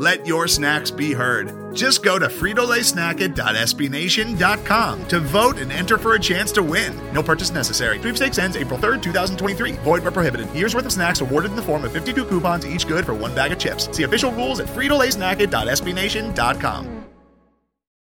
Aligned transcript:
Let 0.00 0.26
your 0.26 0.48
snacks 0.48 0.90
be 0.90 1.12
heard. 1.12 1.76
Just 1.76 2.02
go 2.02 2.18
to 2.18 2.28
fritolaysnacket.sbnation.com 2.28 5.08
to 5.08 5.20
vote 5.20 5.58
and 5.58 5.70
enter 5.70 5.98
for 5.98 6.14
a 6.14 6.18
chance 6.18 6.50
to 6.52 6.62
win. 6.62 6.98
No 7.12 7.22
purchase 7.22 7.50
necessary. 7.50 7.98
Sweepstakes 7.98 8.38
ends 8.38 8.56
April 8.56 8.78
3rd, 8.78 9.02
2023. 9.02 9.72
Void 9.72 10.02
where 10.02 10.10
prohibited. 10.10 10.50
Year's 10.54 10.74
worth 10.74 10.86
of 10.86 10.92
snacks 10.92 11.20
awarded 11.20 11.50
in 11.50 11.56
the 11.56 11.62
form 11.62 11.84
of 11.84 11.92
52 11.92 12.24
coupons, 12.24 12.66
each 12.66 12.88
good 12.88 13.04
for 13.04 13.12
one 13.12 13.34
bag 13.34 13.52
of 13.52 13.58
chips. 13.58 13.94
See 13.94 14.04
official 14.04 14.32
rules 14.32 14.58
at 14.58 14.68
fritolaysnacket.sbnation.com. 14.68 17.04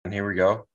And 0.04 0.14
here 0.14 0.28
we 0.28 0.36
go. 0.36 0.68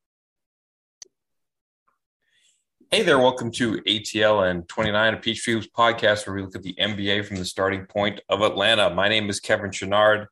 Hey 2.91 3.03
there, 3.03 3.17
welcome 3.17 3.49
to 3.51 3.77
ATL 3.83 4.51
and 4.51 4.67
29 4.67 5.13
of 5.13 5.21
Peachtree 5.21 5.61
podcast, 5.73 6.27
where 6.27 6.35
we 6.35 6.41
look 6.41 6.55
at 6.55 6.63
the 6.63 6.75
NBA 6.77 7.25
from 7.25 7.37
the 7.37 7.45
starting 7.45 7.85
point 7.85 8.19
of 8.27 8.41
Atlanta. 8.41 8.93
My 8.93 9.07
name 9.07 9.29
is 9.29 9.39
Kevin 9.39 9.71
Chouinard. 9.71 10.27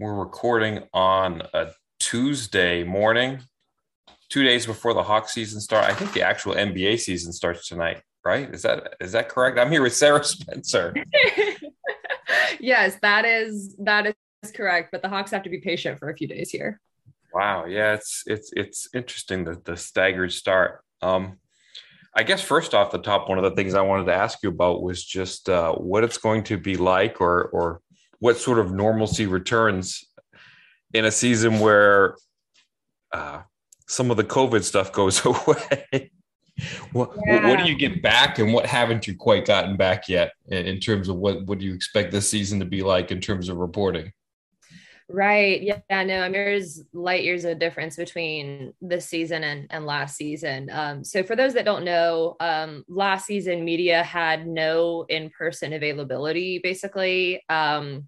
We're 0.00 0.14
recording 0.14 0.84
on 0.94 1.42
a 1.52 1.72
Tuesday 1.98 2.84
morning, 2.84 3.40
two 4.28 4.44
days 4.44 4.64
before 4.64 4.94
the 4.94 5.02
Hawk 5.02 5.28
season 5.28 5.60
start. 5.60 5.86
I 5.86 5.92
think 5.92 6.12
the 6.12 6.22
actual 6.22 6.54
NBA 6.54 7.00
season 7.00 7.32
starts 7.32 7.66
tonight, 7.66 8.00
right? 8.24 8.48
Is 8.54 8.62
that 8.62 8.94
is 9.00 9.10
that 9.10 9.28
correct? 9.28 9.58
I'm 9.58 9.72
here 9.72 9.82
with 9.82 9.96
Sarah 9.96 10.22
Spencer. 10.24 10.94
yes, 12.60 12.96
that 13.02 13.24
is 13.24 13.74
that 13.80 14.14
is 14.44 14.52
correct. 14.52 14.90
But 14.92 15.02
the 15.02 15.08
Hawks 15.08 15.32
have 15.32 15.42
to 15.42 15.50
be 15.50 15.58
patient 15.58 15.98
for 15.98 16.10
a 16.10 16.16
few 16.16 16.28
days 16.28 16.50
here. 16.50 16.80
Wow, 17.34 17.64
yeah, 17.64 17.94
it's 17.94 18.22
it's 18.28 18.52
it's 18.52 18.88
interesting 18.94 19.46
that 19.46 19.64
the 19.64 19.76
staggered 19.76 20.32
start. 20.32 20.84
Um, 21.02 21.38
I 22.14 22.22
guess 22.22 22.40
first 22.40 22.72
off 22.72 22.92
the 22.92 22.98
top, 22.98 23.28
one 23.28 23.38
of 23.38 23.44
the 23.44 23.56
things 23.56 23.74
I 23.74 23.82
wanted 23.82 24.04
to 24.04 24.14
ask 24.14 24.44
you 24.44 24.50
about 24.50 24.80
was 24.80 25.02
just 25.04 25.48
uh, 25.48 25.72
what 25.72 26.04
it's 26.04 26.18
going 26.18 26.44
to 26.44 26.56
be 26.56 26.76
like, 26.76 27.20
or 27.20 27.46
or 27.46 27.80
what 28.20 28.36
sort 28.36 28.58
of 28.58 28.72
normalcy 28.72 29.26
returns 29.26 30.04
in 30.92 31.04
a 31.04 31.10
season 31.10 31.60
where 31.60 32.16
uh, 33.12 33.42
some 33.86 34.10
of 34.10 34.16
the 34.16 34.24
COVID 34.24 34.62
stuff 34.62 34.92
goes 34.92 35.24
away. 35.24 36.10
what, 36.92 37.10
yeah. 37.26 37.48
what 37.48 37.58
do 37.58 37.70
you 37.70 37.76
get 37.76 38.02
back, 38.02 38.38
and 38.38 38.52
what 38.52 38.66
haven't 38.66 39.06
you 39.06 39.14
quite 39.16 39.44
gotten 39.44 39.76
back 39.76 40.08
yet 40.08 40.32
in, 40.48 40.66
in 40.66 40.80
terms 40.80 41.08
of 41.08 41.16
what 41.16 41.46
what 41.46 41.58
do 41.58 41.66
you 41.66 41.74
expect 41.74 42.10
this 42.10 42.28
season 42.28 42.58
to 42.58 42.66
be 42.66 42.82
like 42.82 43.10
in 43.10 43.20
terms 43.20 43.48
of 43.48 43.56
reporting? 43.56 44.12
Right. 45.10 45.62
Yeah. 45.62 45.80
No, 45.90 46.20
I 46.20 46.24
mean, 46.24 46.32
there's 46.32 46.82
light 46.92 47.24
years 47.24 47.46
of 47.46 47.58
difference 47.58 47.96
between 47.96 48.74
this 48.82 49.06
season 49.06 49.42
and, 49.42 49.66
and 49.70 49.86
last 49.86 50.16
season. 50.16 50.68
Um, 50.70 51.02
so, 51.02 51.22
for 51.22 51.34
those 51.34 51.54
that 51.54 51.64
don't 51.64 51.84
know, 51.84 52.36
um, 52.40 52.84
last 52.88 53.24
season 53.24 53.64
media 53.64 54.02
had 54.02 54.46
no 54.46 55.06
in 55.08 55.30
person 55.30 55.72
availability, 55.72 56.60
basically. 56.62 57.42
Um, 57.48 58.04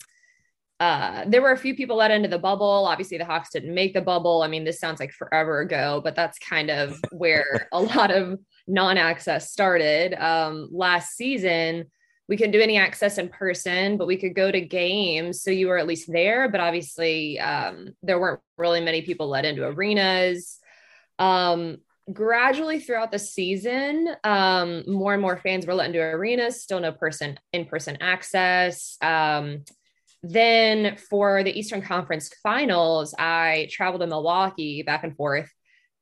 uh, 0.78 1.24
there 1.26 1.40
were 1.40 1.52
a 1.52 1.58
few 1.58 1.74
people 1.74 1.96
let 1.96 2.10
into 2.10 2.28
the 2.28 2.38
bubble. 2.38 2.86
Obviously, 2.86 3.16
the 3.16 3.24
Hawks 3.24 3.50
didn't 3.50 3.74
make 3.74 3.94
the 3.94 4.02
bubble. 4.02 4.42
I 4.42 4.48
mean, 4.48 4.64
this 4.64 4.78
sounds 4.78 5.00
like 5.00 5.12
forever 5.12 5.60
ago, 5.60 6.02
but 6.04 6.14
that's 6.14 6.38
kind 6.38 6.70
of 6.70 6.98
where 7.12 7.66
a 7.72 7.80
lot 7.80 8.10
of 8.10 8.38
non 8.66 8.98
access 8.98 9.50
started. 9.50 10.12
Um, 10.14 10.68
last 10.70 11.16
season, 11.16 11.86
we 12.30 12.36
couldn't 12.36 12.52
do 12.52 12.60
any 12.60 12.78
access 12.78 13.18
in 13.18 13.28
person, 13.28 13.96
but 13.96 14.06
we 14.06 14.16
could 14.16 14.36
go 14.36 14.52
to 14.52 14.60
games. 14.60 15.42
So 15.42 15.50
you 15.50 15.66
were 15.66 15.78
at 15.78 15.88
least 15.88 16.10
there, 16.10 16.48
but 16.48 16.60
obviously 16.60 17.40
um, 17.40 17.88
there 18.04 18.20
weren't 18.20 18.40
really 18.56 18.80
many 18.80 19.02
people 19.02 19.28
let 19.28 19.44
into 19.44 19.66
arenas. 19.66 20.60
Um, 21.18 21.78
gradually 22.12 22.78
throughout 22.78 23.10
the 23.10 23.18
season, 23.18 24.14
um, 24.22 24.84
more 24.86 25.12
and 25.12 25.20
more 25.20 25.38
fans 25.38 25.66
were 25.66 25.74
let 25.74 25.88
into 25.88 25.98
arenas, 25.98 26.62
still 26.62 26.78
no 26.78 26.92
person 26.92 27.36
in 27.52 27.64
person 27.64 27.98
access. 28.00 28.96
Um, 29.02 29.64
then 30.22 30.98
for 30.98 31.42
the 31.42 31.58
Eastern 31.58 31.82
Conference 31.82 32.30
finals, 32.44 33.12
I 33.18 33.68
traveled 33.72 34.02
to 34.02 34.06
Milwaukee 34.06 34.84
back 34.84 35.02
and 35.02 35.16
forth, 35.16 35.50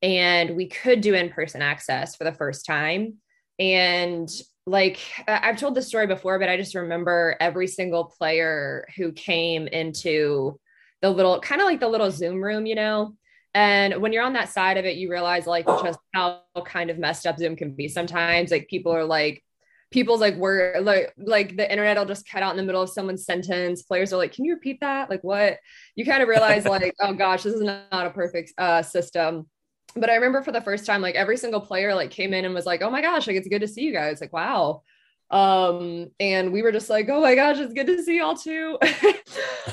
and 0.02 0.56
we 0.56 0.68
could 0.68 1.00
do 1.00 1.14
in 1.14 1.30
person 1.30 1.62
access 1.62 2.16
for 2.16 2.24
the 2.24 2.32
first 2.32 2.66
time. 2.66 3.14
And 3.58 4.28
like 4.68 5.00
I've 5.26 5.58
told 5.58 5.74
this 5.74 5.88
story 5.88 6.06
before, 6.06 6.38
but 6.38 6.48
I 6.48 6.56
just 6.56 6.74
remember 6.74 7.36
every 7.40 7.66
single 7.66 8.04
player 8.04 8.86
who 8.96 9.12
came 9.12 9.66
into 9.66 10.60
the 11.00 11.10
little 11.10 11.40
kind 11.40 11.60
of 11.60 11.66
like 11.66 11.80
the 11.80 11.88
little 11.88 12.10
Zoom 12.10 12.42
room, 12.42 12.66
you 12.66 12.74
know. 12.74 13.14
And 13.54 14.02
when 14.02 14.12
you're 14.12 14.24
on 14.24 14.34
that 14.34 14.50
side 14.50 14.76
of 14.76 14.84
it, 14.84 14.96
you 14.96 15.10
realize 15.10 15.46
like 15.46 15.66
just 15.66 15.98
how 16.14 16.42
kind 16.66 16.90
of 16.90 16.98
messed 16.98 17.26
up 17.26 17.38
Zoom 17.38 17.56
can 17.56 17.72
be. 17.72 17.88
Sometimes 17.88 18.50
like 18.50 18.68
people 18.68 18.92
are 18.92 19.04
like 19.04 19.42
people's 19.90 20.20
like 20.20 20.36
word 20.36 20.84
like 20.84 21.14
like 21.16 21.56
the 21.56 21.70
internet 21.70 21.96
will 21.96 22.04
just 22.04 22.28
cut 22.28 22.42
out 22.42 22.50
in 22.50 22.58
the 22.58 22.62
middle 22.62 22.82
of 22.82 22.90
someone's 22.90 23.24
sentence. 23.24 23.82
Players 23.82 24.12
are 24.12 24.18
like, 24.18 24.32
"Can 24.32 24.44
you 24.44 24.54
repeat 24.54 24.80
that?" 24.80 25.08
Like 25.08 25.24
what? 25.24 25.58
You 25.96 26.04
kind 26.04 26.22
of 26.22 26.28
realize 26.28 26.66
like, 26.66 26.94
"Oh 27.00 27.14
gosh, 27.14 27.44
this 27.44 27.54
is 27.54 27.62
not 27.62 28.06
a 28.06 28.10
perfect 28.10 28.52
uh, 28.58 28.82
system." 28.82 29.48
But 29.94 30.10
I 30.10 30.14
remember 30.14 30.42
for 30.42 30.52
the 30.52 30.60
first 30.60 30.86
time, 30.86 31.02
like 31.02 31.14
every 31.14 31.36
single 31.36 31.60
player 31.60 31.94
like 31.94 32.10
came 32.10 32.34
in 32.34 32.44
and 32.44 32.54
was 32.54 32.66
like, 32.66 32.82
"Oh 32.82 32.90
my 32.90 33.00
gosh, 33.00 33.26
like 33.26 33.36
it's 33.36 33.48
good 33.48 33.60
to 33.60 33.68
see 33.68 33.82
you 33.82 33.92
guys." 33.92 34.20
Like, 34.20 34.32
wow. 34.32 34.82
Um, 35.30 36.08
and 36.20 36.52
we 36.52 36.62
were 36.62 36.72
just 36.72 36.90
like, 36.90 37.08
"Oh 37.08 37.20
my 37.20 37.34
gosh, 37.34 37.58
it's 37.58 37.74
good 37.74 37.86
to 37.86 38.02
see 38.02 38.18
y'all 38.18 38.36
too." 38.36 38.78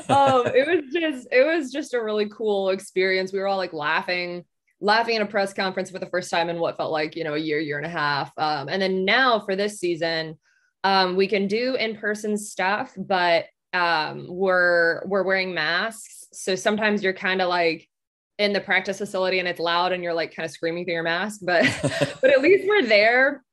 um, 0.10 0.48
it 0.48 0.68
was 0.68 0.94
just, 0.94 1.28
it 1.32 1.46
was 1.46 1.72
just 1.72 1.94
a 1.94 2.04
really 2.04 2.28
cool 2.30 2.70
experience. 2.70 3.32
We 3.32 3.40
were 3.40 3.48
all 3.48 3.58
like 3.58 3.74
laughing, 3.74 4.46
laughing 4.82 5.16
at 5.18 5.22
a 5.22 5.26
press 5.26 5.54
conference 5.54 5.92
for 5.92 6.00
the 6.00 6.08
first 6.08 6.30
time 6.30 6.50
in 6.50 6.60
what 6.60 6.78
felt 6.78 6.92
like 6.92 7.16
you 7.16 7.24
know 7.24 7.36
a 7.36 7.40
year, 7.40 7.60
year 7.60 7.78
and 7.78 7.86
a 7.86 7.90
half. 7.90 8.32
Um, 8.38 8.70
and 8.70 8.82
then 8.82 9.06
now 9.06 9.40
for 9.40 9.56
this 9.56 9.80
season, 9.80 10.38
um, 10.84 11.16
we 11.16 11.28
can 11.28 11.48
do 11.48 11.76
in 11.76 11.98
person 11.98 12.38
stuff, 12.38 12.94
but 12.98 13.46
um, 13.74 14.28
we're 14.30 15.06
we're 15.06 15.24
wearing 15.24 15.54
masks, 15.54 16.26
so 16.32 16.56
sometimes 16.56 17.04
you're 17.04 17.14
kind 17.14 17.42
of 17.42 17.50
like 17.50 17.90
in 18.38 18.54
the 18.54 18.62
practice 18.62 18.98
facility 18.98 19.40
and 19.40 19.48
it's 19.48 19.60
loud 19.60 19.92
and 19.92 20.04
you're 20.04 20.14
like 20.14 20.36
kind 20.36 20.46
of 20.46 20.52
screaming 20.52 20.86
through 20.86 20.96
your 20.96 21.04
mask, 21.04 21.42
but 21.44 21.64
but 22.22 22.32
at 22.32 22.42
least 22.42 22.68
we're 22.68 22.86
there, 22.86 23.44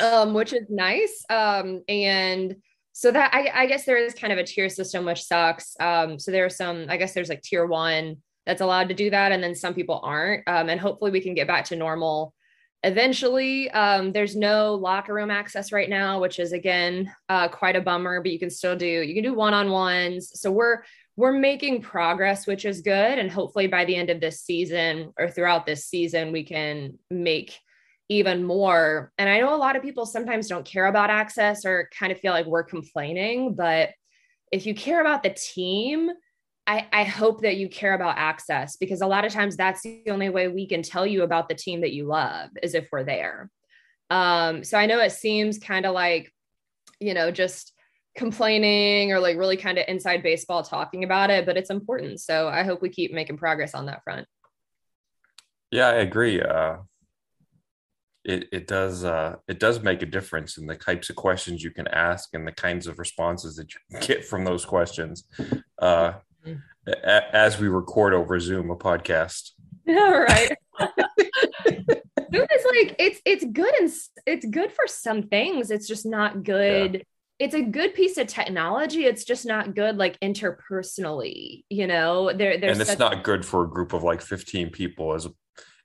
um, 0.00 0.34
which 0.34 0.52
is 0.52 0.66
nice. 0.68 1.24
Um, 1.28 1.82
and 1.88 2.56
so 2.92 3.10
that 3.10 3.32
I, 3.32 3.62
I 3.62 3.66
guess 3.66 3.84
there 3.84 3.96
is 3.96 4.14
kind 4.14 4.32
of 4.32 4.38
a 4.38 4.44
tier 4.44 4.68
system 4.68 5.04
which 5.04 5.24
sucks. 5.24 5.74
Um, 5.80 6.18
so 6.18 6.30
there 6.30 6.44
are 6.44 6.50
some, 6.50 6.86
I 6.88 6.96
guess 6.96 7.14
there's 7.14 7.28
like 7.28 7.42
tier 7.42 7.66
one 7.66 8.16
that's 8.46 8.60
allowed 8.60 8.88
to 8.88 8.94
do 8.94 9.10
that, 9.10 9.32
and 9.32 9.42
then 9.42 9.54
some 9.54 9.74
people 9.74 10.00
aren't. 10.02 10.46
Um, 10.48 10.68
and 10.68 10.80
hopefully 10.80 11.10
we 11.10 11.20
can 11.20 11.34
get 11.34 11.46
back 11.46 11.64
to 11.66 11.76
normal 11.76 12.34
eventually. 12.82 13.70
Um, 13.70 14.12
there's 14.12 14.34
no 14.34 14.74
locker 14.74 15.14
room 15.14 15.30
access 15.30 15.72
right 15.72 15.88
now, 15.88 16.20
which 16.20 16.38
is 16.38 16.52
again 16.52 17.12
uh, 17.28 17.48
quite 17.48 17.76
a 17.76 17.80
bummer. 17.80 18.20
But 18.22 18.32
you 18.32 18.38
can 18.38 18.50
still 18.50 18.76
do 18.76 18.86
you 18.86 19.14
can 19.14 19.22
do 19.22 19.34
one 19.34 19.54
on 19.54 19.70
ones. 19.70 20.32
So 20.40 20.50
we're 20.50 20.82
we're 21.20 21.32
making 21.32 21.82
progress, 21.82 22.46
which 22.46 22.64
is 22.64 22.80
good. 22.80 23.18
And 23.18 23.30
hopefully 23.30 23.66
by 23.66 23.84
the 23.84 23.94
end 23.94 24.08
of 24.08 24.20
this 24.20 24.40
season 24.40 25.12
or 25.18 25.28
throughout 25.28 25.66
this 25.66 25.84
season, 25.84 26.32
we 26.32 26.44
can 26.44 26.98
make 27.10 27.58
even 28.08 28.42
more. 28.42 29.12
And 29.18 29.28
I 29.28 29.38
know 29.38 29.54
a 29.54 29.56
lot 29.56 29.76
of 29.76 29.82
people 29.82 30.06
sometimes 30.06 30.48
don't 30.48 30.64
care 30.64 30.86
about 30.86 31.10
access 31.10 31.66
or 31.66 31.90
kind 31.96 32.10
of 32.10 32.18
feel 32.18 32.32
like 32.32 32.46
we're 32.46 32.64
complaining, 32.64 33.54
but 33.54 33.90
if 34.50 34.64
you 34.64 34.74
care 34.74 35.02
about 35.02 35.22
the 35.22 35.30
team, 35.30 36.08
I, 36.66 36.86
I, 36.90 37.04
hope 37.04 37.42
that 37.42 37.56
you 37.56 37.68
care 37.68 37.94
about 37.94 38.16
access 38.16 38.76
because 38.76 39.00
a 39.00 39.06
lot 39.06 39.24
of 39.24 39.32
times 39.32 39.56
that's 39.56 39.82
the 39.82 40.02
only 40.08 40.28
way 40.28 40.48
we 40.48 40.66
can 40.66 40.82
tell 40.82 41.06
you 41.06 41.22
about 41.22 41.48
the 41.48 41.54
team 41.54 41.82
that 41.82 41.92
you 41.92 42.06
love 42.06 42.50
is 42.62 42.74
if 42.74 42.88
we're 42.90 43.04
there. 43.04 43.50
Um, 44.08 44.64
so 44.64 44.78
I 44.78 44.86
know 44.86 45.00
it 45.00 45.12
seems 45.12 45.58
kind 45.58 45.84
of 45.84 45.94
like, 45.94 46.32
you 46.98 47.12
know, 47.12 47.30
just 47.30 47.72
complaining 48.16 49.12
or 49.12 49.20
like 49.20 49.36
really 49.36 49.56
kind 49.56 49.78
of 49.78 49.84
inside 49.88 50.22
baseball 50.22 50.62
talking 50.62 51.04
about 51.04 51.30
it, 51.30 51.46
but 51.46 51.56
it's 51.56 51.70
important. 51.70 52.20
So 52.20 52.48
I 52.48 52.62
hope 52.64 52.82
we 52.82 52.88
keep 52.88 53.12
making 53.12 53.36
progress 53.36 53.74
on 53.74 53.86
that 53.86 54.02
front. 54.02 54.26
Yeah, 55.70 55.88
I 55.88 55.94
agree. 55.94 56.40
Uh, 56.40 56.78
it 58.24 58.48
it 58.52 58.66
does 58.66 59.04
uh, 59.04 59.36
it 59.48 59.58
does 59.58 59.82
make 59.82 60.02
a 60.02 60.06
difference 60.06 60.58
in 60.58 60.66
the 60.66 60.76
types 60.76 61.08
of 61.08 61.16
questions 61.16 61.62
you 61.62 61.70
can 61.70 61.88
ask 61.88 62.30
and 62.34 62.46
the 62.46 62.52
kinds 62.52 62.86
of 62.86 62.98
responses 62.98 63.56
that 63.56 63.72
you 63.72 64.00
get 64.00 64.24
from 64.24 64.44
those 64.44 64.64
questions. 64.64 65.24
Uh, 65.78 66.12
mm-hmm. 66.44 66.54
a- 66.86 67.34
as 67.34 67.58
we 67.58 67.68
record 67.68 68.12
over 68.12 68.38
Zoom 68.38 68.70
a 68.70 68.76
podcast. 68.76 69.50
Yeah, 69.86 70.10
right. 70.10 70.56
Zoom 71.68 72.46
is 72.54 72.66
like 72.70 72.94
it's 73.00 73.20
it's 73.24 73.44
good 73.44 73.74
and 73.80 73.90
it's 74.24 74.46
good 74.46 74.70
for 74.70 74.86
some 74.86 75.24
things. 75.24 75.72
It's 75.72 75.88
just 75.88 76.06
not 76.06 76.44
good. 76.44 76.94
Yeah 76.94 77.00
it's 77.40 77.54
a 77.54 77.62
good 77.62 77.94
piece 77.94 78.18
of 78.18 78.26
technology. 78.26 79.06
It's 79.06 79.24
just 79.24 79.46
not 79.46 79.74
good 79.74 79.96
like 79.96 80.20
interpersonally, 80.20 81.64
you 81.70 81.86
know. 81.86 82.32
There, 82.32 82.58
there's 82.58 82.72
and 82.72 82.80
it's 82.82 82.90
such- 82.90 82.98
not 82.98 83.24
good 83.24 83.44
for 83.44 83.64
a 83.64 83.68
group 83.68 83.94
of 83.94 84.02
like 84.02 84.20
15 84.20 84.70
people 84.70 85.14
as 85.14 85.26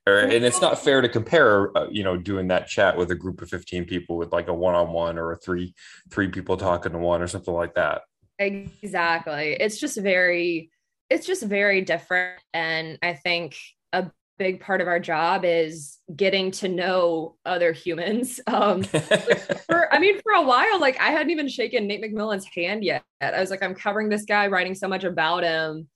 or, 0.08 0.20
and 0.20 0.46
it's 0.46 0.62
not 0.62 0.78
fair 0.78 1.02
to 1.02 1.10
compare 1.10 1.76
uh, 1.76 1.88
you 1.90 2.04
know 2.04 2.16
doing 2.16 2.50
that 2.50 2.68
chat 2.68 2.96
with 2.96 3.10
a 3.10 3.16
group 3.16 3.42
of 3.42 3.50
15 3.50 3.86
people 3.86 4.18
with 4.18 4.32
like 4.32 4.48
a 4.48 4.54
one-on-one 4.54 5.18
or 5.18 5.32
a 5.32 5.36
three 5.36 5.74
three 6.12 6.28
people 6.28 6.58
talking 6.58 6.92
to 6.92 7.00
one 7.00 7.24
or 7.24 7.28
something 7.28 7.56
like 7.56 7.74
that 7.74 8.04
exactly 8.38 9.58
it's 9.60 9.80
just 9.80 9.98
very 9.98 10.70
it's 11.10 11.26
just 11.26 11.42
very 11.42 11.82
different 11.82 12.40
and 12.54 13.00
i 13.02 13.14
think 13.14 13.58
a 13.94 14.12
big 14.38 14.60
part 14.60 14.82
of 14.82 14.88
our 14.88 15.00
job 15.00 15.44
is 15.46 15.98
getting 16.16 16.52
to 16.52 16.68
know 16.68 17.36
other 17.46 17.72
humans. 17.72 18.40
Um 18.48 18.84
for 19.68 19.94
i 19.94 20.00
mean 20.00 20.22
for 20.22 20.32
a 20.34 20.42
while 20.42 20.80
like 20.80 21.00
i 21.00 21.10
hadn't 21.10 21.32
even 21.32 21.48
shaken 21.48 21.88
nate 21.88 22.02
mcmillan's 22.02 22.46
hand 22.46 22.84
yet. 22.84 23.04
I 23.22 23.40
was 23.40 23.50
like 23.50 23.64
i'm 23.64 23.76
covering 23.76 24.08
this 24.08 24.24
guy 24.24 24.48
writing 24.48 24.76
so 24.76 24.88
much 24.88 25.04
about 25.04 25.44
him. 25.44 25.88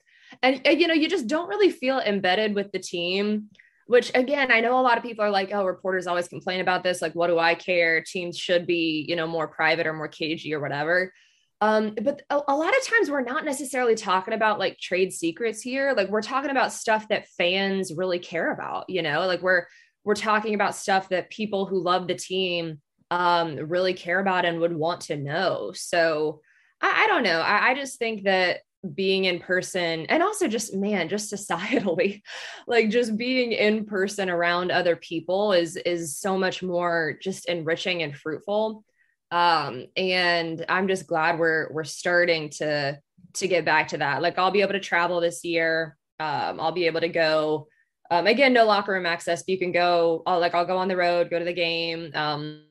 And, 0.42 0.62
and 0.66 0.80
you 0.80 0.88
know 0.88 0.94
you 0.94 1.08
just 1.08 1.28
don't 1.28 1.48
really 1.48 1.70
feel 1.70 2.00
embedded 2.00 2.56
with 2.56 2.72
the 2.72 2.80
team 2.80 3.50
which 3.88 4.12
again 4.16 4.52
i 4.52 4.60
know 4.60 4.80
a 4.80 4.82
lot 4.82 4.98
of 4.98 5.04
people 5.04 5.24
are 5.24 5.30
like 5.30 5.52
oh 5.54 5.64
reporters 5.64 6.08
always 6.08 6.28
complain 6.28 6.60
about 6.60 6.84
this. 6.84 7.02
Like 7.02 7.14
what 7.14 7.28
do 7.28 7.40
i 7.40 7.56
care? 7.56 8.02
Teams 8.02 8.38
should 8.38 8.66
be 8.66 9.06
you 9.08 9.16
know 9.16 9.28
more 9.28 9.48
private 9.48 9.88
or 9.88 9.94
more 9.94 10.08
cagey 10.08 10.54
or 10.54 10.60
whatever 10.60 11.14
um, 11.62 11.94
but 12.02 12.22
a, 12.30 12.40
a, 12.48 12.56
lot 12.56 12.76
of 12.78 12.86
times 12.86 13.12
we're 13.12 13.22
not 13.22 13.44
necessarily 13.44 13.96
talking 13.96 14.34
about 14.34 14.60
like 14.60 14.78
trade 14.80 15.12
secrets 15.12 15.62
here 15.62 15.94
like 15.96 16.10
we're 16.10 16.22
talking 16.22 16.52
about 16.52 16.72
stuff 16.72 17.08
that 17.10 17.28
fans 17.38 17.94
really 17.96 18.20
care 18.20 18.52
about 18.52 18.90
you 18.90 19.02
know? 19.02 19.26
Like 19.26 19.42
we're 19.42 19.66
we're 20.04 20.16
talking 20.16 20.56
about 20.56 20.76
stuff 20.76 21.10
that 21.10 21.30
people 21.30 21.66
who 21.66 21.82
love 21.82 22.08
the 22.08 22.16
team 22.16 22.80
um, 23.12 23.56
really 23.58 23.94
care 23.94 24.20
about 24.20 24.46
and 24.46 24.60
would 24.60 24.76
want 24.76 25.02
to 25.02 25.18
know. 25.18 25.72
So 25.74 26.42
i, 26.82 27.04
I 27.04 27.08
don't 27.08 27.24
know. 27.24 27.42
I, 27.42 27.70
I 27.70 27.74
just 27.76 28.00
think 28.00 28.24
that 28.24 28.60
being 28.96 29.26
in 29.26 29.40
person 29.40 30.06
and 30.06 30.24
also 30.24 30.48
just 30.48 30.74
man 30.74 31.10
just 31.10 31.34
societally 31.34 32.22
like 32.68 32.90
just 32.90 33.18
being 33.18 33.52
in 33.52 33.86
person 33.86 34.30
around 34.30 34.72
other 34.72 34.96
people 34.96 35.52
is 35.52 35.76
is 35.76 36.18
so 36.18 36.38
much 36.38 36.64
more 36.64 37.18
just 37.22 37.50
enriching 37.50 38.04
and 38.04 38.16
fruitful 38.16 38.86
um 39.32 39.86
and 39.96 40.66
i'm 40.70 40.88
just 40.88 41.08
glad 41.08 41.40
we're 41.40 41.72
we're 41.72 41.84
starting 41.84 42.50
to 42.50 42.98
to 43.34 43.48
get 43.48 43.66
back 43.66 43.90
to 43.90 43.98
that 43.98 44.22
like 44.22 44.38
i'll 44.38 44.52
be 44.52 44.62
able 44.62 44.74
to 44.74 44.80
travel 44.80 45.20
this 45.22 45.44
year 45.44 45.98
um 46.20 46.60
i'll 46.60 46.72
be 46.72 46.86
able 46.86 47.02
to 47.02 47.10
go 47.10 47.68
um, 48.12 48.26
again, 48.26 48.54
no 48.54 48.66
locker 48.66 48.94
room 48.94 49.06
access, 49.06 49.44
but 49.44 49.50
you 49.50 49.60
can 49.60 49.72
go, 49.72 50.24
I'll, 50.26 50.40
like, 50.40 50.56
I'll 50.56 50.66
go 50.66 50.78
on 50.78 50.88
the 50.88 50.98
road, 50.98 51.30
go 51.30 51.38
to 51.38 51.46
the 51.46 51.54
game, 51.54 52.10
um, 52.16 52.64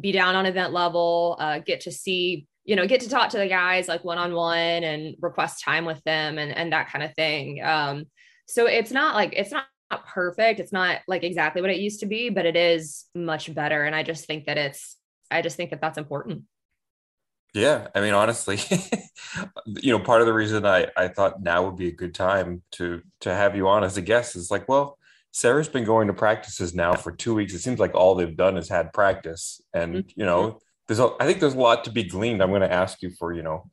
be 0.00 0.12
down 0.12 0.36
on 0.36 0.46
event 0.46 0.72
level, 0.72 1.36
uh, 1.40 1.58
get 1.58 1.80
to 1.80 1.90
see 1.90 2.46
you 2.64 2.76
know, 2.76 2.86
get 2.86 3.00
to 3.02 3.08
talk 3.08 3.28
to 3.30 3.38
the 3.38 3.46
guys 3.46 3.88
like 3.88 4.04
one 4.04 4.18
on 4.18 4.34
one 4.34 4.58
and 4.58 5.16
request 5.20 5.62
time 5.62 5.84
with 5.84 6.02
them 6.04 6.38
and, 6.38 6.50
and 6.50 6.72
that 6.72 6.88
kind 6.90 7.04
of 7.04 7.14
thing. 7.14 7.62
Um, 7.62 8.06
so 8.46 8.66
it's 8.66 8.90
not 8.90 9.14
like 9.14 9.34
it's 9.36 9.52
not 9.52 9.66
perfect. 10.06 10.60
It's 10.60 10.72
not 10.72 11.00
like 11.06 11.24
exactly 11.24 11.60
what 11.60 11.70
it 11.70 11.78
used 11.78 12.00
to 12.00 12.06
be, 12.06 12.30
but 12.30 12.46
it 12.46 12.56
is 12.56 13.04
much 13.14 13.54
better. 13.54 13.84
And 13.84 13.94
I 13.94 14.02
just 14.02 14.26
think 14.26 14.46
that 14.46 14.56
it's, 14.58 14.96
I 15.30 15.42
just 15.42 15.56
think 15.56 15.70
that 15.70 15.80
that's 15.80 15.98
important. 15.98 16.42
Yeah. 17.54 17.88
I 17.94 18.00
mean, 18.00 18.14
honestly, 18.14 18.58
you 19.66 19.92
know, 19.92 20.00
part 20.00 20.20
of 20.20 20.26
the 20.26 20.32
reason 20.32 20.66
I, 20.66 20.88
I 20.96 21.08
thought 21.08 21.42
now 21.42 21.64
would 21.64 21.76
be 21.76 21.88
a 21.88 21.92
good 21.92 22.14
time 22.14 22.62
to, 22.72 23.00
to 23.20 23.32
have 23.32 23.54
you 23.56 23.68
on 23.68 23.84
as 23.84 23.96
a 23.96 24.02
guest 24.02 24.34
is 24.34 24.50
like, 24.50 24.68
well, 24.68 24.98
Sarah's 25.30 25.68
been 25.68 25.84
going 25.84 26.08
to 26.08 26.14
practices 26.14 26.74
now 26.74 26.94
for 26.94 27.12
two 27.12 27.34
weeks. 27.34 27.54
It 27.54 27.60
seems 27.60 27.78
like 27.78 27.94
all 27.94 28.14
they've 28.14 28.36
done 28.36 28.56
is 28.56 28.68
had 28.68 28.92
practice 28.92 29.60
and, 29.72 29.94
mm-hmm. 29.94 30.20
you 30.20 30.26
know, 30.26 30.60
there's 30.86 31.00
a, 31.00 31.10
I 31.20 31.26
think 31.26 31.40
there's 31.40 31.54
a 31.54 31.60
lot 31.60 31.84
to 31.84 31.92
be 31.92 32.04
gleaned. 32.04 32.42
I'm 32.42 32.50
going 32.50 32.60
to 32.60 32.72
ask 32.72 33.02
you 33.02 33.10
for, 33.10 33.32
you 33.32 33.42
know, 33.42 33.70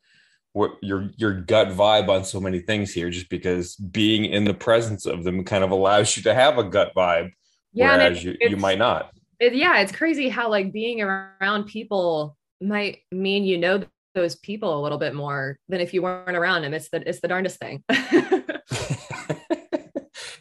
what 0.53 0.71
your 0.81 1.09
your 1.15 1.33
gut 1.33 1.69
vibe 1.69 2.09
on 2.09 2.25
so 2.25 2.39
many 2.39 2.59
things 2.59 2.93
here, 2.93 3.09
just 3.09 3.29
because 3.29 3.75
being 3.75 4.25
in 4.25 4.43
the 4.43 4.53
presence 4.53 5.05
of 5.05 5.23
them 5.23 5.43
kind 5.43 5.63
of 5.63 5.71
allows 5.71 6.15
you 6.17 6.23
to 6.23 6.33
have 6.33 6.57
a 6.57 6.63
gut 6.63 6.91
vibe, 6.95 7.31
yeah, 7.73 7.95
whereas 7.95 8.23
you, 8.23 8.35
you 8.41 8.57
might 8.57 8.77
not. 8.77 9.11
It, 9.41 9.55
yeah, 9.55 9.79
it's 9.79 9.91
crazy 9.91 10.29
how 10.29 10.49
like 10.49 10.71
being 10.71 11.01
around 11.01 11.65
people 11.65 12.37
might 12.61 12.99
mean 13.11 13.43
you 13.43 13.57
know 13.57 13.83
those 14.13 14.35
people 14.35 14.79
a 14.79 14.81
little 14.81 14.99
bit 14.99 15.15
more 15.15 15.57
than 15.67 15.81
if 15.81 15.95
you 15.95 16.03
weren't 16.03 16.37
around 16.37 16.61
them. 16.61 16.75
It's 16.75 16.89
the 16.89 17.01
it's 17.09 17.21
the 17.21 17.27
darndest 17.27 17.59
thing. 17.59 17.83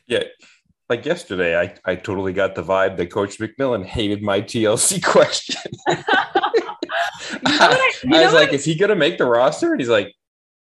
yeah, 0.06 0.25
like 0.91 1.06
yesterday, 1.06 1.58
I, 1.58 1.75
I 1.85 1.94
totally 1.94 2.35
got 2.35 2.55
the 2.55 2.62
vibe 2.62 2.99
that 2.99 3.11
Coach 3.11 3.38
McMillan 3.38 3.87
hated 3.87 4.23
my 4.23 4.43
TLC 4.43 5.02
question. 5.05 5.56
I, 7.47 7.93
I, 8.12 8.25
was 8.25 8.35
like, 8.35 8.52
is 8.52 8.64
he 8.64 8.75
going 8.75 8.91
to 8.91 8.97
make 8.97 9.17
the 9.17 9.25
roster? 9.25 9.70
And 9.70 9.81
he's 9.81 9.88
like, 9.88 10.12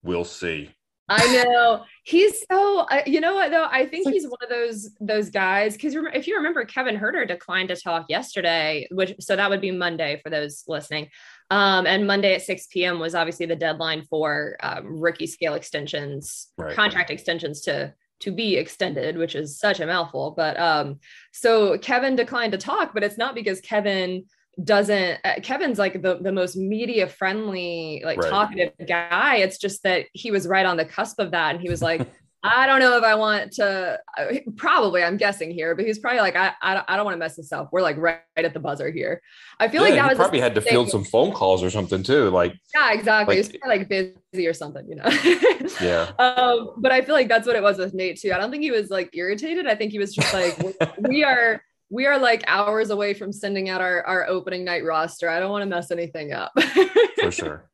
we'll 0.03 0.25
see. 0.25 0.71
I 1.09 1.43
know 1.43 1.85
he's 2.03 2.43
so. 2.51 2.79
Uh, 2.79 3.01
you 3.05 3.21
know 3.21 3.33
what 3.33 3.51
though? 3.51 3.67
I 3.69 3.85
think 3.85 4.05
like, 4.05 4.13
he's 4.13 4.25
one 4.25 4.39
of 4.43 4.49
those 4.49 4.89
those 4.99 5.29
guys 5.29 5.73
because 5.73 5.95
if 6.13 6.27
you 6.27 6.35
remember, 6.35 6.65
Kevin 6.65 6.97
Huerter 6.97 7.27
declined 7.27 7.69
to 7.69 7.75
talk 7.75 8.07
yesterday, 8.09 8.87
which 8.91 9.15
so 9.19 9.35
that 9.35 9.49
would 9.49 9.61
be 9.61 9.71
Monday 9.71 10.19
for 10.21 10.29
those 10.29 10.63
listening. 10.67 11.09
Um, 11.49 11.87
and 11.87 12.05
Monday 12.05 12.35
at 12.35 12.41
6 12.41 12.67
p.m. 12.67 12.99
was 12.99 13.15
obviously 13.15 13.45
the 13.45 13.55
deadline 13.55 14.03
for 14.03 14.57
um, 14.61 14.99
rookie 14.99 15.27
scale 15.27 15.53
extensions, 15.53 16.47
right. 16.57 16.75
contract 16.75 17.09
extensions 17.09 17.61
to 17.61 17.93
to 18.19 18.31
be 18.31 18.57
extended, 18.57 19.17
which 19.17 19.35
is 19.35 19.59
such 19.59 19.79
a 19.79 19.85
mouthful. 19.85 20.33
But 20.35 20.59
um, 20.59 20.99
so 21.31 21.77
Kevin 21.77 22.15
declined 22.15 22.51
to 22.51 22.57
talk, 22.57 22.93
but 22.93 23.03
it's 23.03 23.17
not 23.17 23.35
because 23.35 23.61
Kevin 23.61 24.25
doesn't 24.63 25.19
uh, 25.23 25.35
kevin's 25.43 25.77
like 25.77 26.01
the, 26.01 26.17
the 26.19 26.31
most 26.31 26.55
media 26.55 27.07
friendly 27.07 28.01
like 28.03 28.17
right. 28.17 28.29
talkative 28.29 28.73
guy. 28.87 29.37
It's 29.37 29.57
just 29.57 29.83
that 29.83 30.05
he 30.13 30.31
was 30.31 30.47
right 30.47 30.65
on 30.65 30.77
the 30.77 30.85
cusp 30.85 31.19
of 31.19 31.31
that 31.31 31.55
and 31.55 31.61
he 31.61 31.69
was 31.69 31.81
like 31.81 32.07
i 32.43 32.67
don't 32.67 32.79
know 32.79 32.95
if 32.97 33.03
i 33.03 33.15
want 33.15 33.51
to 33.51 33.99
uh, 34.17 34.25
probably 34.55 35.03
i'm 35.03 35.17
guessing 35.17 35.49
here 35.49 35.75
but 35.75 35.85
he's 35.85 35.97
probably 35.97 36.19
like 36.19 36.35
i 36.35 36.53
i, 36.61 36.83
I 36.87 36.95
don't 36.95 37.03
want 37.03 37.15
to 37.15 37.19
mess 37.19 37.35
this 37.35 37.51
up. 37.51 37.69
We're 37.71 37.81
like 37.81 37.97
right, 37.97 38.19
right, 38.35 38.45
at 38.45 38.53
the 38.53 38.59
buzzer 38.59 38.91
here. 38.91 39.21
I 39.59 39.67
feel 39.67 39.81
yeah, 39.81 39.89
like 39.89 39.99
that 39.99 40.09
was 40.09 40.17
probably 40.17 40.39
had 40.39 40.55
to 40.55 40.61
field 40.61 40.89
some 40.89 41.03
phone 41.03 41.33
calls 41.33 41.63
or 41.63 41.69
something 41.69 42.03
too 42.03 42.29
like 42.29 42.53
yeah 42.73 42.93
exactly. 42.93 43.41
like, 43.41 43.61
like 43.65 43.89
busy 43.89 44.47
or 44.47 44.53
something 44.53 44.87
you 44.87 44.95
know? 44.95 45.09
Yeah. 45.81 46.11
Um 46.19 46.73
but 46.77 46.91
i 46.91 47.01
feel 47.01 47.15
like 47.15 47.27
that's 47.27 47.47
what 47.47 47.55
it 47.55 47.63
was 47.63 47.77
with 47.77 47.93
nate 47.93 48.19
too. 48.19 48.31
I 48.33 48.37
don't 48.37 48.51
think 48.51 48.63
he 48.63 48.71
was 48.71 48.89
like 48.89 49.09
irritated. 49.13 49.67
I 49.67 49.75
think 49.75 49.91
he 49.91 49.99
was 49.99 50.13
just 50.13 50.33
like 50.33 50.57
we 50.99 51.23
are 51.23 51.61
we 51.89 52.05
are 52.05 52.19
like 52.19 52.43
hours 52.47 52.89
away 52.89 53.13
from 53.13 53.31
sending 53.31 53.69
out 53.69 53.81
our, 53.81 54.03
our 54.03 54.27
opening 54.27 54.65
night 54.65 54.83
roster. 54.83 55.29
I 55.29 55.39
don't 55.39 55.51
want 55.51 55.63
to 55.63 55.67
mess 55.67 55.91
anything 55.91 56.33
up. 56.33 56.51
For 57.19 57.31
sure. 57.31 57.69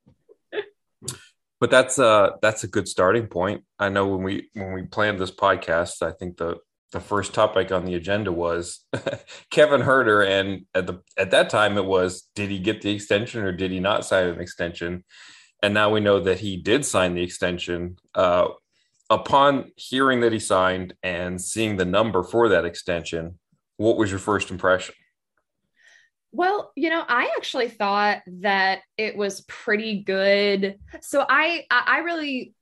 But 1.60 1.72
that's 1.72 1.98
uh 1.98 2.32
that's 2.42 2.66
a 2.66 2.68
good 2.68 2.90
starting 2.90 3.28
point. 3.28 3.64
I 3.80 3.88
know 3.88 4.08
when 4.08 4.24
we 4.24 4.50
when 4.54 4.74
we 4.74 4.84
planned 4.84 5.20
this 5.20 5.32
podcast, 5.32 6.02
I 6.02 6.12
think 6.12 6.38
the 6.38 6.58
the 6.92 7.00
first 7.00 7.34
topic 7.34 7.72
on 7.72 7.86
the 7.86 7.96
agenda 7.96 8.32
was 8.32 8.86
Kevin 9.50 9.82
Huerter, 9.82 10.28
and 10.28 10.66
at 10.76 10.88
the 10.88 11.02
at 11.18 11.32
that 11.32 11.50
time 11.50 11.78
it 11.78 11.86
was 11.86 12.28
did 12.36 12.50
he 12.50 12.60
get 12.60 12.82
the 12.82 12.94
extension 12.94 13.44
or 13.44 13.54
did 13.54 13.72
he 13.72 13.80
not 13.80 14.06
sign 14.06 14.28
an 14.28 14.42
extension? 14.42 15.06
And 15.62 15.74
now 15.74 15.90
we 15.90 16.02
know 16.02 16.20
that 16.20 16.40
he 16.40 16.58
did 16.58 16.86
sign 16.86 17.16
the 17.16 17.24
extension. 17.24 17.96
Uh, 18.14 18.50
upon 19.10 19.72
hearing 19.76 20.22
that 20.22 20.34
he 20.34 20.40
signed 20.40 20.94
and 21.02 21.42
seeing 21.42 21.78
the 21.78 21.86
number 21.86 22.24
for 22.24 22.50
that 22.50 22.66
extension, 22.66 23.40
what 23.78 23.98
was 23.98 24.10
your 24.10 24.20
first 24.20 24.52
impression? 24.52 24.96
Well, 26.32 26.72
you 26.76 26.90
know, 26.90 27.04
I 27.08 27.32
actually 27.38 27.70
thought 27.70 28.22
that 28.42 28.80
it 28.98 29.16
was 29.16 29.42
pretty 29.42 30.02
good. 30.02 30.80
So 31.02 31.26
I 31.28 31.66
I 31.70 32.00
really 32.00 32.56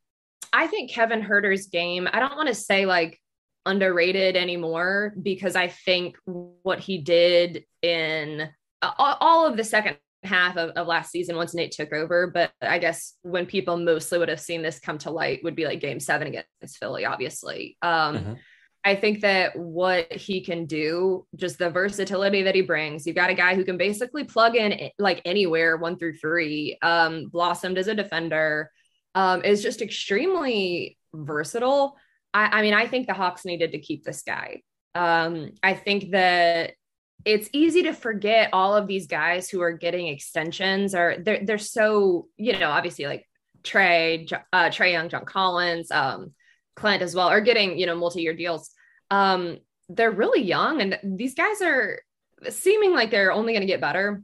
I 0.53 0.67
think 0.67 0.91
Kevin 0.91 1.21
Huerter's 1.21 1.67
game, 1.67 2.07
I 2.11 2.19
don't 2.19 2.35
want 2.35 2.49
to 2.49 2.55
say 2.55 2.85
like 2.85 3.17
underrated 3.65 4.35
anymore 4.35 5.13
because 5.21 5.55
I 5.55 5.67
think 5.69 6.17
what 6.25 6.79
he 6.79 6.97
did 6.97 7.63
in 7.81 8.49
all 8.81 9.45
of 9.45 9.55
the 9.55 9.63
second 9.63 9.97
half 10.23 10.57
of, 10.57 10.71
of 10.71 10.87
last 10.87 11.11
season 11.11 11.35
once 11.35 11.53
Nate 11.53 11.71
took 11.71 11.93
over. 11.93 12.27
But 12.27 12.51
I 12.61 12.79
guess 12.79 13.13
when 13.21 13.45
people 13.45 13.77
mostly 13.77 14.19
would 14.19 14.29
have 14.29 14.39
seen 14.39 14.61
this 14.61 14.79
come 14.79 14.97
to 14.99 15.11
light 15.11 15.43
would 15.43 15.55
be 15.55 15.65
like 15.65 15.79
game 15.79 15.99
seven 15.99 16.27
against 16.27 16.77
Philly, 16.77 17.05
obviously. 17.05 17.77
Um, 17.81 18.17
mm-hmm. 18.17 18.33
I 18.83 18.95
think 18.95 19.21
that 19.21 19.55
what 19.55 20.11
he 20.11 20.41
can 20.43 20.65
do, 20.65 21.27
just 21.35 21.59
the 21.59 21.69
versatility 21.69 22.43
that 22.43 22.55
he 22.55 22.61
brings, 22.61 23.05
you've 23.05 23.15
got 23.15 23.29
a 23.29 23.35
guy 23.35 23.53
who 23.53 23.63
can 23.63 23.77
basically 23.77 24.23
plug 24.23 24.55
in 24.55 24.89
like 24.97 25.21
anywhere 25.23 25.77
one 25.77 25.97
through 25.97 26.15
three, 26.15 26.77
um, 26.81 27.27
blossomed 27.27 27.77
as 27.77 27.87
a 27.87 27.93
defender, 27.93 28.71
um, 29.13 29.43
is 29.43 29.61
just 29.61 29.81
extremely 29.81 30.97
versatile. 31.13 31.95
I, 32.33 32.59
I 32.59 32.61
mean, 32.63 32.73
I 32.73 32.87
think 32.87 33.05
the 33.05 33.13
Hawks 33.13 33.45
needed 33.45 33.73
to 33.73 33.79
keep 33.79 34.03
this 34.03 34.23
guy. 34.23 34.63
Um, 34.95 35.51
I 35.61 35.75
think 35.75 36.11
that 36.11 36.73
it's 37.23 37.49
easy 37.53 37.83
to 37.83 37.93
forget 37.93 38.49
all 38.51 38.75
of 38.75 38.87
these 38.87 39.05
guys 39.05 39.47
who 39.47 39.61
are 39.61 39.73
getting 39.73 40.07
extensions 40.07 40.95
or 40.95 41.17
they're, 41.19 41.45
they're 41.45 41.57
so, 41.59 42.27
you 42.37 42.57
know, 42.57 42.71
obviously 42.71 43.05
like 43.05 43.27
Trae, 43.63 44.31
uh, 44.51 44.69
Trae 44.69 44.93
Young, 44.93 45.09
John 45.09 45.25
Collins, 45.25 45.91
um, 45.91 46.33
Clint 46.75 47.01
as 47.01 47.15
well 47.15 47.27
are 47.27 47.41
getting, 47.41 47.77
you 47.77 47.85
know, 47.85 47.95
multi-year 47.95 48.35
deals. 48.35 48.71
Um, 49.09 49.59
they're 49.89 50.11
really 50.11 50.41
young 50.41 50.81
and 50.81 50.99
these 51.03 51.35
guys 51.35 51.61
are 51.61 51.99
seeming 52.49 52.93
like 52.93 53.11
they're 53.11 53.31
only 53.31 53.53
going 53.53 53.61
to 53.61 53.67
get 53.67 53.81
better. 53.81 54.23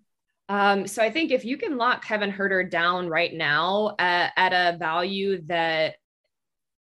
Um, 0.49 0.87
so 0.87 1.03
I 1.03 1.11
think 1.11 1.31
if 1.31 1.43
you 1.43 1.57
can 1.57 1.77
lock 1.77 2.05
Kevin 2.05 2.31
Huerter 2.31 2.69
down 2.69 3.09
right 3.09 3.33
now 3.33 3.95
at, 3.99 4.31
at 4.37 4.53
a 4.53 4.77
value 4.77 5.41
that 5.47 5.95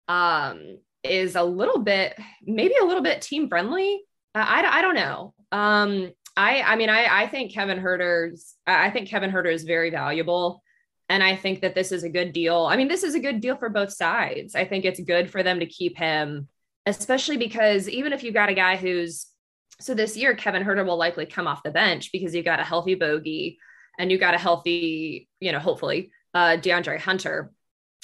um, 0.08 0.78
is 1.02 1.34
a 1.34 1.42
little 1.42 1.80
bit, 1.80 2.16
maybe 2.44 2.74
a 2.80 2.84
little 2.84 3.02
bit 3.02 3.22
team 3.22 3.48
friendly, 3.48 4.02
I, 4.34 4.62
I, 4.62 4.78
I 4.78 4.82
don't 4.82 4.94
know. 4.94 5.34
Um, 5.50 6.12
I, 6.36 6.62
I 6.62 6.76
mean, 6.76 6.90
I, 6.90 7.22
I 7.22 7.26
think 7.26 7.52
Kevin 7.52 7.78
Huerter's, 7.80 8.54
I 8.66 8.90
think 8.90 9.08
Kevin 9.08 9.32
Huerter 9.32 9.52
is 9.52 9.64
very 9.64 9.90
valuable. 9.90 10.62
And 11.08 11.22
I 11.22 11.36
think 11.36 11.60
that 11.60 11.74
this 11.74 11.92
is 11.92 12.02
a 12.02 12.08
good 12.08 12.32
deal. 12.32 12.66
I 12.66 12.76
mean, 12.76 12.88
this 12.88 13.04
is 13.04 13.14
a 13.14 13.20
good 13.20 13.40
deal 13.40 13.56
for 13.56 13.68
both 13.68 13.92
sides. 13.92 14.54
I 14.54 14.64
think 14.64 14.84
it's 14.84 15.00
good 15.00 15.30
for 15.30 15.42
them 15.42 15.60
to 15.60 15.66
keep 15.66 15.96
him, 15.96 16.48
especially 16.84 17.36
because 17.36 17.88
even 17.88 18.12
if 18.12 18.24
you 18.24 18.32
got 18.32 18.48
a 18.48 18.54
guy 18.54 18.76
who's 18.76 19.26
so 19.80 19.94
this 19.94 20.16
year, 20.16 20.34
Kevin 20.34 20.64
Huerter 20.64 20.86
will 20.86 20.96
likely 20.96 21.26
come 21.26 21.46
off 21.46 21.62
the 21.62 21.70
bench 21.70 22.10
because 22.10 22.34
you 22.34 22.42
got 22.42 22.60
a 22.60 22.64
healthy 22.64 22.94
bogey 22.94 23.58
and 23.98 24.10
you 24.10 24.18
got 24.18 24.34
a 24.34 24.38
healthy, 24.38 25.28
you 25.38 25.52
know, 25.52 25.58
hopefully 25.58 26.10
uh, 26.34 26.56
DeAndre 26.56 26.98
Hunter 26.98 27.52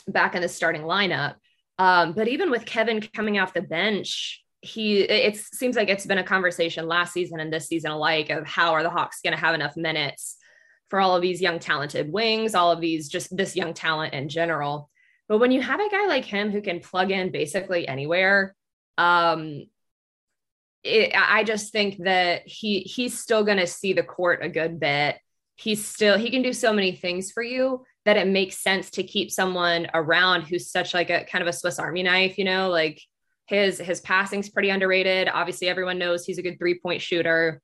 back 0.07 0.35
in 0.35 0.43
the 0.43 0.49
starting 0.49 0.83
lineup. 0.83 1.37
Um, 1.79 2.13
but 2.13 2.29
even 2.29 2.51
with 2.51 2.67
Kevin 2.67 3.01
coming 3.01 3.39
off 3.39 3.55
the 3.55 3.63
bench, 3.63 4.43
he 4.61 5.01
it 5.01 5.37
seems 5.37 5.75
like 5.75 5.89
it's 5.89 6.07
been 6.07 6.19
a 6.19 6.25
conversation 6.25 6.87
last 6.87 7.13
season 7.13 7.41
and 7.41 7.53
this 7.53 7.67
season 7.67 7.91
alike 7.91 8.31
of 8.31 8.47
how 8.47 8.73
are 8.73 8.85
the 8.85 8.91
Hawks 8.91 9.21
going 9.21 9.35
to 9.35 9.41
have 9.41 9.55
enough 9.55 9.77
minutes 9.77 10.37
for 10.93 11.01
all 11.01 11.17
of 11.17 11.23
these 11.23 11.41
young 11.41 11.59
talented 11.59 12.13
wings, 12.13 12.55
all 12.55 12.71
of 12.71 12.79
these 12.79 13.09
just 13.09 13.35
this 13.35 13.57
young 13.57 13.73
talent 13.73 14.13
in 14.13 14.29
general. 14.29 14.91
But 15.27 15.39
when 15.39 15.51
you 15.51 15.63
have 15.63 15.81
a 15.81 15.89
guy 15.89 16.07
like 16.07 16.27
him 16.27 16.51
who 16.51 16.61
can 16.61 16.81
plug 16.81 17.11
in 17.11 17.33
basically 17.33 17.89
anywhere, 17.89 18.55
um, 18.99 19.63
it, 20.85 21.15
I 21.17 21.45
just 21.45 21.73
think 21.73 21.97
that 22.05 22.43
he 22.45 22.81
he's 22.81 23.19
still 23.19 23.43
going 23.43 23.57
to 23.57 23.67
see 23.67 23.95
the 23.95 24.03
court 24.03 24.41
a 24.43 24.51
good 24.51 24.79
bit. 24.79 25.17
He's 25.57 25.83
still 25.83 26.19
he 26.19 26.31
can 26.31 26.43
do 26.43 26.53
so 26.53 26.75
many 26.75 26.93
things 26.93 27.33
for 27.33 27.43
you 27.43 27.87
that 28.05 28.19
it 28.19 28.27
makes 28.27 28.59
sense 28.59 28.91
to 28.91 29.03
keep 29.03 29.31
someone 29.31 29.87
around 29.95 30.43
who's 30.43 30.71
such 30.71 30.93
like 30.93 31.09
a 31.09 31.25
kind 31.25 31.41
of 31.41 31.49
a 31.49 31.55
Swiss 31.55 31.79
Army 31.79 32.03
knife, 32.03 32.37
you 32.37 32.45
know, 32.45 32.69
like 32.69 33.01
his 33.47 33.79
his 33.79 34.03
passing's 34.03 34.51
pretty 34.51 34.69
underrated. 34.69 35.31
Obviously, 35.33 35.71
everyone 35.71 35.97
knows 35.97 36.27
he's 36.27 36.37
a 36.37 36.43
good 36.43 36.59
three 36.59 36.79
point 36.79 37.01
shooter, 37.01 37.63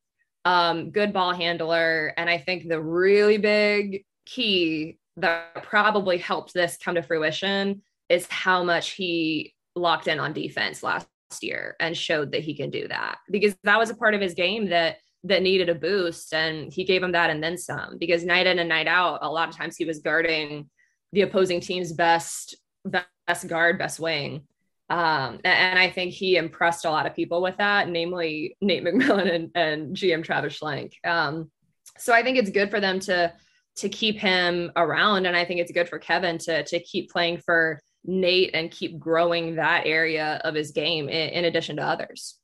um, 0.49 0.91
good 0.91 1.13
ball 1.13 1.35
handler, 1.35 2.15
and 2.17 2.31
I 2.31 2.39
think 2.39 2.69
the 2.69 2.81
really 2.81 3.37
big 3.37 4.07
key 4.25 4.99
that 5.19 5.63
probably 5.63 6.17
helped 6.17 6.55
this 6.55 6.79
come 6.83 6.95
to 6.95 7.03
fruition 7.03 7.83
is 8.09 8.27
how 8.31 8.65
much 8.65 8.93
he 8.93 9.55
locked 9.77 10.09
in 10.09 10.19
on 10.19 10.33
defense 10.33 10.83
last 10.83 11.07
year 11.43 11.77
and 11.81 11.95
showed 11.95 12.33
that 12.33 12.41
he 12.41 12.55
can 12.55 12.71
do 12.71 12.89
that. 12.89 13.19
Because 13.31 13.55
that 13.65 13.79
was 13.79 13.91
a 13.91 13.95
part 13.95 14.15
of 14.15 14.23
his 14.23 14.33
game 14.33 14.71
that 14.71 14.97
that 15.25 15.43
needed 15.43 15.69
a 15.69 15.75
boost 15.75 16.33
and 16.33 16.73
he 16.73 16.85
gave 16.85 17.03
him 17.03 17.13
that 17.13 17.29
and 17.29 17.43
then 17.43 17.59
some. 17.59 17.99
Because 17.99 18.25
night 18.25 18.47
in 18.47 18.59
and 18.59 18.71
night 18.71 18.87
out 18.87 19.19
a 19.21 19.31
lot 19.31 19.51
of 19.51 19.57
times 19.57 19.77
he 19.77 19.85
was 19.85 19.99
guarding 19.99 20.71
the 21.13 21.23
opposing 21.23 21.61
team's 21.61 21.93
best 21.93 22.57
best 22.87 23.49
guard 23.49 23.79
best 23.79 24.01
wing 24.01 24.45
um, 24.91 25.41
and 25.45 25.79
I 25.79 25.91
think 25.91 26.13
he 26.13 26.37
impressed 26.37 26.85
a 26.85 26.91
lot 26.91 27.07
of 27.07 27.15
people 27.15 27.43
with 27.43 27.59
that, 27.59 27.89
namely 27.89 28.57
Nate 28.61 28.85
McMillan 28.85 29.35
and, 29.35 29.51
and 29.55 29.97
GM 29.97 30.25
Travis 30.25 30.59
Schlenk. 30.59 30.93
Um, 31.05 31.51
so 31.99 32.13
I 32.13 32.23
think 32.23 32.39
it's 32.39 32.51
good 32.51 32.71
for 32.71 32.81
them 32.81 33.01
to 33.01 33.33
to 33.77 33.89
keep 33.89 34.19
him 34.19 34.73
around, 34.75 35.27
and 35.27 35.37
I 35.37 35.45
think 35.45 35.61
it's 35.61 35.73
good 35.73 35.89
for 35.89 35.99
Kevin 35.99 36.39
to 36.39 36.65
to 36.65 36.81
keep 36.81 37.11
playing 37.11 37.39
for 37.39 37.81
Nate 38.05 38.55
and 38.55 38.71
keep 38.71 38.99
growing 38.99 39.57
that 39.57 39.87
area 39.87 40.41
of 40.45 40.55
his 40.55 40.71
game 40.71 41.09
in, 41.09 41.31
in 41.31 41.45
addition 41.45 41.77
to 41.77 41.83
others. 41.83 42.39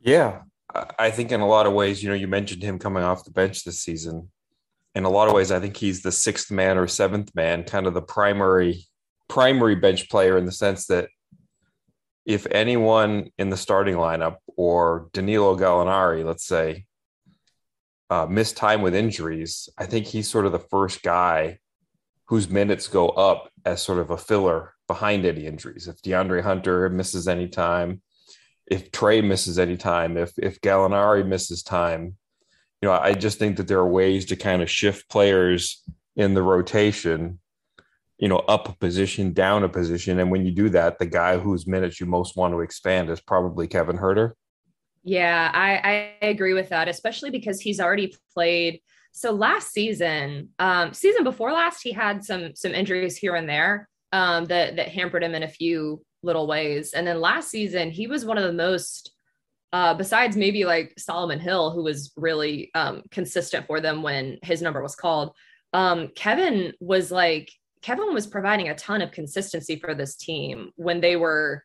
Yeah, 0.00 0.42
I 0.98 1.10
think 1.10 1.32
in 1.32 1.40
a 1.40 1.46
lot 1.46 1.66
of 1.66 1.72
ways, 1.72 2.02
you 2.02 2.08
know, 2.08 2.14
you 2.14 2.28
mentioned 2.28 2.62
him 2.62 2.78
coming 2.78 3.02
off 3.02 3.24
the 3.24 3.32
bench 3.32 3.64
this 3.64 3.80
season. 3.80 4.30
In 4.94 5.04
a 5.04 5.10
lot 5.10 5.28
of 5.28 5.34
ways, 5.34 5.52
I 5.52 5.60
think 5.60 5.76
he's 5.76 6.02
the 6.02 6.12
sixth 6.12 6.50
man 6.50 6.78
or 6.78 6.86
seventh 6.86 7.34
man, 7.34 7.64
kind 7.64 7.86
of 7.86 7.94
the 7.94 8.02
primary 8.02 8.84
primary 9.30 9.76
bench 9.76 10.10
player 10.10 10.36
in 10.36 10.44
the 10.44 10.52
sense 10.52 10.86
that 10.88 11.08
if 12.26 12.46
anyone 12.50 13.30
in 13.38 13.48
the 13.48 13.56
starting 13.56 13.94
lineup 13.94 14.36
or 14.56 15.08
Danilo 15.12 15.56
Gallinari, 15.56 16.24
let's 16.24 16.44
say, 16.44 16.84
uh, 18.10 18.26
missed 18.26 18.56
time 18.56 18.82
with 18.82 18.94
injuries, 18.94 19.68
I 19.78 19.86
think 19.86 20.06
he's 20.06 20.28
sort 20.28 20.46
of 20.46 20.52
the 20.52 20.58
first 20.58 21.02
guy 21.02 21.58
whose 22.26 22.48
minutes 22.48 22.88
go 22.88 23.08
up 23.08 23.50
as 23.64 23.82
sort 23.82 23.98
of 23.98 24.10
a 24.10 24.16
filler 24.16 24.74
behind 24.86 25.24
any 25.24 25.46
injuries. 25.46 25.88
If 25.88 26.02
DeAndre 26.02 26.42
Hunter 26.42 26.88
misses 26.88 27.26
any 27.26 27.48
time, 27.48 28.02
if 28.66 28.92
Trae 28.92 29.24
misses 29.24 29.58
any 29.58 29.76
time, 29.76 30.16
if 30.16 30.32
if 30.38 30.60
Gallinari 30.60 31.26
misses 31.26 31.62
time, 31.62 32.16
you 32.80 32.88
know, 32.88 32.92
I 32.92 33.14
just 33.14 33.38
think 33.38 33.56
that 33.56 33.66
there 33.66 33.78
are 33.78 33.88
ways 33.88 34.26
to 34.26 34.36
kind 34.36 34.62
of 34.62 34.70
shift 34.70 35.08
players 35.08 35.82
in 36.16 36.34
the 36.34 36.42
rotation, 36.42 37.39
you 38.20 38.28
know, 38.28 38.38
up 38.38 38.68
a 38.68 38.72
position, 38.74 39.32
down 39.32 39.64
a 39.64 39.68
position. 39.68 40.20
And 40.20 40.30
when 40.30 40.44
you 40.44 40.52
do 40.52 40.68
that, 40.68 40.98
the 40.98 41.06
guy 41.06 41.38
whose 41.38 41.66
minutes 41.66 41.98
you 41.98 42.06
most 42.06 42.36
want 42.36 42.52
to 42.52 42.60
expand 42.60 43.08
is 43.08 43.20
probably 43.20 43.66
Kevin 43.66 43.96
Huerter. 43.96 44.32
Yeah, 45.02 45.50
I, 45.54 46.16
I 46.22 46.26
agree 46.26 46.52
with 46.52 46.68
that, 46.68 46.86
especially 46.86 47.30
because 47.30 47.60
he's 47.60 47.80
already 47.80 48.14
played 48.34 48.80
so 49.12 49.32
last 49.32 49.72
season, 49.72 50.50
um, 50.58 50.92
season 50.92 51.24
before 51.24 51.52
last, 51.52 51.82
he 51.82 51.92
had 51.92 52.24
some 52.24 52.54
some 52.54 52.72
injuries 52.72 53.16
here 53.16 53.34
and 53.34 53.48
there 53.48 53.88
um, 54.12 54.44
that 54.46 54.76
that 54.76 54.88
hampered 54.88 55.24
him 55.24 55.34
in 55.34 55.42
a 55.42 55.48
few 55.48 56.02
little 56.22 56.46
ways. 56.46 56.92
And 56.92 57.06
then 57.06 57.20
last 57.20 57.50
season, 57.50 57.90
he 57.90 58.06
was 58.06 58.24
one 58.24 58.38
of 58.38 58.44
the 58.44 58.52
most, 58.52 59.12
uh, 59.72 59.94
besides 59.94 60.36
maybe 60.36 60.64
like 60.64 60.94
Solomon 60.98 61.40
Hill, 61.40 61.70
who 61.72 61.82
was 61.82 62.12
really 62.16 62.70
um, 62.74 63.02
consistent 63.10 63.66
for 63.66 63.80
them 63.80 64.02
when 64.02 64.38
his 64.42 64.62
number 64.62 64.82
was 64.82 64.94
called. 64.94 65.34
Um, 65.72 66.08
Kevin 66.14 66.72
was 66.80 67.10
like 67.10 67.50
Kevin 67.82 68.12
was 68.12 68.26
providing 68.26 68.68
a 68.68 68.74
ton 68.74 69.02
of 69.02 69.10
consistency 69.10 69.76
for 69.76 69.94
this 69.94 70.16
team 70.16 70.70
when 70.76 71.00
they 71.00 71.16
were 71.16 71.62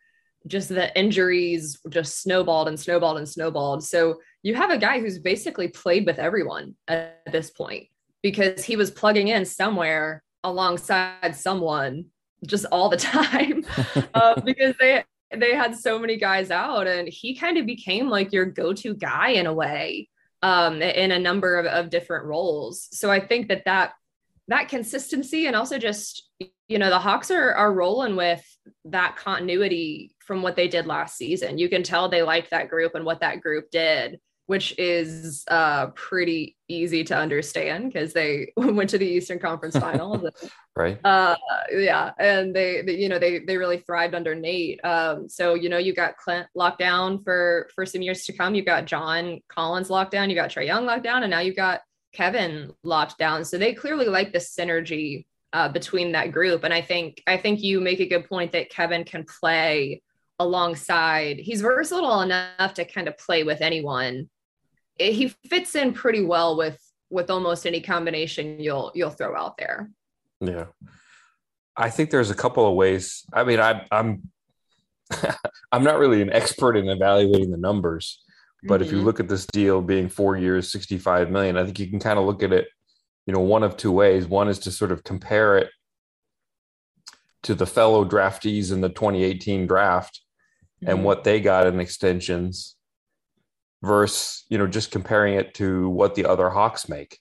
just 0.47 0.69
the 0.69 0.97
injuries 0.97 1.79
just 1.89 2.21
snowballed 2.21 2.67
and 2.67 2.79
snowballed 2.79 3.17
and 3.17 3.27
snowballed. 3.27 3.83
So 3.83 4.19
you 4.43 4.55
have 4.55 4.69
a 4.69 4.77
guy 4.77 4.99
who's 4.99 5.19
basically 5.19 5.69
played 5.69 6.05
with 6.05 6.19
everyone 6.19 6.75
at 6.87 7.21
this 7.31 7.49
point 7.49 7.87
because 8.21 8.63
he 8.63 8.75
was 8.75 8.91
plugging 8.91 9.29
in 9.29 9.45
somewhere 9.45 10.23
alongside 10.43 11.35
someone 11.35 12.05
just 12.45 12.65
all 12.71 12.89
the 12.89 12.97
time 13.15 13.65
uh, 14.13 14.39
because 14.45 14.75
they 14.79 15.03
they 15.35 15.55
had 15.55 15.75
so 15.75 15.97
many 15.97 16.17
guys 16.17 16.51
out 16.51 16.87
and 16.87 17.07
he 17.07 17.35
kind 17.35 17.57
of 17.57 17.65
became 17.65 18.07
like 18.07 18.31
your 18.31 18.45
go-to 18.45 18.93
guy 18.93 19.29
in 19.29 19.47
a 19.47 19.53
way 19.53 20.07
um, 20.43 20.81
in 20.81 21.11
a 21.11 21.19
number 21.19 21.57
of, 21.57 21.65
of 21.65 21.89
different 21.89 22.25
roles 22.25 22.87
so 22.91 23.09
i 23.11 23.19
think 23.19 23.47
that 23.47 23.63
that 23.65 23.93
that 24.47 24.69
consistency 24.69 25.47
and 25.47 25.55
also 25.55 25.77
just 25.77 26.29
you 26.67 26.77
know 26.79 26.89
the 26.89 26.99
hawks 26.99 27.31
are 27.31 27.53
are 27.53 27.73
rolling 27.73 28.15
with 28.15 28.43
that 28.85 29.15
continuity 29.15 30.15
from 30.19 30.41
what 30.41 30.55
they 30.55 30.67
did 30.67 30.87
last 30.87 31.17
season. 31.17 31.57
You 31.57 31.69
can 31.69 31.83
tell 31.83 32.09
they 32.09 32.23
liked 32.23 32.51
that 32.51 32.69
group 32.69 32.95
and 32.95 33.05
what 33.05 33.21
that 33.21 33.41
group 33.41 33.69
did 33.71 34.19
which 34.47 34.77
is 34.77 35.43
uh 35.49 35.87
pretty 35.87 36.55
easy 36.67 37.03
to 37.03 37.15
understand 37.15 37.91
because 37.91 38.13
they 38.13 38.51
went 38.57 38.89
to 38.89 38.97
the 38.97 39.05
eastern 39.07 39.39
conference 39.39 39.75
finals 39.79 40.27
right. 40.75 40.99
uh 41.03 41.35
yeah 41.71 42.11
and 42.19 42.55
they, 42.55 42.81
they, 42.83 42.95
you 42.95 43.09
know 43.09 43.19
they 43.19 43.39
they 43.39 43.57
really 43.57 43.77
thrived 43.79 44.15
under 44.15 44.35
nate. 44.35 44.79
Um 44.83 45.27
so 45.27 45.55
you 45.55 45.69
know 45.69 45.77
you 45.77 45.93
got 45.93 46.17
clint 46.17 46.47
locked 46.55 46.79
down 46.79 47.23
for 47.23 47.69
for 47.73 47.85
some 47.85 48.01
years 48.01 48.25
to 48.25 48.33
come. 48.33 48.55
You 48.55 48.63
got 48.63 48.85
john 48.85 49.39
collins 49.49 49.89
locked 49.89 50.11
down. 50.11 50.29
You 50.29 50.35
got 50.35 50.49
Trae 50.49 50.65
young 50.65 50.85
locked 50.85 51.03
down. 51.03 51.23
And 51.23 51.31
now 51.31 51.39
you've 51.39 51.55
got 51.55 51.81
kevin 52.15 52.71
locked 52.83 53.17
down 53.17 53.43
so 53.43 53.57
they 53.57 53.73
clearly 53.73 54.07
like 54.07 54.31
the 54.31 54.39
synergy 54.39 55.25
uh, 55.53 55.69
between 55.69 56.11
that 56.11 56.31
group 56.31 56.63
and 56.63 56.73
i 56.73 56.81
think 56.81 57.21
i 57.27 57.37
think 57.37 57.61
you 57.61 57.79
make 57.79 57.99
a 57.99 58.07
good 58.07 58.27
point 58.27 58.51
that 58.51 58.69
kevin 58.69 59.03
can 59.03 59.23
play 59.23 60.01
alongside 60.39 61.37
he's 61.37 61.61
versatile 61.61 62.21
enough 62.21 62.73
to 62.73 62.83
kind 62.83 63.07
of 63.07 63.17
play 63.17 63.43
with 63.43 63.61
anyone 63.61 64.29
he 64.97 65.27
fits 65.49 65.75
in 65.75 65.93
pretty 65.93 66.23
well 66.23 66.57
with 66.57 66.79
with 67.09 67.29
almost 67.29 67.67
any 67.67 67.81
combination 67.81 68.59
you'll 68.59 68.91
you'll 68.95 69.09
throw 69.09 69.35
out 69.35 69.57
there. 69.57 69.89
Yeah. 70.41 70.65
I 71.77 71.89
think 71.89 72.09
there's 72.09 72.31
a 72.31 72.35
couple 72.35 72.67
of 72.67 72.75
ways. 72.75 73.25
I 73.33 73.43
mean, 73.43 73.59
I, 73.59 73.85
I'm 73.91 74.29
I'm 75.71 75.83
not 75.83 75.99
really 75.99 76.21
an 76.21 76.31
expert 76.31 76.77
in 76.77 76.89
evaluating 76.89 77.51
the 77.51 77.57
numbers, 77.57 78.23
but 78.67 78.75
mm-hmm. 78.75 78.83
if 78.83 78.91
you 78.91 78.97
mm-hmm. 78.97 79.05
look 79.05 79.19
at 79.19 79.27
this 79.27 79.45
deal 79.45 79.81
being 79.81 80.09
four 80.09 80.37
years, 80.37 80.71
65 80.71 81.29
million, 81.29 81.57
I 81.57 81.65
think 81.65 81.79
you 81.79 81.87
can 81.87 81.99
kind 81.99 82.19
of 82.19 82.25
look 82.25 82.43
at 82.43 82.53
it, 82.53 82.67
you 83.25 83.33
know, 83.33 83.39
one 83.39 83.63
of 83.63 83.77
two 83.77 83.91
ways. 83.91 84.27
One 84.27 84.47
is 84.47 84.59
to 84.59 84.71
sort 84.71 84.91
of 84.91 85.03
compare 85.03 85.57
it 85.57 85.69
to 87.43 87.53
the 87.53 87.67
fellow 87.67 88.03
draftees 88.03 88.71
in 88.71 88.81
the 88.81 88.89
2018 88.89 89.67
draft 89.67 90.21
mm-hmm. 90.81 90.91
and 90.91 91.03
what 91.03 91.23
they 91.23 91.39
got 91.39 91.67
in 91.67 91.79
extensions 91.79 92.75
versus 93.83 94.45
you 94.49 94.57
know 94.57 94.65
just 94.65 94.89
comparing 94.89 95.35
it 95.35 95.53
to 95.53 95.87
what 95.89 96.15
the 96.15 96.25
other 96.25 96.49
hawks 96.49 96.89
make 96.89 97.19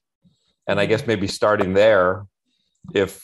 and 0.67 0.81
i 0.81 0.87
guess 0.87 1.03
mm-hmm. 1.03 1.11
maybe 1.11 1.27
starting 1.27 1.75
there 1.75 2.27
if 2.95 3.23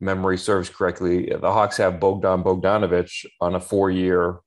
memory 0.00 0.38
serves 0.38 0.70
correctly 0.70 1.26
the 1.26 1.52
hawks 1.52 1.76
have 1.76 2.00
bogdan 2.00 2.42
Bogdanovic 2.42 3.26
on 3.40 3.54
a 3.54 3.60
four 3.60 3.90
year 3.90 4.38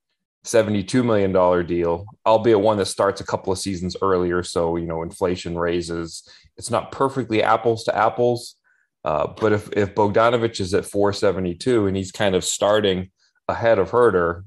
$72 0.44 1.04
million 1.04 1.66
deal, 1.66 2.06
albeit 2.24 2.60
one 2.60 2.78
that 2.78 2.86
starts 2.86 3.20
a 3.20 3.26
couple 3.26 3.52
of 3.52 3.58
seasons 3.58 3.96
earlier. 4.00 4.42
So, 4.42 4.76
you 4.76 4.86
know, 4.86 5.02
inflation 5.02 5.58
raises. 5.58 6.26
It's 6.56 6.70
not 6.70 6.92
perfectly 6.92 7.42
apples 7.42 7.84
to 7.84 7.96
apples. 7.96 8.56
Uh, 9.04 9.28
but 9.40 9.52
if, 9.52 9.70
if 9.72 9.94
Bogdanovic 9.94 10.60
is 10.60 10.74
at 10.74 10.84
472 10.84 11.86
and 11.86 11.96
he's 11.96 12.12
kind 12.12 12.34
of 12.34 12.44
starting 12.44 13.10
ahead 13.48 13.78
of 13.78 13.90
Huerter, 13.90 14.44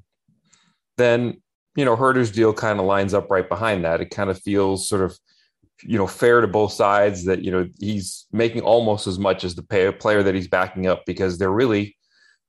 then, 0.97 1.41
you 1.75 1.85
know, 1.85 1.95
Huerter's 1.95 2.31
deal 2.31 2.53
kind 2.53 2.79
of 2.79 2.85
lines 2.85 3.13
up 3.13 3.29
right 3.29 3.47
behind 3.47 3.85
that. 3.85 4.01
It 4.01 4.09
kind 4.11 4.29
of 4.29 4.39
feels 4.39 4.87
sort 4.87 5.01
of, 5.01 5.17
you 5.83 5.97
know, 5.97 6.07
fair 6.07 6.41
to 6.41 6.47
both 6.47 6.71
sides 6.71 7.25
that, 7.25 7.43
you 7.43 7.51
know, 7.51 7.67
he's 7.79 8.25
making 8.31 8.61
almost 8.61 9.07
as 9.07 9.17
much 9.19 9.43
as 9.43 9.55
the 9.55 9.63
pay, 9.63 9.91
player 9.91 10.23
that 10.23 10.35
he's 10.35 10.47
backing 10.47 10.87
up 10.87 11.03
because 11.05 11.37
they're 11.37 11.51
really 11.51 11.97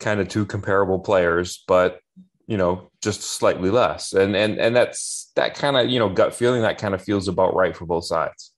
kind 0.01 0.21
of 0.21 0.29
two 0.29 0.45
comparable 0.45 0.99
players. 0.99 1.63
But 1.67 2.01
you 2.47 2.57
know, 2.57 2.91
just 3.03 3.23
slightly 3.23 3.71
less. 3.71 4.13
And 4.13 4.37
and 4.37 4.59
and 4.59 4.75
that's 4.77 5.31
that 5.37 5.55
kind 5.55 5.77
of, 5.77 5.89
you 5.89 5.99
know, 5.99 6.09
gut 6.09 6.35
feeling 6.35 6.63
that 6.63 6.79
kind 6.79 6.95
of 6.95 7.03
feels 7.03 7.29
about 7.29 7.55
right 7.55 7.77
for 7.77 7.87
both 7.87 8.05
sides. 8.05 8.53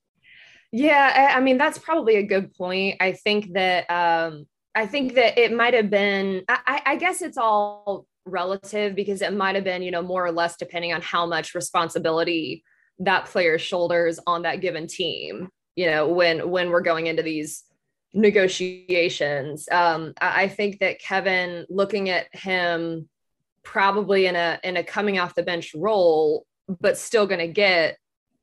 Yeah, 0.71 1.31
I, 1.33 1.37
I 1.37 1.39
mean 1.41 1.57
that's 1.57 1.77
probably 1.77 2.17
a 2.17 2.23
good 2.23 2.53
point. 2.53 2.97
I 2.99 3.13
think 3.13 3.53
that 3.53 3.89
um 3.89 4.45
I 4.75 4.85
think 4.85 5.15
that 5.15 5.37
it 5.37 5.53
might 5.53 5.73
have 5.73 5.89
been 5.89 6.43
I, 6.49 6.81
I 6.85 6.95
guess 6.97 7.21
it's 7.21 7.37
all 7.37 8.05
relative 8.25 8.95
because 8.95 9.21
it 9.21 9.33
might 9.33 9.55
have 9.55 9.63
been, 9.63 9.81
you 9.81 9.91
know, 9.91 10.01
more 10.01 10.25
or 10.25 10.31
less 10.31 10.57
depending 10.57 10.93
on 10.93 11.01
how 11.01 11.25
much 11.25 11.55
responsibility 11.55 12.63
that 12.99 13.25
player 13.25 13.57
shoulders 13.57 14.19
on 14.27 14.41
that 14.41 14.59
given 14.59 14.87
team, 14.87 15.49
you 15.75 15.85
know, 15.89 16.07
when 16.07 16.49
when 16.49 16.69
we're 16.69 16.81
going 16.81 17.07
into 17.07 17.23
these 17.23 17.63
negotiations. 18.13 19.67
Um, 19.71 20.13
I 20.19 20.47
think 20.47 20.79
that 20.79 20.99
Kevin, 20.99 21.65
looking 21.69 22.09
at 22.09 22.33
him 22.35 23.07
probably 23.67 24.27
in 24.27 24.35
a 24.37 24.59
in 24.63 24.77
a 24.77 24.83
coming 24.83 25.19
off 25.19 25.35
the 25.35 25.43
bench 25.43 25.75
role, 25.75 26.45
but 26.79 26.97
still 26.97 27.27
going 27.27 27.41
to 27.41 27.47
get 27.47 27.97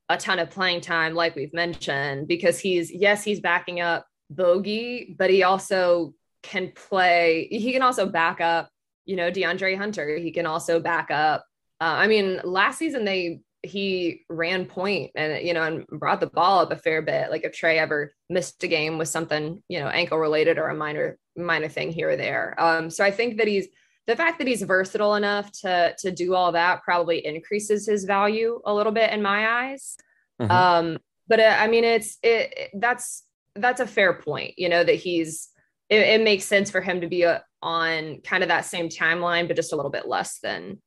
a 0.07 0.17
ton 0.17 0.37
of 0.37 0.51
playing 0.51 0.81
time, 0.81 1.15
like 1.15 1.35
we've 1.35 1.53
mentioned, 1.53 2.27
because 2.27 2.59
he's 2.59 2.93
yes, 2.93 3.23
he's 3.23 3.39
backing 3.39 3.81
up 3.81 4.05
Bogey, 4.29 5.15
but 5.17 5.31
he 5.31 5.41
also 5.41 6.13
can 6.43 6.71
play. 6.75 7.47
He 7.49 7.73
can 7.73 7.81
also 7.81 8.05
back 8.05 8.39
up, 8.39 8.69
you 9.05 9.15
know, 9.15 9.31
DeAndre 9.31 9.75
Hunter. 9.75 10.15
He 10.15 10.31
can 10.31 10.45
also 10.45 10.79
back 10.79 11.09
up. 11.09 11.43
Uh, 11.81 11.97
I 11.97 12.07
mean, 12.07 12.39
last 12.43 12.77
season 12.77 13.03
they 13.03 13.41
he 13.63 14.21
ran 14.29 14.65
point 14.65 15.09
and 15.15 15.43
you 15.43 15.55
know 15.55 15.63
and 15.63 15.87
brought 15.87 16.19
the 16.19 16.27
ball 16.27 16.59
up 16.59 16.71
a 16.71 16.75
fair 16.75 17.01
bit. 17.01 17.31
Like 17.31 17.43
if 17.43 17.51
Trae 17.51 17.77
ever 17.77 18.13
missed 18.29 18.63
a 18.63 18.67
game 18.67 18.99
with 18.99 19.07
something 19.07 19.63
you 19.69 19.79
know 19.79 19.87
ankle 19.87 20.19
related 20.19 20.59
or 20.59 20.69
a 20.69 20.75
minor 20.75 21.17
minor 21.35 21.67
thing 21.67 21.91
here 21.91 22.11
or 22.11 22.15
there. 22.15 22.53
Um, 22.59 22.91
so 22.91 23.03
I 23.03 23.09
think 23.09 23.37
that 23.37 23.47
he's 23.47 23.67
the 24.07 24.15
fact 24.15 24.37
that 24.37 24.47
he's 24.47 24.61
versatile 24.61 25.15
enough 25.15 25.51
to 25.61 25.95
to 25.99 26.11
do 26.11 26.35
all 26.35 26.51
that 26.51 26.83
probably 26.83 27.25
increases 27.25 27.87
his 27.87 28.05
value 28.05 28.61
a 28.65 28.73
little 28.73 28.91
bit 28.91 29.11
in 29.11 29.21
my 29.21 29.69
eyes. 29.69 29.97
Mm-hmm. 30.41 30.51
Um, 30.51 30.97
but 31.27 31.39
uh, 31.39 31.55
I 31.59 31.67
mean, 31.67 31.83
it's 31.83 32.17
it, 32.21 32.53
it, 32.55 32.71
that's 32.75 33.23
that's 33.55 33.81
a 33.81 33.87
fair 33.87 34.13
point. 34.13 34.53
You 34.57 34.69
know 34.69 34.83
that 34.83 34.95
he's 34.95 35.49
it, 35.89 36.01
it 36.01 36.23
makes 36.23 36.45
sense 36.45 36.71
for 36.71 36.81
him 36.81 37.01
to 37.01 37.07
be 37.07 37.23
a, 37.23 37.35
uh, 37.35 37.39
on 37.61 38.21
kind 38.23 38.43
of 38.43 38.49
that 38.49 38.65
same 38.65 38.89
timeline, 38.89 39.47
but 39.47 39.55
just 39.55 39.73
a 39.73 39.75
little 39.75 39.91
bit 39.91 40.07
less 40.07 40.39
than 40.39 40.81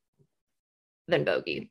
than 1.09 1.25
Bogey. 1.25 1.71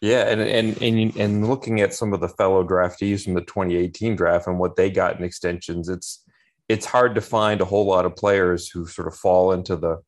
Yeah, 0.00 0.28
and 0.28 0.40
and 0.40 0.82
and 0.82 1.16
and 1.16 1.48
looking 1.48 1.80
at 1.80 1.94
some 1.94 2.12
of 2.12 2.20
the 2.20 2.28
fellow 2.28 2.62
draftees 2.62 3.24
from 3.24 3.34
the 3.34 3.40
2018 3.40 4.14
draft 4.14 4.46
and 4.46 4.58
what 4.58 4.76
they 4.76 4.90
got 4.90 5.18
in 5.18 5.24
extensions, 5.24 5.88
it's 5.88 6.22
it's 6.68 6.86
hard 6.86 7.14
to 7.14 7.20
find 7.20 7.60
a 7.60 7.64
whole 7.64 7.86
lot 7.86 8.06
of 8.06 8.16
players 8.16 8.68
who 8.68 8.86
sort 8.86 9.08
of 9.08 9.14
fall 9.14 9.52
into 9.52 9.76
the 9.76 9.98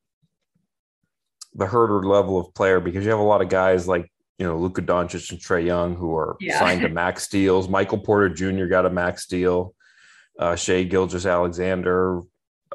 the 1.55 1.67
Huerter 1.67 2.05
level 2.05 2.39
of 2.39 2.55
player 2.55 2.79
because 2.79 3.05
you 3.05 3.11
have 3.11 3.19
a 3.19 3.23
lot 3.23 3.43
of 3.43 3.49
guys 3.49 3.89
like 3.89 4.11
you 4.39 4.47
know 4.47 4.57
Luka 4.57 4.83
Doncic 4.83 5.31
and 5.31 5.41
Trae 5.41 5.65
Young 5.65 5.97
who 5.97 6.15
are 6.17 6.37
yeah. 6.41 6.59
signed 6.59 6.83
to 6.83 6.89
max 6.89 7.29
deals. 7.29 7.69
Michael 7.69 7.99
Porter 7.99 8.29
Jr. 8.29 8.67
got 8.67 8.87
a 8.87 8.91
max 8.91 9.27
deal. 9.27 9.75
Uh, 10.39 10.55
Shai 10.55 10.85
Gilgeous-Alexander, 10.85 12.21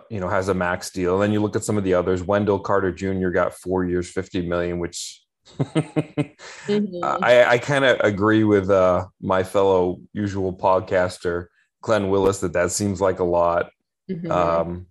you 0.09 0.19
know, 0.19 0.27
has 0.27 0.49
a 0.49 0.53
max 0.53 0.89
deal. 0.89 1.13
And 1.13 1.23
then 1.23 1.31
you 1.31 1.39
look 1.41 1.55
at 1.55 1.63
some 1.63 1.77
of 1.77 1.85
the 1.85 1.93
others. 1.93 2.21
Wendell 2.21 2.59
Carter 2.59 2.91
Jr. 2.91 3.29
got 3.29 3.53
four 3.53 3.85
years, 3.85 4.09
fifty 4.09 4.41
million, 4.41 4.79
which 4.79 5.21
mm-hmm. 5.59 7.23
I, 7.23 7.45
I 7.45 7.57
kind 7.57 7.85
of 7.85 7.99
agree 8.01 8.43
with 8.43 8.69
uh, 8.69 9.05
my 9.21 9.43
fellow 9.43 10.01
usual 10.13 10.53
podcaster 10.53 11.47
Glenn 11.83 12.09
Willis 12.09 12.39
that 12.39 12.53
that 12.53 12.71
seems 12.71 12.99
like 12.99 13.19
a 13.19 13.23
lot. 13.23 13.69
Mm-hmm. 14.09 14.31
Um, 14.31 14.87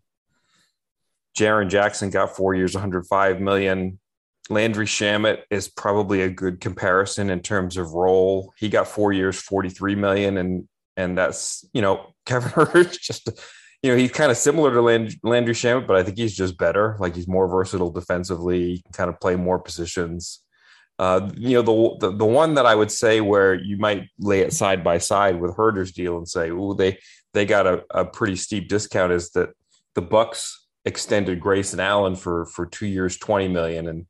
Jaren 1.36 1.68
Jackson 1.68 2.10
got 2.10 2.36
four 2.36 2.54
years, 2.54 2.74
105 2.74 3.40
million. 3.40 3.98
Landry 4.50 4.86
Shamet 4.86 5.42
is 5.50 5.68
probably 5.68 6.22
a 6.22 6.28
good 6.28 6.60
comparison 6.60 7.30
in 7.30 7.40
terms 7.40 7.76
of 7.76 7.92
role. 7.92 8.52
He 8.56 8.68
got 8.68 8.86
four 8.86 9.12
years, 9.12 9.40
43 9.40 9.94
million, 9.96 10.36
and 10.36 10.68
and 10.96 11.16
that's 11.16 11.64
you 11.72 11.80
know 11.80 12.14
Kevin 12.26 12.50
Huerter's 12.50 12.98
just 12.98 13.28
you 13.82 13.90
know 13.90 13.96
he's 13.96 14.12
kind 14.12 14.30
of 14.30 14.36
similar 14.36 14.72
to 14.72 14.82
Land- 14.82 15.16
Landry 15.22 15.54
Shamet, 15.54 15.86
but 15.86 15.96
I 15.96 16.02
think 16.02 16.18
he's 16.18 16.36
just 16.36 16.58
better. 16.58 16.96
Like 17.00 17.16
he's 17.16 17.28
more 17.28 17.48
versatile 17.48 17.90
defensively, 17.90 18.74
he 18.74 18.82
can 18.82 18.92
kind 18.92 19.10
of 19.10 19.18
play 19.18 19.36
more 19.36 19.58
positions. 19.58 20.42
Uh, 20.98 21.30
you 21.34 21.60
know, 21.60 21.62
the, 21.62 22.08
the, 22.08 22.16
the 22.18 22.24
one 22.24 22.54
that 22.54 22.66
I 22.66 22.74
would 22.74 22.90
say 22.90 23.20
where 23.20 23.54
you 23.54 23.76
might 23.76 24.08
lay 24.18 24.40
it 24.40 24.52
side 24.52 24.84
by 24.84 24.98
side 24.98 25.40
with 25.40 25.54
Huerter's 25.54 25.92
deal 25.92 26.16
and 26.16 26.28
say, 26.28 26.50
"Oh, 26.50 26.74
they 26.74 26.98
they 27.32 27.46
got 27.46 27.66
a, 27.66 27.84
a 27.90 28.04
pretty 28.04 28.36
steep 28.36 28.68
discount," 28.68 29.12
is 29.12 29.30
that 29.30 29.50
the 29.94 30.02
Bucks 30.02 30.66
extended 30.84 31.40
Grayson 31.40 31.80
Allen 31.80 32.14
for 32.14 32.46
for 32.46 32.66
two 32.66 32.86
years, 32.86 33.16
twenty 33.16 33.48
million, 33.48 33.88
and 33.88 34.06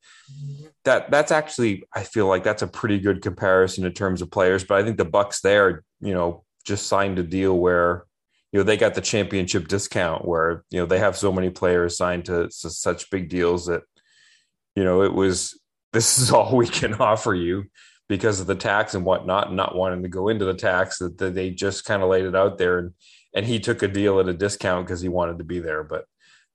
that 0.85 1.11
that's 1.11 1.33
actually 1.33 1.85
I 1.95 2.03
feel 2.03 2.27
like 2.27 2.45
that's 2.45 2.63
a 2.63 2.69
pretty 2.69 2.99
good 2.99 3.23
comparison 3.23 3.87
in 3.87 3.93
terms 3.93 4.21
of 4.21 4.31
players. 4.31 4.65
But 4.65 4.79
I 4.79 4.85
think 4.85 4.99
the 4.99 5.05
Bucks 5.05 5.41
there, 5.41 5.85
you 6.01 6.15
know, 6.15 6.45
just 6.65 6.87
signed 6.87 7.19
a 7.19 7.23
deal 7.23 7.57
where 7.59 8.05
you 8.53 8.61
know 8.61 8.65
they 8.65 8.77
got 8.77 8.95
the 8.95 9.01
championship 9.01 9.69
discount 9.69 10.27
where 10.27 10.65
you 10.71 10.81
know 10.81 10.87
they 10.87 10.99
have 10.99 11.17
so 11.17 11.33
many 11.33 11.51
players 11.51 11.97
signed 11.97 12.27
to, 12.27 12.49
to 12.49 12.71
such 12.71 13.11
big 13.11 13.29
deals 13.29 13.67
that 13.67 13.83
you 14.77 14.85
know 14.85 15.03
it 15.03 15.13
was 15.13 15.59
this 15.93 16.19
is 16.19 16.31
all 16.31 16.57
we 16.57 16.67
can 16.67 16.95
offer 17.01 17.35
you 17.35 17.65
because 18.09 18.41
of 18.41 18.47
the 18.47 18.55
tax 18.55 18.95
and 18.95 19.05
whatnot, 19.05 19.49
and 19.49 19.57
not 19.57 19.75
wanting 19.75 20.03
to 20.03 20.09
go 20.09 20.29
into 20.29 20.45
the 20.45 20.55
tax 20.55 20.99
that, 20.99 21.17
that 21.19 21.35
they 21.35 21.51
just 21.51 21.85
kind 21.85 22.03
of 22.03 22.09
laid 22.09 22.25
it 22.25 22.37
out 22.37 22.59
there. 22.59 22.79
And, 22.79 22.93
and 23.35 23.47
he 23.47 23.59
took 23.59 23.83
a 23.83 23.89
deal 23.89 24.21
at 24.21 24.29
a 24.29 24.35
discount 24.35 24.87
because 24.87 25.01
he 25.01 25.09
wanted 25.09 25.39
to 25.39 25.45
be 25.45 25.61
there. 25.61 25.83
But 25.83 26.05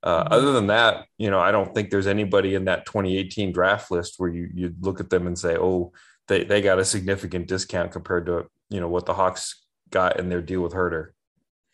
uh, 0.02 0.24
mm-hmm. 0.24 0.32
other 0.32 0.52
than 0.52 0.68
that, 0.68 1.06
you 1.16 1.30
know, 1.30 1.40
I 1.40 1.50
don't 1.50 1.74
think 1.74 1.90
there's 1.90 2.06
anybody 2.06 2.54
in 2.54 2.66
that 2.66 2.86
2018 2.86 3.52
draft 3.52 3.90
list 3.90 4.14
where 4.18 4.30
you, 4.30 4.48
you 4.54 4.74
look 4.80 5.00
at 5.00 5.10
them 5.10 5.26
and 5.26 5.36
say, 5.36 5.56
oh, 5.56 5.92
they, 6.28 6.44
they 6.44 6.60
got 6.60 6.78
a 6.78 6.84
significant 6.84 7.48
discount 7.48 7.90
compared 7.90 8.26
to, 8.26 8.46
you 8.68 8.80
know, 8.80 8.88
what 8.88 9.06
the 9.06 9.14
Hawks 9.14 9.64
got 9.90 10.20
in 10.20 10.28
their 10.28 10.42
deal 10.42 10.60
with 10.60 10.74
Huerter. 10.74 11.08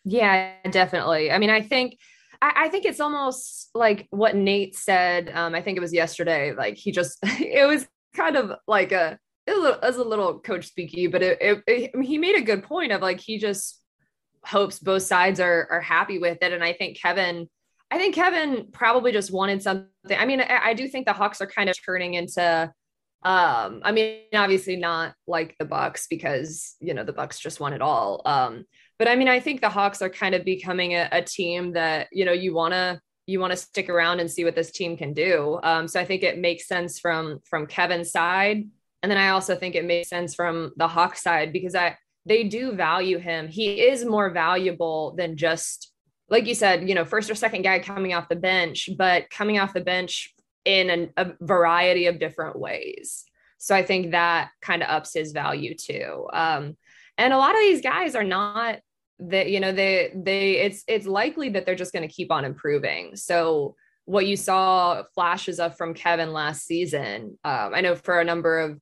Yeah, 0.03 0.53
definitely. 0.71 1.31
I 1.31 1.37
mean, 1.37 1.49
I 1.49 1.61
think– 1.61 1.97
I, 2.41 2.53
I 2.55 2.69
think 2.69 2.85
it's 2.85 2.99
almost 2.99 3.69
like 3.73 4.07
what 4.09 4.35
Nate 4.35 4.75
said. 4.75 5.31
Um, 5.33 5.55
I 5.55 5.61
think 5.61 5.77
it 5.77 5.81
was 5.81 5.93
yesterday. 5.93 6.53
Like 6.53 6.75
he 6.75 6.91
just, 6.91 7.17
it 7.23 7.67
was 7.67 7.87
kind 8.15 8.35
of 8.35 8.51
like 8.67 8.91
a, 8.91 9.17
it 9.47 9.81
was 9.81 9.97
a, 9.97 10.03
little 10.03 10.39
coach 10.39 10.73
speaky, 10.73 11.11
but 11.11 11.21
it, 11.21 11.37
it, 11.39 11.63
it, 11.67 12.03
he 12.03 12.17
made 12.17 12.35
a 12.35 12.41
good 12.41 12.63
point 12.63 12.91
of 12.91 13.01
like 13.01 13.19
he 13.19 13.37
just 13.37 13.79
hopes 14.43 14.79
both 14.79 15.03
sides 15.03 15.39
are 15.39 15.67
are 15.69 15.81
happy 15.81 16.17
with 16.17 16.39
it. 16.41 16.51
And 16.51 16.63
I 16.63 16.73
think 16.73 16.97
Kevin, 16.97 17.47
I 17.91 17.97
think 17.99 18.15
Kevin 18.15 18.69
probably 18.71 19.11
just 19.11 19.31
wanted 19.31 19.61
something. 19.61 19.87
I 20.09 20.25
mean, 20.25 20.41
I, 20.41 20.69
I 20.69 20.73
do 20.73 20.87
think 20.87 21.05
the 21.05 21.13
Hawks 21.13 21.41
are 21.41 21.47
kind 21.47 21.69
of 21.69 21.75
turning 21.83 22.15
into 22.15 22.73
um 23.25 23.81
i 23.83 23.91
mean 23.91 24.19
obviously 24.35 24.75
not 24.75 25.15
like 25.25 25.55
the 25.57 25.65
bucks 25.65 26.05
because 26.07 26.75
you 26.79 26.93
know 26.93 27.03
the 27.03 27.11
bucks 27.11 27.39
just 27.39 27.59
won 27.59 27.73
it 27.73 27.81
all 27.81 28.21
um 28.25 28.65
but 28.97 29.07
I 29.07 29.15
mean, 29.15 29.27
I 29.27 29.39
think 29.39 29.61
the 29.61 29.69
Hawks 29.69 30.01
are 30.01 30.09
kind 30.09 30.35
of 30.35 30.45
becoming 30.45 30.93
a, 30.93 31.09
a 31.11 31.21
team 31.21 31.73
that, 31.73 32.07
you 32.11 32.25
know, 32.25 32.31
you 32.31 32.53
want 32.53 32.73
to, 32.73 32.99
you 33.27 33.39
want 33.39 33.51
to 33.51 33.57
stick 33.57 33.89
around 33.89 34.19
and 34.19 34.29
see 34.29 34.45
what 34.45 34.55
this 34.55 34.71
team 34.71 34.95
can 34.95 35.13
do. 35.13 35.59
Um, 35.63 35.87
so 35.87 35.99
I 35.99 36.05
think 36.05 36.23
it 36.23 36.37
makes 36.37 36.67
sense 36.67 36.99
from, 36.99 37.39
from 37.49 37.65
Kevin's 37.65 38.11
side. 38.11 38.67
And 39.01 39.11
then 39.11 39.17
I 39.17 39.29
also 39.29 39.55
think 39.55 39.75
it 39.75 39.85
makes 39.85 40.09
sense 40.09 40.35
from 40.35 40.71
the 40.77 40.87
Hawk 40.87 41.17
side 41.17 41.51
because 41.51 41.75
I, 41.75 41.97
they 42.25 42.43
do 42.43 42.71
value 42.71 43.19
him. 43.19 43.47
He 43.47 43.81
is 43.81 44.05
more 44.05 44.29
valuable 44.29 45.15
than 45.17 45.37
just, 45.37 45.91
like 46.29 46.47
you 46.47 46.55
said, 46.55 46.87
you 46.89 46.95
know, 46.95 47.05
first 47.05 47.29
or 47.29 47.35
second 47.35 47.61
guy 47.61 47.79
coming 47.79 48.13
off 48.13 48.29
the 48.29 48.35
bench, 48.35 48.89
but 48.97 49.29
coming 49.29 49.59
off 49.59 49.73
the 49.73 49.81
bench 49.81 50.33
in 50.63 50.89
an, 50.89 51.13
a 51.17 51.33
variety 51.39 52.07
of 52.07 52.19
different 52.19 52.57
ways. 52.57 53.25
So 53.57 53.75
I 53.75 53.83
think 53.83 54.11
that 54.11 54.49
kind 54.61 54.81
of 54.81 54.89
ups 54.89 55.13
his 55.13 55.31
value 55.31 55.75
too. 55.75 56.27
Um, 56.33 56.77
and 57.17 57.33
a 57.33 57.37
lot 57.37 57.55
of 57.55 57.61
these 57.61 57.81
guys 57.81 58.15
are 58.15 58.23
not 58.23 58.79
that 59.19 59.49
you 59.49 59.59
know 59.59 59.71
they 59.71 60.11
they 60.15 60.57
it's 60.57 60.83
it's 60.87 61.07
likely 61.07 61.49
that 61.49 61.65
they're 61.65 61.75
just 61.75 61.93
going 61.93 62.07
to 62.07 62.13
keep 62.13 62.31
on 62.31 62.45
improving 62.45 63.15
so 63.15 63.75
what 64.05 64.27
you 64.27 64.35
saw 64.35 65.03
flashes 65.13 65.59
of 65.59 65.77
from 65.77 65.93
kevin 65.93 66.33
last 66.33 66.65
season 66.65 67.37
um, 67.43 67.73
i 67.73 67.81
know 67.81 67.95
for 67.95 68.19
a 68.19 68.25
number 68.25 68.59
of 68.59 68.79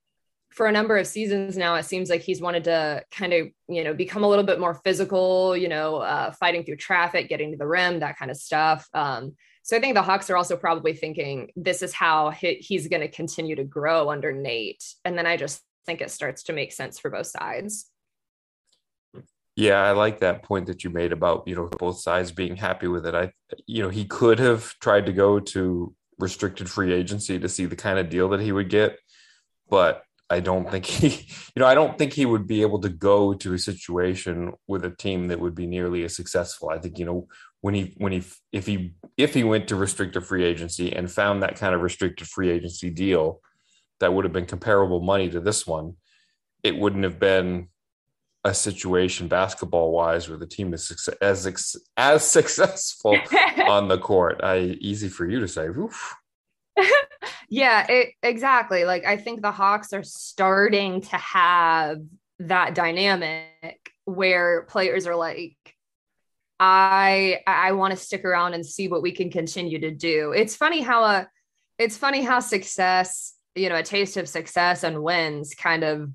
for 0.49 0.67
a 0.67 0.71
number 0.71 0.97
of 0.97 1.07
seasons 1.07 1.57
now 1.57 1.75
it 1.75 1.85
seems 1.85 2.09
like 2.09 2.21
he's 2.21 2.41
wanted 2.41 2.63
to 2.63 3.03
kind 3.11 3.33
of 3.33 3.47
you 3.67 3.83
know 3.83 3.93
become 3.93 4.23
a 4.23 4.29
little 4.29 4.45
bit 4.45 4.59
more 4.59 4.73
physical 4.73 5.55
you 5.55 5.67
know 5.67 5.97
uh, 5.97 6.31
fighting 6.31 6.63
through 6.63 6.77
traffic 6.77 7.29
getting 7.29 7.51
to 7.51 7.57
the 7.57 7.67
rim 7.67 7.99
that 7.99 8.17
kind 8.17 8.31
of 8.31 8.37
stuff 8.37 8.87
um, 8.93 9.33
So 9.63 9.77
I 9.77 9.79
think 9.79 9.95
the 9.95 10.01
Hawks 10.01 10.29
are 10.29 10.35
also 10.35 10.57
probably 10.57 10.93
thinking 10.93 11.51
this 11.55 11.81
is 11.81 11.93
how 11.93 12.31
he, 12.31 12.55
he's 12.55 12.87
going 12.87 13.01
to 13.01 13.07
continue 13.07 13.55
to 13.55 13.63
grow 13.63 14.09
under 14.09 14.33
Nate. 14.33 14.83
And 15.05 15.17
then 15.17 15.25
I 15.25 15.37
just 15.37 15.61
think 15.85 16.01
it 16.01 16.11
starts 16.11 16.43
to 16.43 16.53
make 16.53 16.73
sense 16.73 16.99
for 16.99 17.09
both 17.09 17.27
sides. 17.27 17.89
Yeah, 19.55 19.81
I 19.81 19.91
like 19.91 20.19
that 20.19 20.41
point 20.43 20.65
that 20.67 20.83
you 20.83 20.89
made 20.89 21.11
about, 21.11 21.47
you 21.47 21.55
know, 21.55 21.69
both 21.77 21.99
sides 21.99 22.31
being 22.31 22.55
happy 22.55 22.87
with 22.87 23.05
it. 23.05 23.13
I, 23.13 23.31
you 23.67 23.83
know, 23.83 23.89
he 23.89 24.05
could 24.05 24.39
have 24.39 24.73
tried 24.79 25.05
to 25.05 25.13
go 25.13 25.39
to 25.39 25.93
restricted 26.17 26.69
free 26.69 26.91
agency 26.91 27.37
to 27.37 27.49
see 27.49 27.65
the 27.65 27.75
kind 27.75 27.99
of 27.99 28.09
deal 28.09 28.29
that 28.29 28.39
he 28.39 28.51
would 28.51 28.69
get, 28.69 28.97
but 29.69 30.03
I 30.29 30.39
don't 30.39 30.69
think 30.69 30.85
he, 30.85 31.07
you 31.55 31.59
know, 31.59 31.67
I 31.67 31.75
don't 31.75 31.97
think 31.99 32.13
he 32.13 32.25
would 32.25 32.47
be 32.47 32.63
able 32.63 32.79
to 32.81 32.89
go 32.89 33.35
to 33.35 33.53
a 33.53 33.59
situation 33.59 34.53
with 34.67 34.85
a 34.85 34.89
team 34.89 35.27
that 35.27 35.39
would 35.39 35.53
be 35.53 35.67
nearly 35.67 36.03
as 36.03 36.15
successful. 36.15 36.69
I 36.69 36.79
think, 36.79 36.97
you 36.97 37.05
know, 37.05 37.27
when 37.61 37.75
he, 37.75 37.93
when 37.97 38.11
he, 38.11 38.23
if 38.51 38.65
he, 38.65 38.95
if 39.17 39.35
he 39.35 39.43
went 39.43 39.67
to 39.67 39.75
restricted 39.75 40.25
free 40.25 40.43
agency 40.43 40.91
and 40.91 41.11
found 41.11 41.43
that 41.43 41.57
kind 41.57 41.75
of 41.75 41.81
restricted 41.81 42.27
free 42.27 42.49
agency 42.49 42.89
deal 42.89 43.39
that 43.99 44.13
would 44.13 44.25
have 44.25 44.33
been 44.33 44.47
comparable 44.47 44.99
money 44.99 45.29
to 45.29 45.39
this 45.39 45.67
one, 45.67 45.95
it 46.63 46.75
wouldn't 46.75 47.03
have 47.03 47.19
been 47.19 47.67
a 48.45 48.53
situation 48.53 49.27
basketball 49.27 49.91
wise 49.91 50.27
where 50.27 50.37
the 50.37 50.45
team 50.45 50.73
is 50.73 50.87
success, 50.87 51.15
as 51.21 51.77
as 51.97 52.27
successful 52.27 53.17
on 53.67 53.87
the 53.87 53.97
court. 53.97 54.41
I 54.43 54.77
easy 54.81 55.09
for 55.09 55.29
you 55.29 55.39
to 55.39 55.47
say. 55.47 55.67
yeah, 57.49 57.85
it, 57.89 58.09
exactly. 58.21 58.85
Like 58.85 59.05
I 59.05 59.17
think 59.17 59.41
the 59.41 59.51
Hawks 59.51 59.93
are 59.93 60.03
starting 60.03 61.01
to 61.01 61.17
have 61.17 61.97
that 62.39 62.75
dynamic 62.75 63.91
where 64.05 64.63
players 64.63 65.07
are 65.07 65.15
like 65.15 65.55
I 66.59 67.39
I 67.47 67.71
want 67.73 67.91
to 67.91 67.97
stick 67.97 68.25
around 68.25 68.53
and 68.53 68.65
see 68.65 68.87
what 68.87 69.01
we 69.01 69.11
can 69.11 69.29
continue 69.29 69.79
to 69.79 69.91
do. 69.91 70.31
It's 70.31 70.55
funny 70.55 70.81
how 70.81 71.03
a 71.03 71.27
it's 71.79 71.97
funny 71.97 72.21
how 72.21 72.39
success, 72.39 73.33
you 73.55 73.69
know, 73.69 73.75
a 73.75 73.83
taste 73.83 74.17
of 74.17 74.29
success 74.29 74.83
and 74.83 75.01
wins 75.03 75.55
kind 75.55 75.83
of 75.83 76.09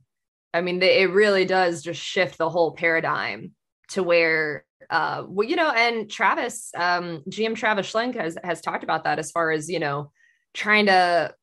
I 0.55 0.61
mean, 0.61 0.83
it 0.83 1.11
really 1.11 1.45
does 1.45 1.83
just 1.83 2.01
shift 2.01 2.39
the 2.39 2.49
whole 2.49 2.73
paradigm 2.73 3.53
to 3.91 4.03
where, 4.03 4.65
uh, 4.91 5.25
well, 5.27 5.47
you 5.47 5.57
know, 5.57 5.71
and 5.71 6.11
Travis, 6.11 6.71
um, 6.75 7.23
GM 7.29 7.55
Travis 7.55 7.93
Schlenk 7.93 8.15
has, 8.15 8.39
has 8.43 8.61
talked 8.61 8.85
about 8.85 9.05
that 9.05 9.19
as 9.19 9.31
far 9.31 9.51
as, 9.51 9.69
you 9.69 9.79
know, 9.79 10.11
trying 10.55 10.87
to 10.87 11.35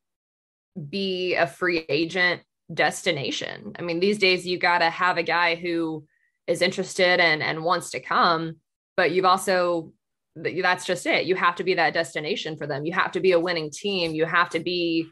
be 0.90 1.36
a 1.36 1.48
free 1.48 1.86
agent 1.88 2.42
destination. 2.74 3.74
I 3.78 3.84
mean, 3.84 4.00
these 4.00 4.18
days 4.18 4.46
you 4.46 4.58
got 4.58 4.80
to 4.80 4.90
have 4.90 5.18
a 5.18 5.24
guy 5.24 5.56
who 5.56 6.06
is 6.48 6.62
interested 6.62 7.20
and, 7.20 7.44
and 7.44 7.64
wants 7.64 7.92
to 7.92 8.00
come, 8.00 8.56
but 8.98 9.12
you've 9.12 9.26
also, 9.26 9.92
that's 10.36 10.86
just 10.86 11.06
it. 11.06 11.26
You 11.26 11.36
have 11.36 11.56
to 11.56 11.64
be 11.64 11.76
that 11.76 11.94
destination 11.94 12.58
for 12.58 12.68
them. 12.68 12.86
You 12.86 12.94
have 12.94 13.12
to 13.14 13.20
be 13.20 13.32
a 13.32 13.40
winning 13.40 13.70
team. 13.72 14.14
You 14.14 14.26
have 14.26 14.50
to 14.50 14.60
be 14.60 15.08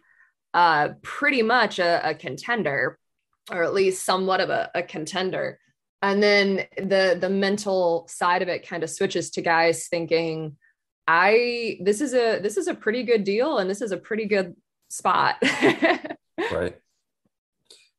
uh, 0.53 0.89
pretty 1.01 1.43
much 1.43 1.79
a, 1.79 2.09
a 2.09 2.15
contender 2.15 2.97
or 3.51 3.63
at 3.63 3.73
least 3.73 4.05
somewhat 4.05 4.39
of 4.39 4.49
a, 4.49 4.69
a 4.75 4.83
contender. 4.83 5.59
And 6.01 6.21
then 6.21 6.65
the 6.77 7.17
the 7.19 7.29
mental 7.29 8.05
side 8.09 8.41
of 8.41 8.49
it 8.49 8.67
kind 8.67 8.83
of 8.83 8.89
switches 8.89 9.29
to 9.31 9.41
guys 9.41 9.87
thinking 9.87 10.57
i 11.05 11.77
this 11.81 11.99
is 11.99 12.13
a 12.13 12.39
this 12.39 12.55
is 12.55 12.67
a 12.67 12.73
pretty 12.73 13.03
good 13.03 13.25
deal 13.25 13.57
and 13.57 13.69
this 13.69 13.81
is 13.81 13.91
a 13.91 13.97
pretty 13.97 14.25
good 14.25 14.55
spot. 14.89 15.35
Right. 16.51 16.75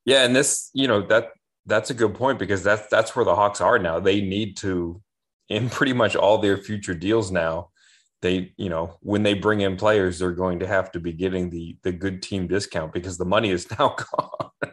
Yeah 0.05 0.25
and 0.25 0.35
this 0.35 0.71
you 0.75 0.89
know 0.89 1.07
that 1.07 1.31
that's 1.67 1.91
a 1.91 1.95
good 1.95 2.15
point 2.15 2.39
because 2.39 2.63
that's 2.63 2.89
that's 2.89 3.15
where 3.15 3.25
the 3.25 3.35
hawks 3.35 3.61
are 3.61 3.79
now. 3.79 4.01
They 4.01 4.21
need 4.21 4.57
to 4.59 5.01
in 5.49 5.71
pretty 5.71 5.93
much 5.93 6.17
all 6.17 6.39
their 6.39 6.59
future 6.59 6.95
deals 6.95 7.31
now 7.31 7.71
they 8.25 8.53
you 8.57 8.71
know 8.71 8.97
when 9.01 9.23
they 9.23 9.35
bring 9.35 9.61
in 9.61 9.77
players 9.77 10.19
they're 10.19 10.33
going 10.33 10.59
to 10.59 10.67
have 10.67 10.91
to 10.91 10.99
be 10.99 11.13
getting 11.13 11.51
the 11.51 11.77
the 11.83 11.93
good 11.93 12.23
team 12.23 12.49
discount 12.49 12.93
because 12.93 13.19
the 13.19 13.25
money 13.25 13.51
is 13.51 13.71
now 13.79 13.95
gone 13.95 14.73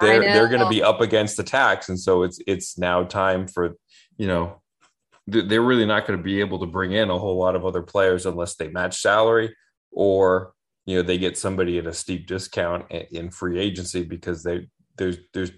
they're 0.00 0.20
they're 0.20 0.48
going 0.48 0.60
to 0.60 0.68
be 0.68 0.82
up 0.82 1.00
against 1.00 1.36
the 1.36 1.42
tax 1.42 1.88
and 1.88 1.98
so 1.98 2.22
it's 2.22 2.38
it's 2.46 2.78
now 2.78 3.02
time 3.02 3.46
for 3.46 3.76
you 4.16 4.26
know 4.26 4.60
they're 5.26 5.62
really 5.62 5.86
not 5.86 6.06
going 6.06 6.18
to 6.18 6.22
be 6.22 6.40
able 6.40 6.58
to 6.58 6.66
bring 6.66 6.92
in 6.92 7.08
a 7.08 7.18
whole 7.18 7.38
lot 7.38 7.56
of 7.56 7.64
other 7.64 7.82
players 7.82 8.26
unless 8.26 8.56
they 8.56 8.68
match 8.68 9.00
salary 9.00 9.54
or 9.90 10.52
you 10.86 10.96
know 10.96 11.02
they 11.02 11.18
get 11.18 11.38
somebody 11.38 11.78
at 11.78 11.86
a 11.86 11.92
steep 11.92 12.26
discount 12.26 12.90
in 12.90 13.30
free 13.30 13.58
agency 13.58 14.02
because 14.02 14.42
they 14.42 14.68
there's 14.96 15.16
there's 15.32 15.50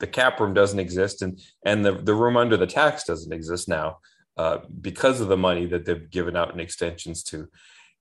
the 0.00 0.06
cap 0.06 0.40
room 0.40 0.52
doesn't 0.52 0.80
exist 0.80 1.22
and 1.22 1.40
and 1.64 1.84
the, 1.84 1.92
the 1.92 2.14
room 2.14 2.36
under 2.36 2.56
the 2.56 2.66
tax 2.66 3.04
doesn't 3.04 3.32
exist 3.32 3.68
now 3.68 3.98
uh, 4.36 4.58
because 4.80 5.20
of 5.20 5.28
the 5.28 5.36
money 5.36 5.66
that 5.66 5.84
they've 5.84 6.10
given 6.10 6.36
out 6.36 6.52
in 6.52 6.58
extensions 6.58 7.22
to 7.22 7.48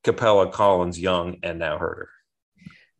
Capela, 0.03 0.51
Collins, 0.51 0.99
Young, 0.99 1.37
and 1.43 1.59
now 1.59 1.77
Huerter. 1.77 2.07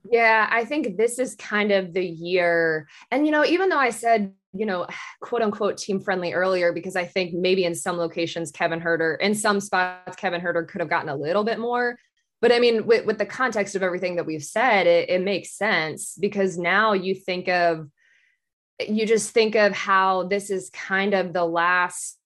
Yeah, 0.10 0.48
I 0.50 0.66
think 0.66 0.98
this 0.98 1.20
is 1.20 1.36
kind 1.36 1.72
of 1.72 1.94
the 1.94 2.06
year. 2.06 2.88
And, 3.12 3.26
you 3.26 3.32
know, 3.32 3.46
even 3.46 3.70
though 3.70 3.78
I 3.78 3.92
said, 3.92 4.34
you 4.54 4.66
know, 4.66 4.88
quote 5.22 5.42
unquote 5.42 5.78
team 5.78 6.00
friendly 6.00 6.34
earlier, 6.34 6.74
because 6.74 6.96
I 6.96 7.06
think 7.06 7.34
maybe 7.34 7.66
in 7.66 7.76
some 7.76 7.98
locations, 7.98 8.52
Kevin 8.52 8.82
Huerter, 8.82 9.20
in 9.20 9.36
some 9.36 9.60
spots, 9.60 10.16
Kevin 10.16 10.42
Huerter 10.42 10.68
could 10.68 10.82
have 10.82 10.90
gotten 10.90 11.10
a 11.10 11.16
little 11.16 11.44
bit 11.44 11.60
more. 11.60 11.98
But 12.42 12.52
I 12.52 12.60
mean, 12.60 12.88
with, 12.88 13.06
with 13.06 13.20
the 13.20 13.26
context 13.26 13.76
of 13.76 13.84
everything 13.84 14.16
that 14.16 14.26
we've 14.26 14.44
said, 14.44 14.88
it, 14.88 15.10
it 15.10 15.22
makes 15.22 15.52
sense 15.52 16.18
because 16.20 16.58
now 16.58 16.94
you 16.94 17.14
think 17.14 17.48
of, 17.48 17.88
you 18.80 19.06
just 19.06 19.30
think 19.30 19.56
of 19.56 19.74
how 19.74 20.24
this 20.24 20.50
is 20.50 20.72
kind 20.72 21.14
of 21.14 21.34
the 21.34 21.46
last 21.46 22.18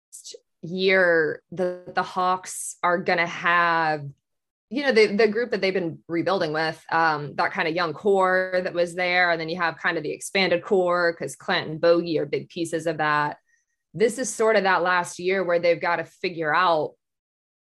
year 0.61 1.41
that 1.51 1.93
the 1.93 2.03
Hawks 2.03 2.77
are 2.81 2.97
going 2.97 3.19
to 3.19 3.27
have 3.27 4.05
you 4.75 4.83
know 4.83 4.91
the 4.91 5.15
the 5.15 5.27
group 5.27 5.51
that 5.51 5.61
they've 5.61 5.73
been 5.73 5.99
rebuilding 6.09 6.51
with 6.51 6.83
um 6.91 7.33
that 7.35 7.53
kind 7.53 7.65
of 7.65 7.73
young 7.73 7.93
core 7.93 8.59
that 8.61 8.73
was 8.73 8.93
there 8.93 9.31
and 9.31 9.39
then 9.39 9.47
you 9.47 9.55
have 9.55 9.77
kind 9.77 9.95
of 9.95 10.03
the 10.03 10.11
expanded 10.11 10.61
core 10.61 11.13
because 11.13 11.37
Clint 11.37 11.69
and 11.69 11.79
Bogey 11.79 12.19
are 12.19 12.25
big 12.25 12.49
pieces 12.49 12.85
of 12.85 12.97
that 12.97 13.37
this 13.93 14.19
is 14.19 14.31
sort 14.31 14.57
of 14.57 14.63
that 14.63 14.83
last 14.83 15.17
year 15.17 15.45
where 15.45 15.59
they've 15.59 15.79
got 15.79 15.95
to 15.95 16.03
figure 16.03 16.53
out 16.53 16.91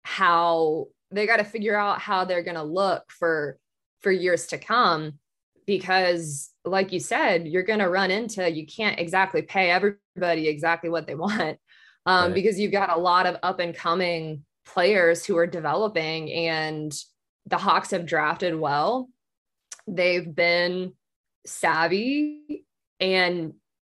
how 0.02 0.88
they 1.10 1.26
got 1.26 1.38
to 1.38 1.44
figure 1.44 1.78
out 1.78 1.98
how 1.98 2.26
they're 2.26 2.42
going 2.42 2.56
to 2.56 2.62
look 2.62 3.04
for 3.08 3.58
for 4.02 4.12
years 4.12 4.48
to 4.48 4.58
come 4.58 5.14
because 5.66 6.50
like 6.66 6.92
you 6.92 7.00
said 7.00 7.48
you're 7.48 7.62
going 7.62 7.78
to 7.78 7.88
run 7.88 8.10
into 8.10 8.52
you 8.52 8.66
can't 8.66 9.00
exactly 9.00 9.40
pay 9.40 9.70
everybody 9.70 10.46
exactly 10.46 10.90
what 10.90 11.06
they 11.06 11.14
want 11.26 11.58
um, 12.04 12.26
right. 12.26 12.34
because 12.34 12.60
you've 12.60 12.72
got 12.72 12.94
a 12.94 13.00
lot 13.00 13.24
of 13.24 13.36
up 13.42 13.60
and 13.60 13.74
coming 13.74 14.44
players 14.68 15.24
who 15.24 15.36
are 15.36 15.46
developing 15.46 16.32
and 16.32 16.92
the 17.46 17.56
Hawks 17.56 17.90
have 17.90 18.06
drafted 18.06 18.54
well. 18.54 19.08
They've 19.86 20.34
been 20.34 20.92
savvy 21.46 22.64
and 23.00 23.54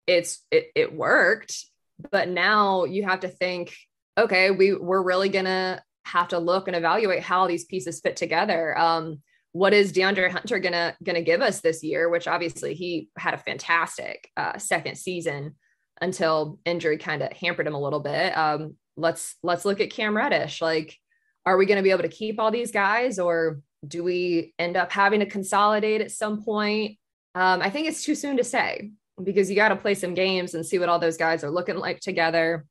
it's 0.07 0.39
it, 0.51 0.67
it 0.75 0.95
worked 0.95 1.65
but 2.11 2.29
now 2.29 2.85
you 2.85 3.03
have 3.03 3.19
to 3.21 3.27
think 3.27 3.75
okay 4.17 4.51
we 4.51 4.73
we're 4.73 5.01
really 5.01 5.27
gonna 5.27 5.83
have 6.05 6.29
to 6.29 6.39
look 6.39 6.67
and 6.67 6.75
evaluate 6.75 7.21
how 7.21 7.47
these 7.47 7.65
pieces 7.65 7.99
fit 7.99 8.15
together 8.15 8.77
um 8.77 9.21
what 9.51 9.73
is 9.73 9.91
deandre 9.91 10.31
hunter 10.31 10.59
gonna 10.59 10.95
gonna 11.03 11.21
give 11.21 11.41
us 11.41 11.59
this 11.59 11.83
year 11.83 12.09
which 12.09 12.27
obviously 12.27 12.73
he 12.73 13.09
had 13.17 13.33
a 13.33 13.37
fantastic 13.37 14.29
uh, 14.37 14.57
second 14.57 14.97
season 14.97 15.55
until 16.01 16.59
injury 16.65 16.97
kind 16.97 17.21
of 17.21 17.31
hampered 17.31 17.67
him 17.67 17.75
a 17.75 17.81
little 17.81 17.99
bit. 17.99 18.35
Um, 18.35 18.75
let's 19.01 19.35
let's 19.43 19.65
look 19.65 19.81
at 19.81 19.89
Cam 19.89 20.15
Reddish. 20.15 20.61
Like, 20.61 20.97
are 21.45 21.57
we 21.57 21.65
going 21.65 21.77
to 21.77 21.83
be 21.83 21.91
able 21.91 22.03
to 22.03 22.09
keep 22.09 22.39
all 22.39 22.51
these 22.51 22.71
guys, 22.71 23.19
or 23.19 23.61
do 23.85 24.03
we 24.03 24.53
end 24.59 24.77
up 24.77 24.91
having 24.91 25.19
to 25.19 25.25
consolidate 25.25 26.01
at 26.01 26.11
some 26.11 26.43
point? 26.43 26.97
Um, 27.35 27.61
I 27.61 27.69
think 27.69 27.87
it's 27.87 28.03
too 28.03 28.15
soon 28.15 28.37
to 28.37 28.43
say 28.43 28.91
because 29.23 29.49
you 29.49 29.55
got 29.55 29.69
to 29.69 29.75
play 29.75 29.93
some 29.93 30.13
games 30.13 30.53
and 30.53 30.65
see 30.65 30.79
what 30.79 30.89
all 30.89 30.99
those 30.99 31.17
guys 31.17 31.43
are 31.43 31.51
looking 31.51 31.77
like 31.77 31.99
together. 31.99 32.65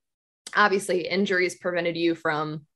Obviously, 0.55 1.07
injuries 1.07 1.57
prevented 1.57 1.97
you 1.97 2.15
from 2.15 2.67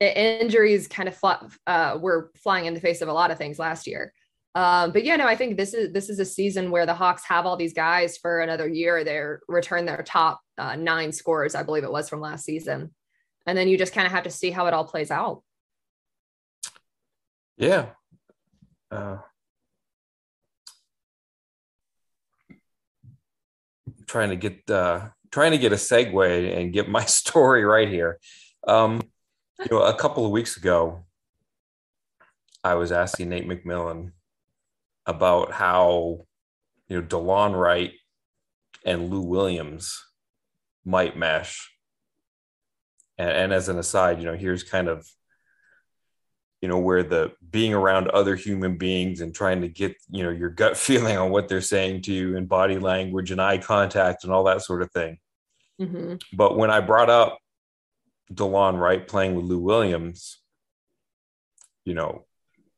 injuries 0.00 0.88
kind 0.88 1.08
of 1.08 1.58
uh, 1.66 1.98
were 2.00 2.30
flying 2.36 2.66
in 2.66 2.74
the 2.74 2.80
face 2.80 3.02
of 3.02 3.08
a 3.08 3.12
lot 3.12 3.30
of 3.30 3.38
things 3.38 3.58
last 3.58 3.86
year. 3.86 4.12
Um, 4.54 4.90
but 4.92 5.04
yeah, 5.04 5.16
no, 5.16 5.26
I 5.26 5.36
think 5.36 5.56
this 5.56 5.74
is 5.74 5.92
this 5.92 6.08
is 6.08 6.18
a 6.18 6.24
season 6.24 6.70
where 6.70 6.86
the 6.86 6.94
Hawks 6.94 7.24
have 7.28 7.46
all 7.46 7.56
these 7.56 7.74
guys 7.74 8.16
for 8.16 8.40
another 8.40 8.68
year. 8.68 9.04
They're 9.04 9.40
return 9.46 9.84
their 9.84 10.02
top 10.02 10.40
uh, 10.60 10.76
nine 10.76 11.10
scores, 11.10 11.54
I 11.54 11.62
believe 11.62 11.84
it 11.84 11.90
was 11.90 12.08
from 12.08 12.20
last 12.20 12.44
season, 12.44 12.94
and 13.46 13.56
then 13.56 13.66
you 13.66 13.78
just 13.78 13.94
kind 13.94 14.06
of 14.06 14.12
have 14.12 14.24
to 14.24 14.30
see 14.30 14.50
how 14.50 14.66
it 14.66 14.74
all 14.74 14.84
plays 14.84 15.10
out. 15.10 15.42
Yeah. 17.56 17.86
Uh, 18.90 19.18
trying 24.06 24.30
to 24.30 24.36
get 24.36 24.68
uh, 24.70 25.08
trying 25.30 25.52
to 25.52 25.58
get 25.58 25.72
a 25.72 25.76
segue 25.76 26.58
and 26.58 26.72
get 26.72 26.88
my 26.88 27.04
story 27.06 27.64
right 27.64 27.88
here. 27.88 28.18
Um, 28.66 29.00
you 29.60 29.66
know, 29.70 29.82
a 29.82 29.94
couple 29.94 30.26
of 30.26 30.30
weeks 30.30 30.56
ago, 30.56 31.04
I 32.62 32.74
was 32.74 32.92
asking 32.92 33.30
Nate 33.30 33.48
McMillan 33.48 34.12
about 35.06 35.52
how 35.52 36.26
you 36.88 37.00
know 37.00 37.06
Delon 37.06 37.58
Wright 37.58 37.92
and 38.84 39.10
Lou 39.10 39.22
Williams 39.22 40.02
might 40.84 41.16
mesh. 41.16 41.70
And, 43.18 43.30
and 43.30 43.52
as 43.52 43.68
an 43.68 43.78
aside, 43.78 44.18
you 44.18 44.24
know, 44.24 44.36
here's 44.36 44.62
kind 44.62 44.88
of 44.88 45.06
you 46.60 46.68
know, 46.68 46.78
where 46.78 47.02
the 47.02 47.32
being 47.50 47.72
around 47.72 48.08
other 48.08 48.36
human 48.36 48.76
beings 48.76 49.20
and 49.20 49.34
trying 49.34 49.62
to 49.62 49.68
get, 49.68 49.96
you 50.10 50.22
know, 50.22 50.30
your 50.30 50.50
gut 50.50 50.76
feeling 50.76 51.16
on 51.16 51.30
what 51.30 51.48
they're 51.48 51.60
saying 51.60 52.02
to 52.02 52.12
you 52.12 52.36
and 52.36 52.48
body 52.48 52.78
language 52.78 53.30
and 53.30 53.40
eye 53.40 53.58
contact 53.58 54.24
and 54.24 54.32
all 54.32 54.44
that 54.44 54.62
sort 54.62 54.82
of 54.82 54.90
thing. 54.92 55.18
Mm-hmm. 55.80 56.16
But 56.34 56.56
when 56.56 56.70
I 56.70 56.80
brought 56.80 57.08
up 57.08 57.38
DeLon 58.32 58.78
Wright 58.78 59.06
playing 59.06 59.34
with 59.34 59.46
Lou 59.46 59.58
Williams, 59.58 60.38
you 61.84 61.94
know, 61.94 62.26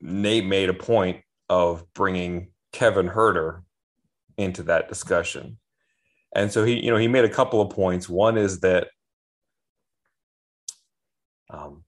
Nate 0.00 0.46
made 0.46 0.68
a 0.68 0.74
point 0.74 1.22
of 1.48 1.92
bringing 1.92 2.48
Kevin 2.72 3.08
Huerter 3.08 3.62
into 4.36 4.62
that 4.64 4.88
discussion. 4.88 5.58
And 6.34 6.50
so 6.50 6.64
he, 6.64 6.82
you 6.82 6.90
know, 6.90 6.96
he 6.96 7.08
made 7.08 7.24
a 7.24 7.28
couple 7.28 7.60
of 7.60 7.70
points. 7.70 8.08
One 8.08 8.38
is 8.38 8.60
that 8.60 8.88
um, 11.50 11.84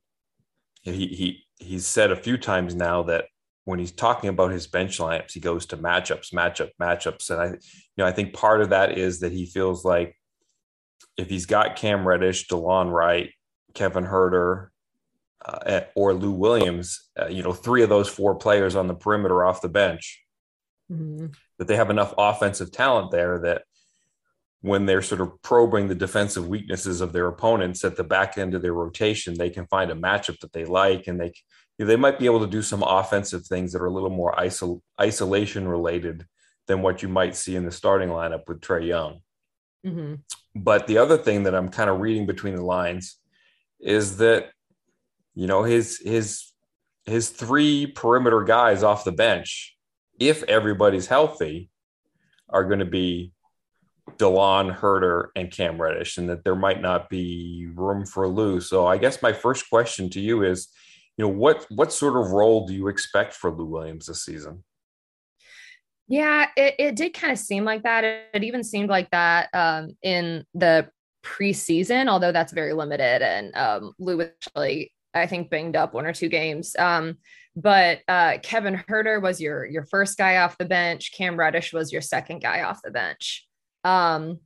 he 0.83 1.07
he 1.07 1.45
he's 1.59 1.87
said 1.87 2.11
a 2.11 2.17
few 2.17 2.37
times 2.37 2.75
now 2.75 3.05
that 3.05 3.25
when 3.65 3.79
he's 3.79 3.93
talking 3.93 4.29
about 4.29 4.51
his 4.51 4.67
bench 4.67 4.99
lineups, 4.99 5.33
he 5.33 5.41
goes 5.41 5.65
to 5.67 5.77
matchups, 5.79 6.35
matchup, 6.35 6.71
matchups, 6.81 7.31
and 7.31 7.41
I, 7.41 7.47
you 7.47 7.59
know, 7.97 8.07
I 8.07 8.13
think 8.13 8.35
part 8.35 8.61
of 8.61 8.71
that 8.71 8.99
is 8.99 9.21
that 9.21 9.33
he 9.33 9.47
feels 9.47 9.85
like 9.85 10.15
if 11.17 11.31
he's 11.31 11.47
got 11.47 11.77
Cam 11.77 12.07
Reddish, 12.07 12.49
DeLon 12.49 12.93
Wright, 12.93 13.31
Kevin 13.73 14.05
Huerter, 14.05 14.69
uh, 15.45 15.81
or 15.95 16.13
Lou 16.13 16.33
Williams, 16.33 17.09
uh, 17.21 17.29
you 17.29 17.43
know, 17.43 17.53
three 17.53 17.83
of 17.83 17.89
those 17.89 18.09
four 18.09 18.35
players 18.35 18.77
on 18.77 18.87
the 18.87 18.95
perimeter 18.95 19.45
off 19.45 19.63
the 19.63 19.69
bench, 19.69 20.23
mm-hmm. 20.91 21.27
that 21.59 21.69
they 21.69 21.77
have 21.77 21.91
enough 21.91 22.13
offensive 22.19 22.73
talent 22.73 23.11
there 23.11 23.39
that 23.41 23.63
when 24.65 24.87
they're 24.87 25.03
sort 25.03 25.21
of 25.21 25.31
probing 25.43 25.89
the 25.89 25.95
defensive 25.95 26.49
weaknesses 26.49 27.03
of 27.03 27.13
their 27.13 27.27
opponents 27.27 27.85
at 27.85 27.97
the 27.97 28.03
back 28.03 28.39
end 28.39 28.55
of 28.55 28.63
their 28.63 28.73
rotation, 28.73 29.35
they 29.35 29.51
can 29.51 29.67
find 29.67 29.91
a 29.91 29.95
matchup 29.95 30.41
that 30.41 30.55
they 30.55 30.65
like, 30.65 31.07
and 31.07 31.21
they 31.21 31.35
they 31.79 31.97
might 31.97 32.19
be 32.19 32.25
able 32.25 32.41
to 32.41 32.47
do 32.47 32.63
some 32.63 32.83
offensive 32.83 33.45
things 33.45 33.73
that 33.73 33.83
are 33.83 33.87
a 33.87 33.93
little 33.93 34.09
more 34.09 34.35
isol- 34.39 34.81
isolation 34.99 35.69
related 35.69 36.25
than 36.67 36.81
what 36.81 37.03
you 37.03 37.11
might 37.11 37.37
see 37.37 37.57
in 37.57 37.67
the 37.67 37.71
starting 37.71 38.09
lineup 38.09 38.49
with 38.49 38.63
Trae 38.63 38.87
Young. 38.87 39.21
Mm-hmm. 39.85 40.15
But 40.55 40.87
the 40.87 40.97
other 40.97 41.19
thing 41.19 41.43
that 41.43 41.55
I'm 41.55 41.69
kind 41.69 41.91
of 41.91 42.01
reading 42.01 42.25
between 42.25 42.57
the 42.57 42.65
lines 42.65 43.19
is 43.81 44.17
that 44.17 44.49
you 45.35 45.47
know 45.47 45.63
his 45.65 45.99
his 45.99 46.53
his 47.05 47.29
three 47.29 47.87
perimeter 47.89 48.43
guys 48.45 48.83
off 48.83 49.05
the 49.05 49.13
bench, 49.13 49.77
if 50.19 50.43
everybody's 50.45 51.09
healthy, 51.09 51.69
are 52.49 52.65
going 52.65 52.79
to 52.79 52.87
be 52.87 53.34
DeLon, 54.13 54.79
Huerter 54.79 55.29
and 55.35 55.51
Cam 55.51 55.81
Reddish, 55.81 56.19
and 56.19 56.29
that 56.29 56.45
there 56.45 56.55
might 56.55 56.81
not 56.81 57.09
be 57.09 57.69
room 57.75 58.05
for 58.07 58.29
Lou. 58.29 58.61
So 58.61 58.87
I 58.87 58.99
guess 58.99 59.23
my 59.23 59.33
first 59.33 59.69
question 59.71 60.11
to 60.11 60.21
you 60.21 60.43
is, 60.43 60.69
you 61.17 61.25
know, 61.25 61.31
what 61.31 61.67
what 61.71 61.93
sort 61.93 62.17
of 62.17 62.33
role 62.33 62.67
do 62.67 62.75
you 62.75 62.89
expect 62.89 63.35
for 63.35 63.51
Lou 63.51 63.67
Williams 63.67 64.07
this 64.07 64.25
season? 64.25 64.65
Yeah, 66.07 66.49
it, 66.57 66.75
it 66.79 66.97
did 66.97 67.15
kind 67.15 67.33
of 67.33 67.39
seem 67.39 67.65
like 67.65 67.83
that. 67.85 68.05
It, 68.05 68.45
even 68.45 68.63
seemed 68.63 68.91
like 68.91 69.11
that 69.11 69.49
um, 69.55 69.97
in 70.03 70.45
the 70.53 70.91
preseason, 71.25 72.09
although 72.09 72.33
that's 72.33 72.53
very 72.53 72.75
limited. 72.75 73.23
And 73.23 73.57
um, 73.57 73.93
Lou 73.99 74.19
was 74.19 74.29
actually, 74.29 74.93
I 75.15 75.27
think, 75.27 75.49
banged 75.49 75.77
up 75.77 75.95
one 75.95 76.05
or 76.05 76.13
two 76.13 76.29
games. 76.29 76.77
Um, 76.79 77.17
but 77.57 78.01
uh, 78.07 78.39
Kevin 78.43 78.77
Huerter 78.77 79.23
was 79.23 79.41
your 79.41 79.65
your 79.65 79.85
first 79.85 80.19
guy 80.19 80.39
off 80.39 80.59
the 80.59 80.65
bench. 80.65 81.13
Cam 81.17 81.39
Reddish 81.39 81.73
was 81.73 81.93
your 81.93 82.03
second 82.03 82.43
guy 82.43 82.63
off 82.63 82.81
the 82.83 82.91
bench. 82.91 83.47
Um, 83.85 84.41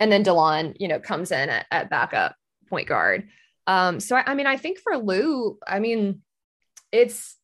and 0.00 0.12
then 0.12 0.24
DeLon, 0.24 0.76
you 0.78 0.88
know, 0.88 1.00
comes 1.00 1.32
in 1.32 1.48
at, 1.48 1.66
at 1.70 1.90
backup 1.90 2.36
point 2.68 2.88
guard. 2.88 3.28
Um, 3.66 4.00
so 4.00 4.16
I, 4.16 4.24
I 4.26 4.34
mean, 4.34 4.46
I 4.46 4.56
think 4.56 4.78
for 4.78 4.96
Lou, 4.96 5.58
I 5.66 5.78
mean, 5.78 6.22
it's 6.92 7.36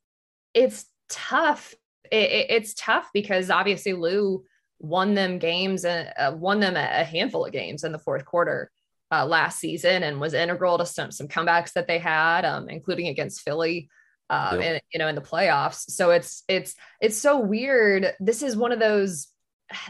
it's 0.55 0.87
tough. 1.09 1.75
It, 2.11 2.31
it, 2.31 2.47
it's 2.51 2.75
tough 2.75 3.11
because 3.13 3.51
obviously 3.51 3.93
Lou 3.93 4.45
won 4.79 5.15
them 5.15 5.39
games 5.39 5.85
and 5.85 6.13
uh, 6.19 6.35
won 6.37 6.61
them 6.61 6.77
a, 6.77 7.05
handful 7.05 7.45
of 7.45 7.53
games 7.53 7.85
in 7.85 7.93
the 7.93 7.99
fourth 7.99 8.25
quarter 8.25 8.71
uh, 9.11 9.27
last 9.27 9.59
season 9.59 10.03
and 10.03 10.21
was 10.21 10.35
integral 10.35 10.79
to 10.79 10.87
some 10.87 11.11
some 11.11 11.29
comebacks 11.29 11.73
that 11.73 11.87
they 11.87 11.99
had, 11.99 12.45
um, 12.45 12.69
including 12.69 13.09
against 13.09 13.43
Philly. 13.43 13.89
Uh, 14.31 14.57
yep. 14.59 14.63
and 14.63 14.83
you 14.91 14.99
know 14.99 15.07
in 15.07 15.15
the 15.15 15.21
playoffs 15.21 15.91
so 15.91 16.11
it's 16.11 16.45
it's 16.49 16.75
it's 16.99 17.19
so 17.19 17.39
weird 17.39 18.15
this 18.21 18.43
is 18.43 18.57
one 18.57 18.73
of 18.73 18.81
those 18.81 19.29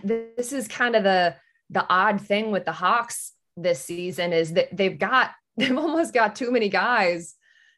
this 0.03 0.53
is 0.53 0.68
kind 0.68 0.97
of 0.97 1.05
the 1.05 1.37
the 1.70 1.87
odd 1.88 2.20
thing 2.20 2.51
with 2.51 2.64
the 2.64 2.73
Hawks 2.73 3.33
this 3.57 3.81
season 3.81 4.33
is 4.33 4.53
that 4.55 4.75
they've 4.77 4.99
got 4.99 5.31
they've 5.57 5.77
almost 5.77 6.12
got 6.12 6.37
too 6.37 6.51
many 6.51 6.68
guys. 6.68 7.35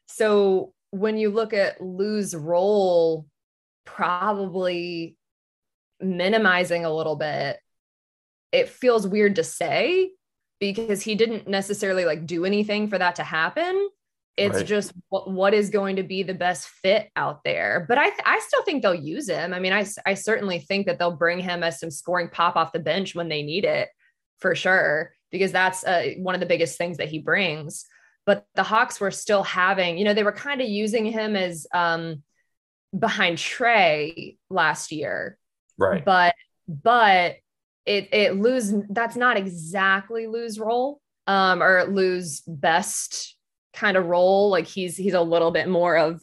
So 0.07 0.73
when 0.91 1.17
you 1.17 1.29
look 1.29 1.53
at 1.53 1.81
Lou's 1.81 2.33
role, 2.35 3.27
probably 3.85 5.15
minimizing 5.99 6.85
a 6.85 6.93
little 6.93 7.15
bit, 7.15 7.59
it 8.51 8.69
feels 8.69 9.07
weird 9.07 9.35
to 9.35 9.43
say 9.43 10.11
because 10.59 11.01
he 11.01 11.15
didn't 11.15 11.47
necessarily 11.47 12.05
like 12.05 12.25
do 12.25 12.45
anything 12.45 12.87
for 12.87 12.97
that 12.97 13.15
to 13.15 13.23
happen. 13.23 13.89
It's 14.37 14.57
right. 14.57 14.65
just 14.67 14.93
what, 15.09 15.31
what 15.31 15.55
is 15.55 15.71
going 15.71 15.95
to 15.95 16.03
be 16.03 16.21
the 16.21 16.35
best 16.35 16.67
fit 16.67 17.09
out 17.15 17.43
there. 17.43 17.85
But 17.89 17.97
I, 17.97 18.11
I 18.23 18.39
still 18.39 18.63
think 18.63 18.83
they'll 18.83 18.93
use 18.93 19.27
him. 19.27 19.51
I 19.51 19.59
mean, 19.59 19.73
I, 19.73 19.83
I 20.05 20.13
certainly 20.13 20.59
think 20.59 20.85
that 20.85 20.99
they'll 20.99 21.15
bring 21.15 21.39
him 21.39 21.63
as 21.63 21.79
some 21.79 21.89
scoring 21.89 22.29
pop 22.29 22.55
off 22.55 22.71
the 22.71 22.77
bench 22.79 23.15
when 23.15 23.29
they 23.29 23.41
need 23.41 23.65
it 23.65 23.89
for 24.37 24.53
sure, 24.53 25.11
because 25.31 25.51
that's 25.51 25.83
uh, 25.83 26.11
one 26.19 26.35
of 26.35 26.39
the 26.39 26.45
biggest 26.45 26.77
things 26.77 26.97
that 26.97 27.09
he 27.09 27.17
brings. 27.17 27.87
But 28.27 28.45
the 28.53 28.61
Hawks 28.61 28.99
were 28.99 29.09
still 29.09 29.41
having, 29.41 29.97
you 29.97 30.05
know, 30.05 30.13
they 30.13 30.23
were 30.23 30.31
kind 30.31 30.61
of 30.61 30.67
using 30.67 31.05
him 31.05 31.35
as 31.35 31.65
um, 31.73 32.21
behind 32.97 33.39
Trae 33.39 34.37
last 34.51 34.91
year. 34.91 35.39
Right. 35.79 36.05
But, 36.05 36.35
but 36.67 37.37
it, 37.85 38.09
it 38.13 38.35
lose, 38.35 38.71
that's 38.89 39.15
not 39.15 39.37
exactly 39.37 40.27
Lou's 40.27 40.59
role 40.59 41.01
um, 41.25 41.63
or 41.63 41.85
Lou's 41.85 42.41
best 42.41 43.36
kind 43.77 43.97
of 43.97 44.07
role. 44.07 44.49
Like 44.49 44.65
he's 44.65 44.97
he's 44.97 45.13
a 45.13 45.21
little 45.21 45.51
bit 45.51 45.69
more 45.69 45.97
of 45.97 46.21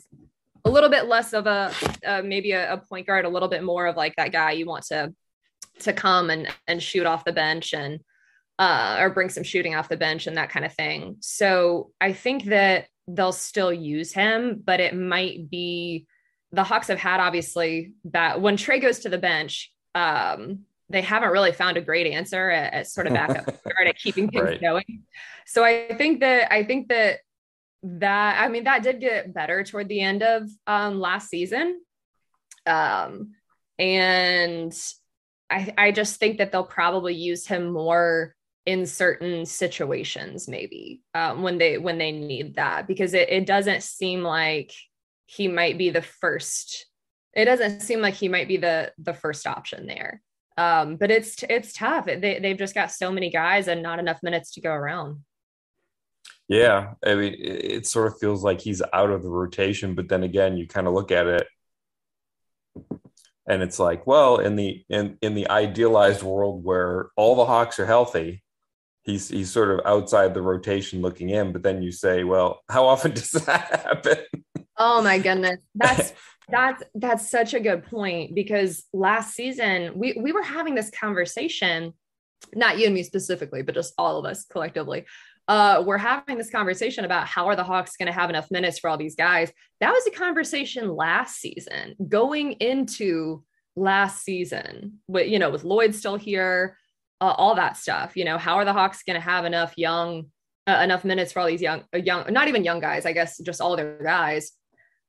a 0.65 0.71
little 0.71 0.91
bit 0.91 1.07
less 1.07 1.33
of 1.33 1.47
a 1.47 1.73
uh, 2.07 2.23
maybe 2.25 2.53
a, 2.53 2.75
a, 2.75 2.79
point 2.79 3.07
guard, 3.07 3.25
a 3.25 3.29
little 3.29 3.49
bit 3.49 3.63
more 3.63 3.87
of 3.87 3.97
like 3.97 4.17
that 4.17 4.33
guy 4.33 4.53
you 4.53 4.67
want 4.67 4.85
to 4.87 5.15
to 5.81 5.93
come 5.93 6.31
and 6.31 6.49
and 6.67 6.83
shoot 6.83 7.07
off 7.07 7.25
the 7.25 7.33
bench 7.33 7.75
and 7.75 8.01
uh, 8.59 8.99
or 9.01 9.11
bring 9.11 9.29
some 9.29 9.43
shooting 9.43 9.75
off 9.75 9.89
the 9.89 9.97
bench 9.97 10.27
and 10.27 10.37
that 10.37 10.51
kind 10.51 10.65
of 10.65 10.73
thing. 10.75 11.17
So 11.21 11.91
I 12.01 12.13
think 12.13 12.45
that 12.47 12.87
they'll 13.07 13.33
still 13.33 13.73
use 13.73 14.13
him, 14.13 14.63
but 14.65 14.81
it 14.81 14.95
might 14.95 15.51
be 15.51 16.07
the 16.53 16.65
Hawks 16.65 16.89
have 16.89 16.99
had 16.99 17.21
obviously 17.21 17.93
that 18.05 18.41
when 18.41 18.57
Trae 18.57 18.81
goes 18.81 19.01
to 19.01 19.09
the 19.09 19.19
bench, 19.19 19.73
um, 19.95 20.61
they 20.89 21.03
haven't 21.03 21.31
really 21.31 21.53
found 21.53 21.77
a 21.77 21.81
great 21.81 22.07
answer 22.07 22.51
at, 22.51 22.73
at 22.73 22.87
sort 22.87 23.07
of 23.07 23.15
backup 23.15 23.49
at 23.87 23.99
keeping 23.99 24.31
things 24.31 24.45
right. 24.45 24.61
going. 24.61 25.03
So 25.47 25.65
I 25.65 25.95
think 25.97 26.21
that 26.21 26.53
I 26.53 26.63
think 26.63 26.89
that 26.89 27.21
that 27.85 28.43
I 28.43 28.49
mean 28.49 28.65
that 28.65 28.83
did 28.83 29.01
get 29.01 29.35
better 29.35 29.63
toward 29.63 29.89
the 29.89 30.01
end 30.01 30.23
of 30.23 30.49
um, 30.67 30.99
last 30.99 31.29
season, 31.29 31.81
um, 32.67 33.35
and 33.79 34.75
I 35.51 35.73
I 35.77 35.93
just 35.93 36.19
think 36.19 36.39
that 36.39 36.51
they'll 36.51 36.65
probably 36.65 37.15
use 37.15 37.47
him 37.47 37.71
more 37.71 38.35
in 38.67 38.87
certain 38.87 39.45
situations 39.45 40.49
maybe 40.49 41.03
um, 41.15 41.43
when 41.43 41.59
they 41.59 41.77
when 41.77 41.99
they 41.99 42.13
need 42.13 42.57
that 42.57 42.89
because 42.89 43.13
it, 43.13 43.29
it 43.29 43.47
doesn't 43.47 43.83
seem 43.83 44.23
like 44.23 44.73
he 45.27 45.49
might 45.49 45.77
be 45.77 45.91
the 45.91 46.01
first 46.01 46.87
it 47.35 47.45
doesn't 47.45 47.81
seem 47.81 48.01
like 48.01 48.15
he 48.15 48.29
might 48.29 48.49
be 48.49 48.57
the 48.57 48.93
the 48.99 49.13
first 49.13 49.47
option 49.47 49.87
there. 49.87 50.23
Um 50.57 50.97
but 50.97 51.11
it's 51.11 51.43
it's 51.51 51.73
tough. 51.75 52.07
They, 52.07 52.39
they've 52.41 52.57
just 52.57 52.75
got 52.75 52.93
so 52.93 53.11
many 53.11 53.29
guys 53.29 53.69
and 53.69 53.83
not 53.83 53.99
enough 53.99 54.23
minutes 54.23 54.53
to 54.53 54.61
go 54.63 54.73
around 54.73 55.23
yeah, 56.49 56.95
I 57.05 57.15
mean, 57.15 57.35
it, 57.35 57.65
it 57.65 57.87
sort 57.87 58.09
of 58.09 58.19
feels 58.19 58.43
like 58.43 58.61
he's 58.61 58.83
out 58.93 59.11
of 59.11 59.23
the 59.23 59.31
rotation, 59.31 59.95
but 59.95 60.09
then 60.09 60.23
again, 60.23 60.57
you 60.57 60.67
kind 60.67 60.87
of 60.87 60.95
look 60.95 61.11
at 61.11 61.27
it 61.27 61.47
and 63.47 63.63
it's 63.63 63.79
like, 63.79 64.07
well, 64.07 64.39
in 64.39 64.57
the 64.57 64.85
in 64.89 65.19
in 65.21 65.35
the 65.35 65.49
idealized 65.51 66.23
world 66.23 66.65
where 66.65 67.11
all 67.17 67.37
the 67.37 67.45
Hawks 67.45 67.79
are 67.79 67.87
healthy, 67.87 68.43
he's 69.03 69.29
he's 69.29 69.51
sort 69.51 69.71
of 69.71 69.85
outside 69.85 70.33
the 70.33 70.43
rotation 70.43 71.03
looking 71.03 71.31
in. 71.31 71.53
But 71.53 71.63
then 71.63 71.83
you 71.83 71.93
say, 71.93 72.25
well, 72.25 72.61
how 72.69 72.87
often 72.87 73.11
does 73.15 73.33
that 73.33 73.83
happen? 73.85 74.25
Oh 74.79 75.03
my 75.03 75.19
goodness, 75.19 75.59
that's 75.75 76.15
that's 76.49 76.83
that's 76.95 77.31
such 77.31 77.55
a 77.55 77.61
good 77.61 77.85
point 77.85 78.35
because 78.35 78.85
last 78.93 79.35
season 79.35 79.93
we 79.99 80.15
we 80.15 80.33
were 80.33 80.43
having 80.43 80.75
this 80.75 80.91
conversation, 80.91 81.93
not 82.55 82.79
you 82.79 82.87
and 82.87 82.95
me 82.95 83.03
specifically, 83.03 83.61
but 83.63 83.75
just 83.75 83.93
all 83.99 84.19
of 84.19 84.25
us 84.25 84.47
collectively 84.47 85.05
uh, 85.47 85.83
we're 85.85 85.99
having 85.99 86.39
this 86.39 86.51
conversation 86.51 87.05
about 87.05 87.27
how 87.27 87.47
are 87.47 87.57
the 87.57 87.65
Hawks 87.65 87.97
going 87.97 88.07
to 88.07 88.13
have 88.13 88.31
enough 88.31 88.51
minutes 88.51 88.79
for 88.79 88.89
all 88.89 88.97
these 88.97 89.15
guys. 89.15 89.53
That 89.81 89.93
was 89.93 90.07
a 90.07 90.11
conversation 90.11 90.89
last 90.89 91.39
season, 91.39 91.97
going 92.09 92.53
into 92.53 93.45
last 93.77 94.25
season, 94.25 95.01
with 95.07 95.29
you 95.29 95.39
know, 95.39 95.51
with 95.51 95.65
Lloyd 95.65 95.95
still 95.95 96.17
here, 96.17 96.79
uh, 97.21 97.35
all 97.37 97.55
that 97.57 97.77
stuff. 97.77 98.17
You 98.17 98.25
know, 98.25 98.39
how 98.39 98.57
are 98.57 98.65
the 98.65 98.73
Hawks 98.73 99.03
going 99.03 99.21
to 99.21 99.25
have 99.25 99.45
enough 99.45 99.75
young, 99.77 100.27
uh, 100.67 100.81
enough 100.83 101.05
minutes 101.05 101.33
for 101.33 101.41
all 101.41 101.47
these 101.47 101.63
young, 101.63 101.85
uh, 101.95 101.99
young, 101.99 102.33
not 102.33 102.49
even 102.49 102.65
young 102.65 102.81
guys, 102.81 103.05
I 103.05 103.13
guess, 103.13 103.39
just 103.39 103.61
all 103.61 103.77
their 103.77 104.03
guys. 104.03 104.53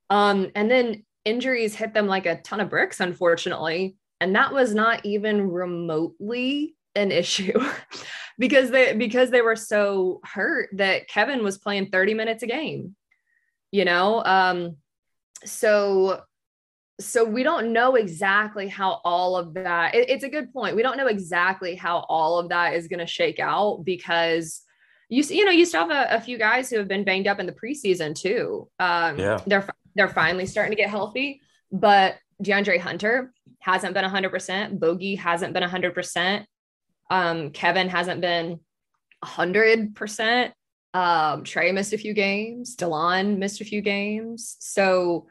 Um, 0.09 0.51
and 0.53 0.69
then 0.69 1.05
injuries 1.23 1.75
hit 1.75 1.93
them 1.93 2.07
like 2.07 2.25
a 2.25 2.41
ton 2.41 2.59
of 2.59 2.69
bricks, 2.69 2.99
unfortunately. 2.99 3.95
And 4.19 4.35
that 4.35 4.53
was 4.53 4.73
not 4.73 5.05
even 5.05 5.49
remotely 5.49 6.75
an 6.95 7.11
issue 7.11 7.59
because 8.39 8.71
they 8.71 8.93
because 8.95 9.29
they 9.29 9.41
were 9.41 9.55
so 9.55 10.21
hurt 10.23 10.69
that 10.73 11.07
Kevin 11.07 11.43
was 11.43 11.57
playing 11.57 11.89
30 11.89 12.13
minutes 12.13 12.43
a 12.43 12.47
game. 12.47 12.95
You 13.71 13.85
know, 13.85 14.23
um, 14.23 14.77
so 15.43 16.21
so 16.99 17.25
we 17.25 17.43
don't 17.43 17.73
know 17.73 17.95
exactly 17.95 18.69
how 18.69 19.01
all 19.03 19.35
of 19.35 19.53
that 19.55 19.95
it, 19.95 20.09
it's 20.09 20.23
a 20.23 20.29
good 20.29 20.53
point. 20.53 20.75
We 20.75 20.81
don't 20.81 20.97
know 20.97 21.07
exactly 21.07 21.75
how 21.75 22.05
all 22.07 22.39
of 22.39 22.49
that 22.49 22.73
is 22.73 22.87
going 22.87 22.99
to 22.99 23.07
shake 23.07 23.39
out 23.39 23.83
because 23.83 24.61
you 25.09 25.21
see, 25.21 25.37
you 25.37 25.45
know 25.45 25.51
you 25.51 25.65
still 25.65 25.87
have 25.87 25.91
a, 25.91 26.15
a, 26.15 26.21
few 26.21 26.37
guys 26.37 26.69
who 26.69 26.77
have 26.77 26.87
been 26.87 27.03
banged 27.03 27.27
up 27.27 27.39
in 27.39 27.45
the 27.45 27.51
preseason 27.51 28.15
too. 28.15 28.69
Um 28.79 29.19
yeah. 29.19 29.39
they're 29.45 29.67
they're 29.95 30.09
finally 30.09 30.45
starting 30.45 30.71
to 30.71 30.81
get 30.81 30.89
healthy 30.89 31.41
but 31.71 32.15
deandre 32.43 32.79
hunter 32.79 33.33
hasn't 33.59 33.93
been 33.93 34.05
100% 34.05 34.79
bogey 34.79 35.15
hasn't 35.15 35.53
been 35.53 35.63
100% 35.63 36.45
um 37.09 37.51
kevin 37.51 37.89
hasn't 37.89 38.21
been 38.21 38.59
100% 39.23 40.51
um 40.93 41.43
Trae 41.43 41.73
missed 41.73 41.93
a 41.93 41.97
few 41.97 42.13
games 42.13 42.75
delon 42.75 43.37
missed 43.37 43.61
a 43.61 43.65
few 43.65 43.81
games 43.81 44.55
so 44.59 45.27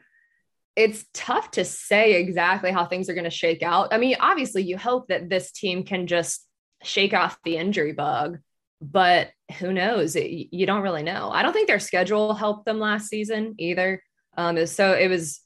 it's 0.75 1.05
tough 1.13 1.51
to 1.51 1.63
say 1.63 2.19
exactly 2.19 2.71
how 2.71 2.85
things 2.85 3.09
are 3.09 3.13
going 3.13 3.23
to 3.23 3.29
shake 3.29 3.63
out. 3.63 3.93
I 3.93 3.97
mean, 3.97 4.17
obviously, 4.19 4.63
you 4.63 4.77
hope 4.77 5.07
that 5.07 5.29
this 5.29 5.51
team 5.51 5.83
can 5.83 6.05
just 6.07 6.45
shake 6.83 7.13
off 7.13 7.39
the 7.43 7.57
injury 7.57 7.93
bug, 7.93 8.39
but 8.81 9.29
who 9.59 9.71
knows? 9.71 10.15
It, 10.15 10.49
you 10.51 10.65
don't 10.65 10.81
really 10.81 11.03
know. 11.03 11.29
I 11.31 11.43
don't 11.43 11.53
think 11.53 11.67
their 11.67 11.79
schedule 11.79 12.33
helped 12.33 12.65
them 12.65 12.79
last 12.79 13.07
season 13.07 13.55
either. 13.57 14.01
Um, 14.37 14.65
so 14.67 14.93
it 14.93 15.07
was 15.07 15.39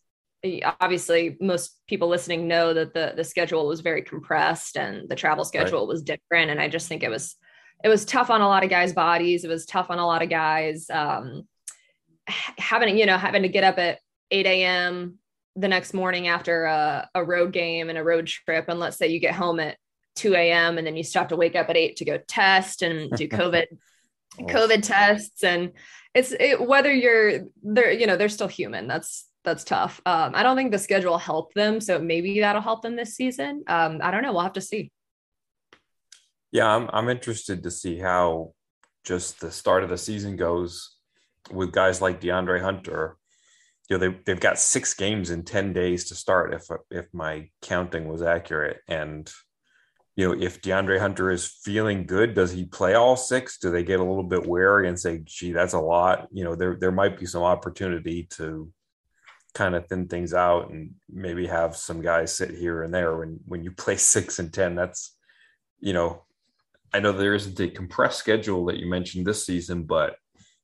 obviously 0.79 1.37
most 1.41 1.79
people 1.87 2.07
listening 2.07 2.47
know 2.47 2.73
that 2.73 2.93
the 2.93 3.13
the 3.15 3.23
schedule 3.23 3.67
was 3.67 3.81
very 3.81 4.01
compressed 4.01 4.77
and 4.77 5.09
the 5.09 5.15
travel 5.15 5.43
schedule 5.43 5.79
right. 5.79 5.87
was 5.87 6.03
different. 6.03 6.51
And 6.51 6.61
I 6.61 6.69
just 6.69 6.87
think 6.87 7.03
it 7.03 7.09
was 7.09 7.35
it 7.83 7.89
was 7.89 8.05
tough 8.05 8.29
on 8.29 8.41
a 8.41 8.47
lot 8.47 8.63
of 8.63 8.69
guys' 8.69 8.93
bodies. 8.93 9.43
It 9.43 9.49
was 9.49 9.65
tough 9.65 9.89
on 9.89 9.99
a 9.99 10.05
lot 10.05 10.21
of 10.21 10.29
guys. 10.29 10.89
Um, 10.89 11.47
having 12.27 12.97
you 12.97 13.05
know 13.05 13.17
having 13.17 13.43
to 13.43 13.49
get 13.49 13.63
up 13.63 13.77
at 13.77 13.99
8 14.31 14.45
a.m. 14.45 15.19
the 15.55 15.67
next 15.67 15.93
morning 15.93 16.27
after 16.27 16.65
a, 16.65 17.09
a 17.15 17.23
road 17.23 17.51
game 17.51 17.89
and 17.89 17.97
a 17.97 18.03
road 18.03 18.27
trip. 18.27 18.65
And 18.69 18.79
let's 18.79 18.97
say 18.97 19.07
you 19.07 19.19
get 19.19 19.35
home 19.35 19.59
at 19.59 19.77
2 20.15 20.35
a.m. 20.35 20.77
and 20.77 20.85
then 20.85 20.95
you 20.95 21.03
still 21.03 21.21
have 21.21 21.29
to 21.29 21.35
wake 21.35 21.55
up 21.55 21.69
at 21.69 21.77
8 21.77 21.95
to 21.97 22.05
go 22.05 22.17
test 22.27 22.81
and 22.81 23.11
do 23.11 23.27
COVID 23.29 23.65
COVID 24.39 24.83
tests. 24.83 25.43
And 25.43 25.73
it's 26.13 26.31
it, 26.31 26.61
whether 26.61 26.93
you're 26.93 27.47
there, 27.63 27.91
you 27.91 28.07
know, 28.07 28.17
they're 28.17 28.29
still 28.29 28.47
human. 28.47 28.87
That's 28.87 29.25
that's 29.49 29.63
tough. 29.63 30.01
Um, 30.05 30.31
I 30.35 30.43
don't 30.43 30.55
think 30.55 30.71
the 30.71 30.79
schedule 30.79 31.17
helped 31.17 31.55
them. 31.55 31.81
So 31.81 31.99
maybe 31.99 32.39
that'll 32.39 32.61
help 32.61 32.81
them 32.81 32.95
this 32.95 33.15
season. 33.15 33.63
Um, 33.67 33.99
I 34.01 34.11
don't 34.11 34.23
know. 34.23 34.31
We'll 34.31 34.43
have 34.43 34.53
to 34.53 34.61
see. 34.61 34.91
Yeah, 36.51 36.67
I'm 36.67 36.89
I'm 36.91 37.09
interested 37.09 37.63
to 37.63 37.71
see 37.71 37.99
how 37.99 38.53
just 39.03 39.39
the 39.39 39.51
start 39.51 39.83
of 39.83 39.89
the 39.89 39.97
season 39.97 40.35
goes 40.35 40.95
with 41.51 41.71
guys 41.71 42.01
like 42.01 42.21
DeAndre 42.21 42.61
Hunter 42.61 43.17
you 43.89 43.97
know 43.97 44.07
they 44.07 44.17
they've 44.25 44.39
got 44.39 44.59
six 44.59 44.93
games 44.93 45.31
in 45.31 45.43
10 45.43 45.73
days 45.73 46.05
to 46.05 46.15
start 46.15 46.53
if 46.53 46.63
if 46.91 47.07
my 47.13 47.49
counting 47.61 48.07
was 48.07 48.21
accurate 48.21 48.77
and 48.87 49.31
you 50.15 50.27
know 50.27 50.39
if 50.39 50.61
DeAndre 50.61 50.99
Hunter 50.99 51.31
is 51.31 51.47
feeling 51.63 52.05
good 52.05 52.35
does 52.35 52.51
he 52.51 52.65
play 52.65 52.93
all 52.93 53.15
six 53.15 53.57
do 53.57 53.71
they 53.71 53.83
get 53.83 53.99
a 53.99 54.03
little 54.03 54.23
bit 54.23 54.45
wary 54.45 54.87
and 54.87 54.99
say 54.99 55.21
gee 55.23 55.51
that's 55.51 55.73
a 55.73 55.79
lot 55.79 56.27
you 56.31 56.43
know 56.43 56.55
there 56.55 56.77
there 56.79 56.91
might 56.91 57.19
be 57.19 57.25
some 57.25 57.43
opportunity 57.43 58.23
to 58.31 58.71
kind 59.53 59.75
of 59.75 59.87
thin 59.87 60.07
things 60.07 60.33
out 60.33 60.69
and 60.69 60.91
maybe 61.09 61.47
have 61.47 61.75
some 61.75 62.01
guys 62.01 62.35
sit 62.35 62.51
here 62.51 62.83
and 62.83 62.93
there 62.93 63.17
when 63.17 63.39
when 63.45 63.63
you 63.63 63.71
play 63.71 63.95
6 63.97 64.39
and 64.39 64.53
10 64.53 64.75
that's 64.75 65.15
you 65.79 65.93
know 65.93 66.23
I 66.93 66.99
know 66.99 67.11
there 67.11 67.35
isn't 67.35 67.59
a 67.59 67.69
compressed 67.69 68.19
schedule 68.19 68.65
that 68.65 68.77
you 68.77 68.89
mentioned 68.89 69.25
this 69.25 69.45
season 69.45 69.83
but 69.83 70.15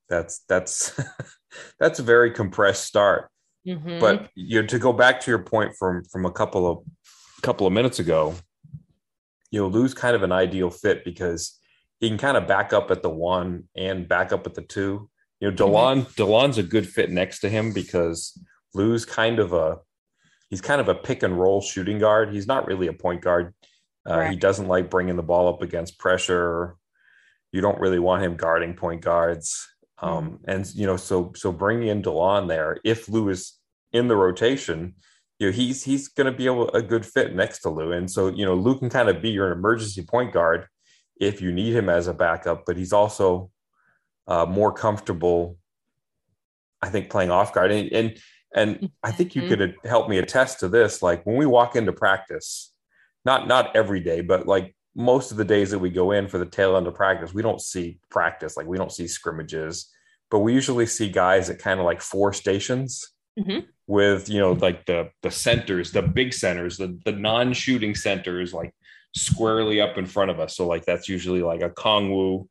that's 0.10 0.40
that's 0.48 1.00
that's 1.80 2.00
a 2.00 2.04
very 2.04 2.32
compressed 2.32 2.86
start. 2.86 3.30
Mm-hmm. 3.68 4.00
But 4.00 4.30
you 4.36 4.62
know, 4.62 4.68
to 4.68 4.80
go 4.80 4.94
back 4.94 5.20
to 5.22 5.32
your 5.32 5.40
point 5.40 5.76
from 5.78 6.04
from 6.06 6.26
a 6.26 6.32
couple 6.32 6.70
of 6.70 6.84
couple 7.42 7.66
of 7.68 7.74
minutes 7.74 8.00
ago, 8.00 8.36
you 9.52 9.62
know, 9.62 9.68
Lou's 9.68 9.94
kind 9.94 10.16
of 10.16 10.24
an 10.24 10.32
ideal 10.32 10.70
fit 10.70 11.04
because 11.04 11.60
he 12.00 12.10
can 12.10 12.18
kind 12.18 12.38
of 12.38 12.48
back 12.48 12.74
up 12.74 12.92
at 12.92 13.02
the 13.02 13.10
one 13.10 13.64
and 13.76 14.08
back 14.08 14.32
up 14.32 14.46
at 14.46 14.54
the 14.54 14.62
two. 14.62 15.10
You 15.40 15.50
know, 15.50 15.56
Delon 15.56 16.04
mm-hmm. 16.04 16.22
Delon's 16.22 16.58
a 16.58 16.64
good 16.64 16.88
fit 16.88 17.12
next 17.12 17.40
to 17.40 17.50
him 17.50 17.74
because 17.74 18.40
Lou's 18.76 19.06
kind 19.06 19.40
of 19.40 19.54
a 19.54 19.80
he's 20.50 20.62
kind 20.62 20.82
of 20.82 20.90
a 20.90 20.96
pick 20.96 21.24
and 21.24 21.40
roll 21.40 21.62
shooting 21.62 22.00
guard. 22.00 22.34
He's 22.34 22.48
not 22.48 22.68
really 22.68 22.88
a 22.88 22.94
point 22.94 23.22
guard. 23.22 23.54
Uh. 24.06 24.30
He 24.30 24.36
doesn't 24.36 24.68
like 24.68 24.90
bringing 24.90 25.16
the 25.16 25.24
ball 25.24 25.48
up 25.48 25.62
against 25.62 25.98
pressure. 25.98 26.76
You 27.52 27.62
don't 27.62 27.80
really 27.80 28.00
want 28.00 28.24
him 28.24 28.36
guarding 28.36 28.74
point 28.76 29.02
guards. 29.02 29.68
Um, 30.02 30.32
mm-hmm. 30.32 30.50
and 30.50 30.76
you 30.76 30.86
know, 30.86 30.98
so 30.98 31.32
so 31.36 31.52
bringing 31.52 31.88
in 31.88 32.02
Delon 32.02 32.48
there, 32.48 32.78
if 32.84 33.08
Lou 33.10 33.30
is 33.30 33.54
in 33.94 34.08
the 34.08 34.16
rotation, 34.16 34.96
you 35.40 35.48
know, 35.48 35.54
he's 35.54 35.84
he's 35.84 36.08
going 36.08 36.32
to 36.32 36.38
be 36.38 36.46
able 36.46 36.70
a 36.72 36.82
good 36.82 37.06
fit 37.06 37.34
next 37.36 37.60
to 37.60 37.70
Lou, 37.70 37.92
and 37.92 38.10
so 38.10 38.28
you 38.28 38.46
know, 38.46 38.56
Lou 38.56 38.78
can 38.78 38.90
kind 38.90 39.10
of 39.10 39.22
be 39.22 39.30
your 39.30 39.52
emergency 39.52 40.04
point 40.04 40.34
guard 40.34 40.68
if 41.20 41.42
you 41.42 41.52
need 41.52 41.74
him 41.74 41.90
as 41.90 42.08
a 42.08 42.14
backup, 42.14 42.66
but 42.66 42.76
he's 42.78 42.92
also 42.92 43.50
uh, 44.28 44.46
more 44.46 44.74
comfortable, 44.74 45.58
I 46.82 46.90
think, 46.90 47.10
playing 47.10 47.32
off 47.32 47.54
guard, 47.54 47.72
and 47.72 47.92
and 47.92 48.20
and 48.56 48.90
I 49.04 49.12
think 49.12 49.36
you 49.36 49.44
mm-hmm. 49.44 49.54
could 49.54 49.76
help 49.84 50.10
me 50.10 50.18
attest 50.18 50.62
to 50.62 50.70
this. 50.70 51.04
Like 51.04 51.26
when 51.26 51.36
we 51.36 51.46
walk 51.46 51.76
into 51.76 51.92
practice, 51.92 52.74
not 53.26 53.48
not 53.48 53.76
every 53.76 54.00
day, 54.00 54.22
but 54.22 54.48
like 54.48 54.76
most 54.96 55.32
of 55.32 55.38
the 55.38 55.46
days 55.46 55.72
that 55.72 55.80
we 55.80 55.90
go 55.90 56.12
in 56.12 56.28
for 56.28 56.38
the 56.38 56.46
tail 56.46 56.78
end 56.78 56.88
of 56.88 56.96
practice, 56.96 57.34
we 57.34 57.42
don't 57.42 57.62
see 57.62 58.00
practice, 58.10 58.56
like 58.56 58.66
we 58.66 58.78
don't 58.78 58.94
see 58.94 59.08
scrimmages, 59.08 59.92
but 60.32 60.40
we 60.40 60.54
usually 60.54 60.86
see 60.86 61.10
guys 61.10 61.50
at 61.50 61.60
kind 61.60 61.82
of 61.82 61.86
like 61.86 62.02
four 62.02 62.32
stations 62.32 63.12
mm-hmm. 63.38 63.60
with, 63.88 64.30
you 64.30 64.40
know, 64.40 64.54
like 64.54 64.86
the 64.86 65.10
the 65.22 65.32
centers, 65.32 65.92
the 65.92 66.02
big 66.02 66.34
centers, 66.34 66.78
the 66.78 66.98
the 67.04 67.12
non-shooting 67.12 67.94
centers, 67.94 68.54
like 68.54 68.74
squarely 69.14 69.82
up 69.82 69.98
in 69.98 70.06
front 70.06 70.32
of 70.32 70.40
us. 70.40 70.56
So 70.56 70.66
like 70.66 70.86
that's 70.86 71.10
usually 71.10 71.42
like 71.42 71.60
Okongwu 71.60 72.48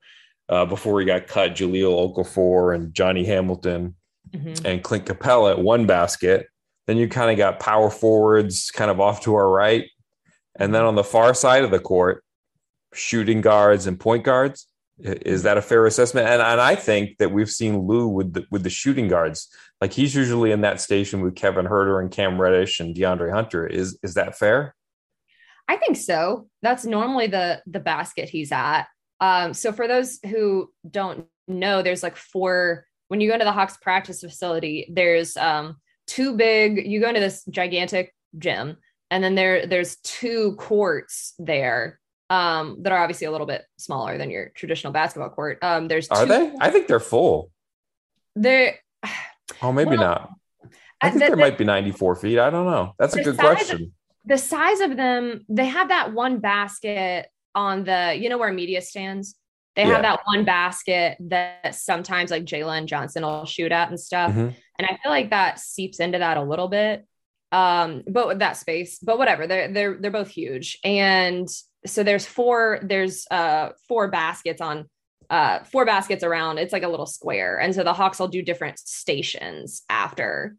uh, 0.50 0.66
before 0.66 1.00
he 1.00 1.06
got 1.06 1.26
cut, 1.28 1.52
Jahlil 1.52 2.14
Okafor 2.14 2.74
and 2.74 2.92
Johnny 2.92 3.24
Hamilton 3.24 3.94
mm-hmm. 4.30 4.66
and 4.66 4.82
Clint 4.82 5.06
Capela 5.06 5.52
at 5.52 5.58
one 5.58 5.86
basket. 5.86 6.48
Then 6.86 6.96
you 6.96 7.08
kind 7.08 7.30
of 7.30 7.38
got 7.38 7.60
power 7.60 7.90
forwards 7.90 8.70
kind 8.70 8.90
of 8.90 9.00
off 9.00 9.22
to 9.22 9.34
our 9.34 9.48
right. 9.48 9.86
And 10.56 10.74
then 10.74 10.82
on 10.84 10.94
the 10.94 11.04
far 11.04 11.34
side 11.34 11.64
of 11.64 11.70
the 11.70 11.80
court, 11.80 12.24
shooting 12.94 13.40
guards 13.40 13.86
and 13.86 13.98
point 13.98 14.24
guards. 14.24 14.66
Is 15.00 15.42
that 15.42 15.58
a 15.58 15.62
fair 15.62 15.86
assessment? 15.86 16.28
And, 16.28 16.40
and 16.40 16.60
I 16.60 16.76
think 16.76 17.18
that 17.18 17.32
we've 17.32 17.50
seen 17.50 17.86
Lou 17.86 18.06
with 18.06 18.32
the, 18.32 18.44
with 18.52 18.62
the 18.62 18.70
shooting 18.70 19.08
guards. 19.08 19.48
Like 19.80 19.92
he's 19.92 20.14
usually 20.14 20.52
in 20.52 20.60
that 20.60 20.80
station 20.80 21.20
with 21.20 21.34
Kevin 21.34 21.66
Huerter 21.66 22.00
and 22.00 22.10
Cam 22.10 22.40
Reddish 22.40 22.78
and 22.78 22.94
DeAndre 22.94 23.32
Hunter. 23.32 23.66
Is 23.66 23.98
is 24.02 24.14
that 24.14 24.38
fair? 24.38 24.74
I 25.66 25.76
think 25.76 25.96
so. 25.96 26.48
That's 26.62 26.84
normally 26.84 27.26
the 27.26 27.60
the 27.66 27.80
basket 27.80 28.28
he's 28.28 28.52
at. 28.52 28.84
Um, 29.20 29.52
so 29.52 29.72
for 29.72 29.88
those 29.88 30.20
who 30.24 30.70
don't 30.88 31.26
know, 31.48 31.82
there's 31.82 32.02
like 32.02 32.16
four. 32.16 32.86
When 33.08 33.20
you 33.20 33.28
go 33.28 33.34
into 33.34 33.44
the 33.44 33.52
Hawks 33.52 33.76
practice 33.76 34.20
facility, 34.20 34.90
there's 34.92 35.36
um, 35.36 35.76
two 36.06 36.36
big. 36.36 36.86
You 36.86 37.00
go 37.00 37.08
into 37.08 37.20
this 37.20 37.44
gigantic 37.50 38.14
gym, 38.38 38.76
and 39.10 39.22
then 39.22 39.34
there 39.34 39.66
there's 39.66 39.96
two 39.96 40.56
courts 40.56 41.34
there 41.38 42.00
um, 42.30 42.78
that 42.82 42.92
are 42.92 42.98
obviously 42.98 43.26
a 43.26 43.30
little 43.30 43.46
bit 43.46 43.64
smaller 43.78 44.18
than 44.18 44.30
your 44.30 44.50
traditional 44.54 44.92
basketball 44.92 45.30
court. 45.30 45.58
Um, 45.62 45.88
there's 45.88 46.08
are 46.08 46.26
they? 46.26 46.52
I 46.60 46.70
think 46.70 46.86
they're 46.86 47.00
full. 47.00 47.50
They. 48.36 48.76
Oh, 49.60 49.72
maybe 49.72 49.90
well, 49.90 49.98
not. 49.98 50.30
I 51.00 51.10
think 51.10 51.22
the, 51.22 51.28
there 51.28 51.36
might 51.36 51.58
be 51.58 51.64
94 51.64 52.16
feet. 52.16 52.38
I 52.38 52.48
don't 52.48 52.64
know. 52.64 52.94
That's 52.98 53.14
a 53.14 53.22
good 53.22 53.36
question. 53.36 53.82
Of, 53.82 53.88
the 54.24 54.38
size 54.38 54.80
of 54.80 54.96
them, 54.96 55.44
they 55.48 55.66
have 55.66 55.88
that 55.88 56.14
one 56.14 56.38
basket 56.38 57.26
on 57.54 57.84
the, 57.84 58.16
you 58.18 58.28
know, 58.30 58.38
where 58.38 58.52
media 58.52 58.80
stands. 58.80 59.36
They 59.76 59.82
yeah. 59.82 59.88
have 59.88 60.02
that 60.02 60.20
one 60.24 60.44
basket 60.44 61.16
that 61.20 61.74
sometimes 61.74 62.30
like 62.30 62.44
Jalen 62.44 62.86
Johnson 62.86 63.24
will 63.24 63.44
shoot 63.44 63.72
at 63.72 63.88
and 63.88 63.98
stuff. 63.98 64.30
Mm-hmm. 64.30 64.50
And 64.78 64.88
I 64.88 64.98
feel 65.02 65.10
like 65.10 65.30
that 65.30 65.58
seeps 65.58 66.00
into 66.00 66.18
that 66.18 66.36
a 66.36 66.42
little 66.42 66.68
bit. 66.68 67.06
Um, 67.50 68.02
but 68.08 68.26
with 68.26 68.38
that 68.40 68.56
space, 68.56 68.98
but 68.98 69.18
whatever, 69.18 69.46
they're 69.46 69.72
they're 69.72 69.96
they're 70.00 70.10
both 70.10 70.28
huge. 70.28 70.78
And 70.84 71.48
so 71.86 72.02
there's 72.02 72.26
four 72.26 72.80
there's 72.82 73.26
uh 73.30 73.70
four 73.88 74.08
baskets 74.08 74.60
on 74.60 74.88
uh 75.30 75.60
four 75.64 75.84
baskets 75.84 76.24
around 76.24 76.58
it's 76.58 76.72
like 76.72 76.82
a 76.82 76.88
little 76.88 77.06
square 77.06 77.58
and 77.58 77.74
so 77.74 77.82
the 77.82 77.92
hawks 77.92 78.18
will 78.18 78.28
do 78.28 78.42
different 78.42 78.78
stations 78.78 79.82
after 79.88 80.56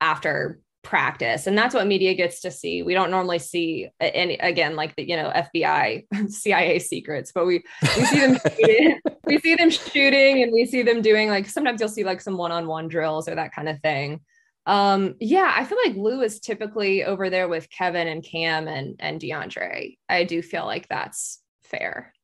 after 0.00 0.60
practice 0.84 1.46
and 1.46 1.56
that's 1.56 1.74
what 1.74 1.86
media 1.86 2.14
gets 2.14 2.40
to 2.40 2.50
see 2.50 2.82
we 2.82 2.94
don't 2.94 3.10
normally 3.10 3.38
see 3.38 3.88
any 4.00 4.34
again 4.34 4.76
like 4.76 4.94
the 4.96 5.08
you 5.08 5.16
know 5.16 5.32
fbi 5.34 6.04
cia 6.28 6.78
secrets 6.78 7.32
but 7.32 7.46
we 7.46 7.62
we 7.96 8.04
see 8.04 8.20
them 8.20 8.38
shooting, 8.56 9.00
we 9.26 9.38
see 9.38 9.54
them 9.54 9.70
shooting 9.70 10.42
and 10.42 10.52
we 10.52 10.66
see 10.66 10.82
them 10.82 11.02
doing 11.02 11.28
like 11.28 11.46
sometimes 11.48 11.80
you'll 11.80 11.88
see 11.88 12.04
like 12.04 12.20
some 12.20 12.36
one-on-one 12.36 12.86
drills 12.86 13.28
or 13.28 13.34
that 13.34 13.52
kind 13.52 13.68
of 13.68 13.80
thing 13.80 14.20
Um, 14.66 15.16
yeah, 15.20 15.52
I 15.54 15.64
feel 15.64 15.78
like 15.84 15.96
Lou 15.96 16.22
is 16.22 16.40
typically 16.40 17.04
over 17.04 17.28
there 17.28 17.48
with 17.48 17.68
Kevin 17.68 18.08
and 18.08 18.24
Cam 18.24 18.66
and 18.66 18.96
and 18.98 19.20
DeAndre. 19.20 19.98
I 20.08 20.24
do 20.24 20.40
feel 20.40 20.64
like 20.64 20.88
that's 20.88 21.42
fair. 21.62 22.14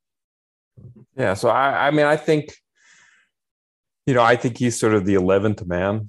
Yeah, 1.16 1.34
so 1.34 1.50
I, 1.50 1.88
I 1.88 1.90
mean, 1.90 2.06
I 2.06 2.16
think, 2.16 2.54
you 4.06 4.14
know, 4.14 4.22
I 4.22 4.36
think 4.36 4.56
he's 4.56 4.80
sort 4.80 4.94
of 4.94 5.04
the 5.04 5.14
eleventh 5.14 5.66
man. 5.66 6.08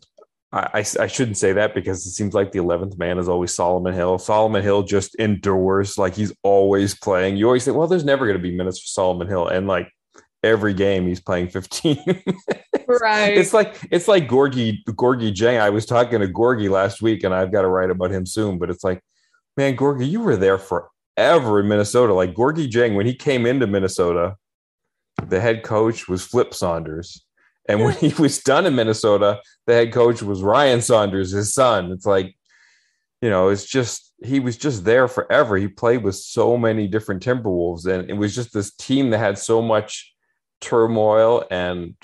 I, 0.53 0.83
I, 0.99 1.07
shouldn't 1.07 1.37
say 1.37 1.53
that 1.53 1.73
because 1.73 2.05
it 2.05 2.11
seems 2.11 2.33
like 2.33 2.51
the 2.51 2.59
eleventh 2.59 2.97
man 2.97 3.17
is 3.17 3.29
always 3.29 3.53
Solomon 3.53 3.93
Hill. 3.93 4.17
Solomon 4.17 4.61
Hill 4.61 4.83
just 4.83 5.15
endures, 5.15 5.97
like 5.97 6.13
he's 6.13 6.33
always 6.43 6.93
playing. 6.93 7.37
You 7.37 7.45
always 7.45 7.63
think, 7.63 7.77
well, 7.77 7.87
there's 7.87 8.03
never 8.03 8.25
going 8.25 8.37
to 8.37 8.43
be 8.43 8.55
minutes 8.55 8.79
for 8.81 8.87
Solomon 8.87 9.29
Hill, 9.29 9.47
and 9.47 9.65
like 9.65 9.89
every 10.43 10.73
game 10.73 11.07
he's 11.07 11.21
playing 11.21 11.47
15 11.47 11.97
right. 12.87 13.37
It's 13.37 13.53
like 13.53 13.75
it's 13.91 14.07
like 14.07 14.27
gorgui 14.27 14.79
gorgui 14.89 15.31
dieng 15.33 15.59
i 15.59 15.69
was 15.69 15.85
talking 15.85 16.19
to 16.19 16.27
gorgui 16.27 16.69
last 16.69 17.01
week 17.01 17.23
and 17.23 17.33
i've 17.33 17.51
got 17.51 17.61
to 17.61 17.67
write 17.67 17.91
about 17.91 18.11
him 18.11 18.25
soon 18.25 18.57
but 18.57 18.69
it's 18.69 18.83
like 18.83 19.03
man 19.55 19.75
gorgui 19.75 20.09
you 20.09 20.19
were 20.19 20.35
there 20.35 20.57
forever 20.57 21.59
in 21.59 21.67
minnesota. 21.67 22.13
Like 22.13 22.33
gorgui 22.33 22.67
Dieng, 22.67 22.95
when 22.95 23.05
he 23.05 23.13
came 23.13 23.45
into 23.45 23.67
minnesota 23.67 24.35
the 25.27 25.39
head 25.39 25.61
coach 25.63 26.07
was 26.07 26.25
flip 26.25 26.53
saunders 26.53 27.23
and 27.67 27.83
when 27.83 27.93
he 27.95 28.13
was 28.19 28.39
done 28.39 28.65
in 28.65 28.75
minnesota 28.75 29.39
the 29.67 29.73
head 29.73 29.93
coach 29.93 30.21
was 30.21 30.43
ryan 30.43 30.81
saunders 30.81 31.31
his 31.31 31.53
son 31.53 31.91
it's 31.91 32.05
like 32.05 32.35
you 33.21 33.29
know 33.29 33.49
it's 33.49 33.65
just 33.65 34.13
he 34.23 34.39
was 34.39 34.57
just 34.57 34.83
there 34.83 35.07
forever 35.07 35.57
he 35.57 35.67
played 35.67 36.03
with 36.03 36.15
so 36.15 36.57
many 36.57 36.87
different 36.87 37.23
timberwolves 37.23 37.85
and 37.85 38.09
it 38.09 38.13
was 38.13 38.35
just 38.35 38.53
this 38.53 38.73
team 38.75 39.09
that 39.09 39.17
had 39.17 39.37
so 39.37 39.61
much 39.61 40.13
turmoil 40.59 41.43
and 41.49 41.95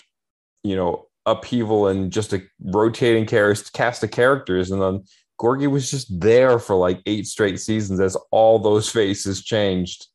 you 0.63 0.75
know 0.75 1.05
upheaval 1.25 1.87
and 1.87 2.11
just 2.11 2.33
a 2.33 2.41
rotating 2.63 3.25
cast 3.25 4.03
of 4.03 4.11
characters 4.11 4.71
and 4.71 4.81
then 4.81 5.03
Gorgui 5.39 5.69
was 5.69 5.89
just 5.89 6.19
there 6.19 6.59
for 6.59 6.75
like 6.75 7.01
eight 7.05 7.27
straight 7.27 7.59
seasons 7.59 7.99
as 7.99 8.17
all 8.31 8.59
those 8.59 8.89
faces 8.89 9.43
changed. 9.43 10.07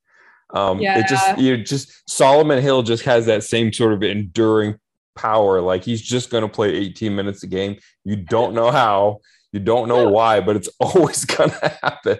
Um, 0.52 0.80
yeah. 0.80 0.98
It 0.98 1.06
just 1.06 1.38
you 1.38 1.56
know, 1.56 1.62
just 1.62 2.10
Solomon 2.10 2.60
Hill 2.60 2.82
just 2.82 3.04
has 3.04 3.26
that 3.26 3.44
same 3.44 3.72
sort 3.72 3.92
of 3.92 4.02
enduring 4.02 4.78
power. 5.14 5.60
Like 5.60 5.84
he's 5.84 6.02
just 6.02 6.30
going 6.30 6.42
to 6.42 6.48
play 6.48 6.74
18 6.74 7.14
minutes 7.14 7.42
a 7.42 7.46
game. 7.46 7.78
You 8.04 8.16
don't 8.16 8.54
know 8.54 8.70
how, 8.70 9.20
you 9.52 9.60
don't 9.60 9.88
know 9.88 10.08
why, 10.08 10.40
but 10.40 10.56
it's 10.56 10.68
always 10.80 11.24
going 11.24 11.50
to 11.50 11.78
happen. 11.82 12.18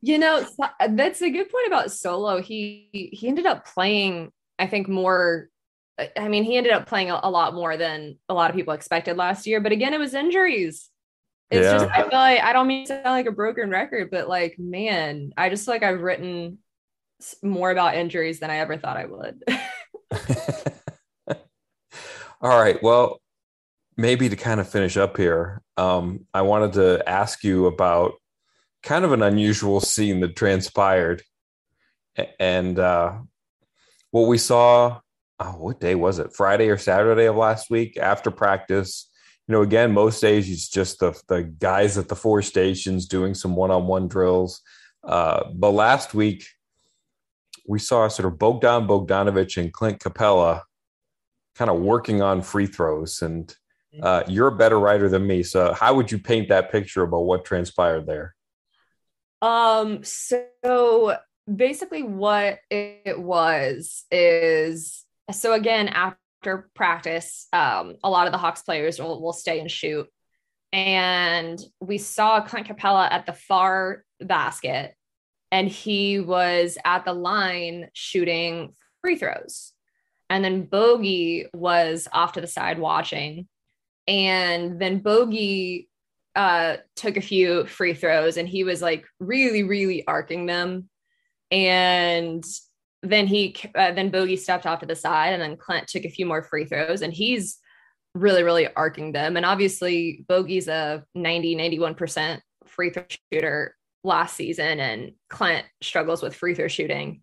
You 0.00 0.18
know, 0.18 0.44
uh, 0.60 0.68
that's 0.90 1.22
a 1.22 1.30
good 1.30 1.48
point 1.48 1.66
about 1.68 1.92
Solo. 1.92 2.42
He 2.42 3.10
he 3.12 3.28
ended 3.28 3.46
up 3.46 3.66
playing, 3.66 4.32
I 4.58 4.66
think, 4.66 4.88
more 4.88 5.48
uh, 5.98 6.06
I 6.16 6.28
mean, 6.28 6.44
he 6.44 6.56
ended 6.56 6.72
up 6.72 6.86
playing 6.86 7.10
a, 7.10 7.20
a, 7.22 7.30
lot 7.30 7.54
more 7.54 7.76
than 7.76 8.18
a 8.28 8.34
lot 8.34 8.50
of 8.50 8.56
people 8.56 8.74
expected 8.74 9.16
last 9.16 9.46
year. 9.46 9.60
But 9.60 9.72
again, 9.72 9.94
it 9.94 10.00
was 10.00 10.14
injuries. 10.14 10.88
It's 11.50 11.66
yeah. 11.66 11.72
just 11.72 11.90
I 11.90 12.08
feel 12.08 12.18
like 12.18 12.40
I 12.40 12.52
don't 12.52 12.66
mean 12.66 12.86
to 12.86 12.94
sound 12.94 13.04
like 13.04 13.26
a 13.26 13.32
broken 13.32 13.70
record, 13.70 14.10
but 14.10 14.26
like, 14.26 14.58
man, 14.58 15.32
I 15.36 15.50
just 15.50 15.66
feel 15.66 15.74
like 15.74 15.82
I've 15.82 16.00
written 16.00 16.58
more 17.42 17.70
about 17.70 17.94
injuries 17.94 18.40
than 18.40 18.50
I 18.50 18.58
ever 18.58 18.78
thought 18.78 18.96
I 18.96 19.04
would. 19.04 19.44
All 22.42 22.60
right. 22.60 22.82
Well, 22.82 23.20
maybe 23.96 24.28
to 24.28 24.36
kind 24.36 24.60
of 24.60 24.68
finish 24.68 24.96
up 24.96 25.16
here, 25.16 25.62
um, 25.76 26.26
I 26.34 26.42
wanted 26.42 26.72
to 26.74 27.08
ask 27.08 27.44
you 27.44 27.66
about 27.66 28.14
kind 28.82 29.04
of 29.04 29.12
an 29.12 29.22
unusual 29.22 29.80
scene 29.80 30.20
that 30.20 30.34
transpired. 30.34 31.22
And 32.40 32.78
uh, 32.78 33.18
what 34.10 34.26
we 34.26 34.38
saw 34.38 35.00
oh, 35.42 35.50
what 35.52 35.80
day 35.80 35.94
was 35.94 36.18
it? 36.18 36.34
Friday 36.34 36.68
or 36.68 36.78
Saturday 36.78 37.26
of 37.26 37.36
last 37.36 37.70
week 37.70 37.96
after 37.96 38.30
practice. 38.30 39.08
You 39.48 39.52
know, 39.52 39.62
again, 39.62 39.92
most 39.92 40.20
days 40.20 40.50
it's 40.50 40.68
just 40.68 41.00
the 41.00 41.20
the 41.28 41.42
guys 41.42 41.98
at 41.98 42.08
the 42.08 42.16
four 42.16 42.42
stations 42.42 43.06
doing 43.06 43.34
some 43.34 43.56
one 43.56 43.70
on 43.70 43.86
one 43.86 44.08
drills. 44.08 44.62
Uh, 45.04 45.44
but 45.52 45.70
last 45.70 46.14
week 46.14 46.46
we 47.66 47.78
saw 47.78 48.06
sort 48.08 48.32
of 48.32 48.38
Bogdan 48.38 48.86
Bogdanovic 48.86 49.56
and 49.56 49.72
Clint 49.72 49.98
Capela 49.98 50.62
kind 51.54 51.70
of 51.70 51.80
working 51.80 52.22
on 52.22 52.42
free 52.42 52.66
throws. 52.66 53.22
And 53.22 53.48
mm-hmm. 53.94 54.04
uh, 54.04 54.22
you're 54.28 54.48
a 54.48 54.56
better 54.56 54.78
writer 54.78 55.08
than 55.08 55.26
me, 55.26 55.42
so 55.42 55.72
how 55.72 55.94
would 55.94 56.10
you 56.10 56.18
paint 56.18 56.48
that 56.48 56.70
picture 56.70 57.02
about 57.02 57.20
what 57.20 57.44
transpired 57.44 58.06
there? 58.06 58.34
Um. 59.40 60.04
So 60.04 61.16
basically, 61.52 62.02
what 62.02 62.58
it 62.70 63.18
was 63.18 64.04
is 64.10 65.04
so 65.30 65.52
again, 65.52 65.88
after 65.88 66.70
practice, 66.74 67.46
um, 67.52 67.96
a 68.02 68.10
lot 68.10 68.26
of 68.26 68.32
the 68.32 68.38
Hawks 68.38 68.62
players 68.62 68.98
will, 68.98 69.20
will 69.20 69.32
stay 69.32 69.60
and 69.60 69.70
shoot. 69.70 70.08
And 70.72 71.60
we 71.80 71.98
saw 71.98 72.40
Clint 72.40 72.66
Capela 72.66 73.10
at 73.10 73.26
the 73.26 73.32
far 73.32 74.04
basket, 74.20 74.94
and 75.50 75.68
he 75.68 76.18
was 76.18 76.78
at 76.84 77.04
the 77.04 77.12
line 77.12 77.88
shooting 77.92 78.74
free 79.02 79.16
throws. 79.16 79.72
And 80.32 80.42
then 80.42 80.64
Bogey 80.64 81.46
was 81.52 82.08
off 82.12 82.32
to 82.32 82.40
the 82.40 82.46
side 82.46 82.78
watching. 82.78 83.46
And 84.08 84.80
then 84.80 85.00
Bogey 85.00 85.90
uh, 86.34 86.76
took 86.96 87.18
a 87.18 87.20
few 87.20 87.66
free 87.66 87.92
throws 87.92 88.38
and 88.38 88.48
he 88.48 88.64
was 88.64 88.80
like 88.80 89.04
really, 89.20 89.62
really 89.62 90.06
arcing 90.06 90.46
them. 90.46 90.88
And 91.50 92.42
then 93.02 93.26
he 93.26 93.54
uh, 93.74 93.92
then 93.92 94.10
Bogey 94.10 94.36
stepped 94.36 94.64
off 94.64 94.80
to 94.80 94.86
the 94.86 94.94
side, 94.94 95.32
and 95.32 95.42
then 95.42 95.56
Clint 95.56 95.88
took 95.88 96.04
a 96.04 96.10
few 96.10 96.24
more 96.24 96.42
free 96.42 96.64
throws, 96.64 97.02
and 97.02 97.12
he's 97.12 97.58
really 98.14 98.42
really 98.42 98.72
arcing 98.74 99.12
them. 99.12 99.36
And 99.36 99.44
obviously, 99.44 100.24
Bogey's 100.28 100.68
a 100.68 101.04
90 101.14 101.56
91 101.56 101.94
percent 101.94 102.42
free 102.66 102.90
throw 102.90 103.04
shooter 103.32 103.76
last 104.04 104.36
season, 104.36 104.78
and 104.80 105.12
Clint 105.28 105.66
struggles 105.82 106.22
with 106.22 106.34
free 106.34 106.54
throw 106.54 106.68
shooting. 106.68 107.22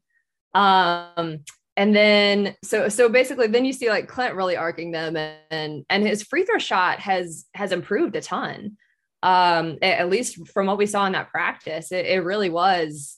Um, 0.54 1.46
and 1.80 1.96
then 1.96 2.58
so 2.62 2.90
so 2.90 3.08
basically, 3.08 3.48
then 3.48 3.64
you 3.64 3.72
see 3.72 3.90
like 3.90 4.10
Clint 4.10 4.36
really 4.36 4.58
arcing 4.58 4.92
them, 4.92 5.16
and 5.16 5.86
and 5.90 6.06
his 6.06 6.24
free 6.24 6.44
throw 6.44 6.58
shot 6.58 7.00
has 7.00 7.46
has 7.54 7.72
improved 7.72 8.18
a 8.18 8.22
ton. 8.22 8.76
Um, 9.24 9.78
at 9.82 10.10
least 10.10 10.50
from 10.50 10.68
what 10.68 10.78
we 10.78 10.86
saw 10.86 11.06
in 11.06 11.14
that 11.14 11.30
practice, 11.30 11.94
it, 11.94 12.06
it 12.06 12.26
really 12.26 12.50
was 12.50 13.18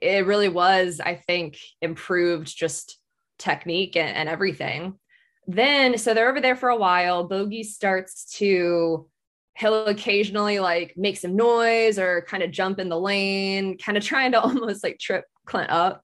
it 0.00 0.26
really 0.26 0.48
was, 0.48 1.00
I 1.00 1.14
think, 1.14 1.58
improved 1.80 2.48
just 2.48 2.98
technique 3.38 3.96
and, 3.96 4.16
and 4.16 4.28
everything. 4.28 4.98
Then, 5.46 5.96
so 5.96 6.12
they're 6.12 6.30
over 6.30 6.40
there 6.40 6.56
for 6.56 6.68
a 6.68 6.76
while. 6.76 7.28
Bogey 7.28 7.62
starts 7.62 8.24
to 8.38 9.08
he'll 9.56 9.86
occasionally 9.86 10.58
like 10.58 10.94
make 10.96 11.16
some 11.16 11.36
noise 11.36 11.96
or 11.96 12.22
kind 12.22 12.42
of 12.42 12.50
jump 12.50 12.80
in 12.80 12.88
the 12.88 12.98
lane, 12.98 13.78
kind 13.78 13.96
of 13.96 14.04
trying 14.04 14.32
to 14.32 14.40
almost 14.42 14.82
like 14.82 14.98
trip 14.98 15.26
Clint 15.46 15.70
up. 15.70 16.02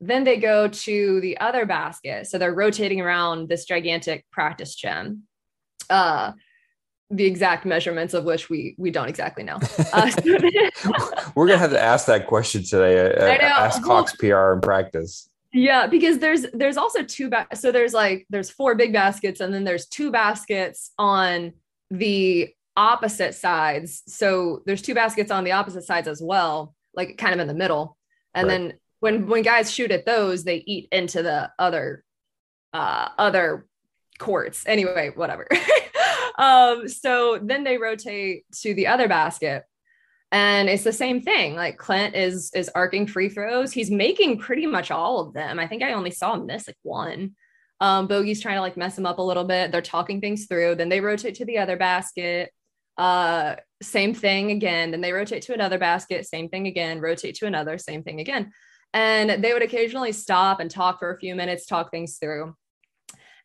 Then 0.00 0.24
they 0.24 0.36
go 0.36 0.68
to 0.68 1.20
the 1.20 1.38
other 1.38 1.64
basket. 1.64 2.26
So 2.26 2.38
they're 2.38 2.54
rotating 2.54 3.00
around 3.00 3.48
this 3.48 3.64
gigantic 3.64 4.24
practice 4.30 4.74
gym. 4.74 5.22
Uh, 5.88 6.32
the 7.10 7.24
exact 7.24 7.64
measurements 7.64 8.14
of 8.14 8.24
which 8.24 8.50
we 8.50 8.74
we 8.78 8.90
don't 8.90 9.08
exactly 9.08 9.44
know. 9.44 9.58
Uh, 9.92 10.10
We're 11.34 11.46
gonna 11.46 11.58
have 11.58 11.70
to 11.70 11.82
ask 11.82 12.06
that 12.06 12.26
question 12.26 12.64
today. 12.64 13.14
Uh, 13.14 13.46
ask 13.46 13.82
Hawks 13.84 14.14
PR 14.16 14.52
in 14.52 14.60
practice. 14.60 15.28
Yeah, 15.52 15.86
because 15.86 16.18
there's 16.18 16.46
there's 16.52 16.76
also 16.76 17.02
two 17.02 17.30
ba- 17.30 17.46
so 17.54 17.70
there's 17.72 17.94
like 17.94 18.26
there's 18.28 18.50
four 18.50 18.74
big 18.74 18.92
baskets 18.92 19.40
and 19.40 19.54
then 19.54 19.64
there's 19.64 19.86
two 19.86 20.10
baskets 20.10 20.90
on 20.98 21.52
the 21.90 22.54
opposite 22.76 23.34
sides. 23.34 24.02
So 24.06 24.62
there's 24.66 24.82
two 24.82 24.94
baskets 24.94 25.30
on 25.30 25.44
the 25.44 25.52
opposite 25.52 25.84
sides 25.84 26.08
as 26.08 26.20
well, 26.22 26.74
like 26.94 27.16
kind 27.16 27.32
of 27.32 27.40
in 27.40 27.46
the 27.46 27.54
middle. 27.54 27.96
And 28.34 28.48
right. 28.48 28.58
then 28.58 28.72
when 29.00 29.26
when 29.26 29.42
guys 29.42 29.70
shoot 29.70 29.90
at 29.90 30.06
those, 30.06 30.44
they 30.44 30.62
eat 30.66 30.88
into 30.92 31.22
the 31.22 31.50
other 31.58 32.04
uh 32.72 33.08
other 33.18 33.66
courts. 34.18 34.64
Anyway, 34.66 35.12
whatever. 35.14 35.46
um, 36.38 36.88
so 36.88 37.38
then 37.42 37.64
they 37.64 37.78
rotate 37.78 38.44
to 38.62 38.74
the 38.74 38.86
other 38.86 39.08
basket. 39.08 39.64
And 40.32 40.68
it's 40.68 40.84
the 40.84 40.92
same 40.92 41.20
thing. 41.20 41.54
Like 41.54 41.78
Clint 41.78 42.14
is 42.14 42.50
is 42.54 42.70
arcing 42.74 43.06
free 43.06 43.28
throws. 43.28 43.72
He's 43.72 43.90
making 43.90 44.38
pretty 44.38 44.66
much 44.66 44.90
all 44.90 45.20
of 45.20 45.34
them. 45.34 45.58
I 45.58 45.66
think 45.66 45.82
I 45.82 45.92
only 45.92 46.10
saw 46.10 46.34
him 46.34 46.46
miss 46.46 46.66
like 46.66 46.76
one. 46.82 47.36
Um, 47.80 48.08
Bogey's 48.08 48.40
trying 48.40 48.56
to 48.56 48.62
like 48.62 48.76
mess 48.76 48.98
him 48.98 49.06
up 49.06 49.18
a 49.18 49.22
little 49.22 49.44
bit. 49.44 49.70
They're 49.70 49.82
talking 49.82 50.20
things 50.20 50.46
through. 50.46 50.76
Then 50.76 50.88
they 50.88 51.00
rotate 51.00 51.36
to 51.36 51.44
the 51.44 51.58
other 51.58 51.76
basket. 51.76 52.50
Uh, 52.96 53.56
same 53.82 54.14
thing 54.14 54.50
again. 54.50 54.90
Then 54.90 55.02
they 55.02 55.12
rotate 55.12 55.42
to 55.42 55.54
another 55.54 55.78
basket. 55.78 56.26
Same 56.26 56.48
thing 56.48 56.66
again. 56.66 57.00
Rotate 57.00 57.36
to 57.36 57.46
another. 57.46 57.78
Same 57.78 58.02
thing 58.02 58.20
again. 58.20 58.52
And 58.96 59.44
they 59.44 59.52
would 59.52 59.62
occasionally 59.62 60.12
stop 60.12 60.58
and 60.58 60.70
talk 60.70 60.98
for 60.98 61.12
a 61.12 61.18
few 61.18 61.34
minutes, 61.34 61.66
talk 61.66 61.90
things 61.90 62.16
through 62.18 62.56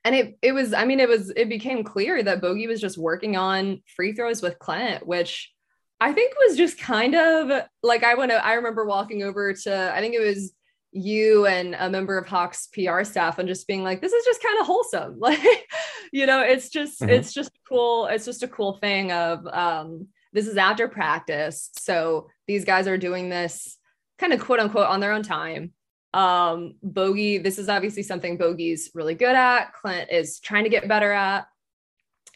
and 0.03 0.15
it 0.15 0.37
it 0.41 0.51
was 0.51 0.73
i 0.73 0.83
mean 0.83 0.99
it 0.99 1.07
was 1.07 1.31
it 1.35 1.47
became 1.47 1.83
clear 1.83 2.23
that 2.23 2.41
bogey 2.41 2.65
was 2.65 2.81
just 2.81 2.97
working 2.97 3.37
on 3.37 3.79
free 3.95 4.13
throws 4.13 4.41
with 4.41 4.57
clint 4.57 5.05
which 5.05 5.51
i 5.99 6.11
think 6.11 6.33
was 6.47 6.57
just 6.57 6.79
kind 6.79 7.13
of 7.13 7.67
like 7.83 8.03
i 8.03 8.15
went 8.15 8.31
to 8.31 8.43
i 8.43 8.53
remember 8.53 8.83
walking 8.83 9.21
over 9.21 9.53
to 9.53 9.93
i 9.93 9.99
think 9.99 10.15
it 10.15 10.25
was 10.25 10.53
you 10.91 11.45
and 11.45 11.75
a 11.79 11.89
member 11.89 12.17
of 12.17 12.27
Hawks 12.27 12.67
PR 12.67 13.03
staff 13.03 13.39
and 13.39 13.47
just 13.47 13.67
being 13.67 13.83
like, 13.83 14.01
this 14.01 14.13
is 14.13 14.25
just 14.25 14.43
kind 14.43 14.59
of 14.59 14.65
wholesome. 14.65 15.17
Like, 15.19 15.69
you 16.11 16.25
know, 16.25 16.41
it's 16.41 16.69
just, 16.69 16.99
mm-hmm. 16.99 17.11
it's 17.11 17.33
just 17.33 17.51
cool. 17.67 18.07
It's 18.07 18.25
just 18.25 18.43
a 18.43 18.47
cool 18.47 18.73
thing 18.73 19.11
of 19.11 19.47
um, 19.47 20.07
this 20.33 20.47
is 20.47 20.57
after 20.57 20.87
practice. 20.87 21.69
So 21.77 22.27
these 22.47 22.65
guys 22.65 22.87
are 22.87 22.97
doing 22.97 23.29
this 23.29 23.77
kind 24.21 24.31
of 24.31 24.39
quote 24.39 24.59
unquote 24.59 24.87
on 24.87 25.01
their 25.01 25.11
own 25.11 25.23
time. 25.23 25.73
Um, 26.13 26.75
Bogey, 26.83 27.39
this 27.39 27.57
is 27.57 27.67
obviously 27.67 28.03
something 28.03 28.37
Bogey's 28.37 28.91
really 28.93 29.15
good 29.15 29.35
at. 29.35 29.73
Clint 29.73 30.09
is 30.11 30.39
trying 30.39 30.63
to 30.63 30.69
get 30.69 30.87
better 30.87 31.11
at. 31.11 31.47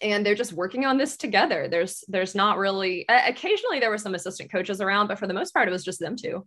And 0.01 0.25
they're 0.25 0.35
just 0.35 0.51
working 0.51 0.85
on 0.85 0.97
this 0.97 1.15
together. 1.15 1.69
There's 1.69 2.03
there's 2.09 2.35
not 2.35 2.57
really 2.57 3.05
occasionally 3.07 3.79
there 3.79 3.89
were 3.89 3.97
some 3.97 4.15
assistant 4.15 4.51
coaches 4.51 4.81
around, 4.81 5.07
but 5.07 5.17
for 5.17 5.27
the 5.27 5.33
most 5.33 5.53
part, 5.53 5.69
it 5.69 5.71
was 5.71 5.85
just 5.85 6.01
them 6.01 6.17
two. 6.17 6.45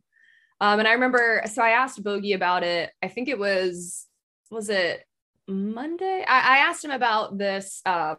Um, 0.60 0.80
and 0.80 0.88
I 0.88 0.92
remember 0.92 1.42
so 1.46 1.62
I 1.62 1.70
asked 1.70 2.02
Bogey 2.02 2.34
about 2.34 2.62
it. 2.62 2.90
I 3.02 3.08
think 3.08 3.28
it 3.28 3.38
was 3.38 4.06
was 4.50 4.68
it 4.68 5.02
Monday? 5.46 6.24
I, 6.28 6.56
I 6.56 6.58
asked 6.58 6.84
him 6.84 6.90
about 6.90 7.38
this 7.38 7.80
uh, 7.86 8.16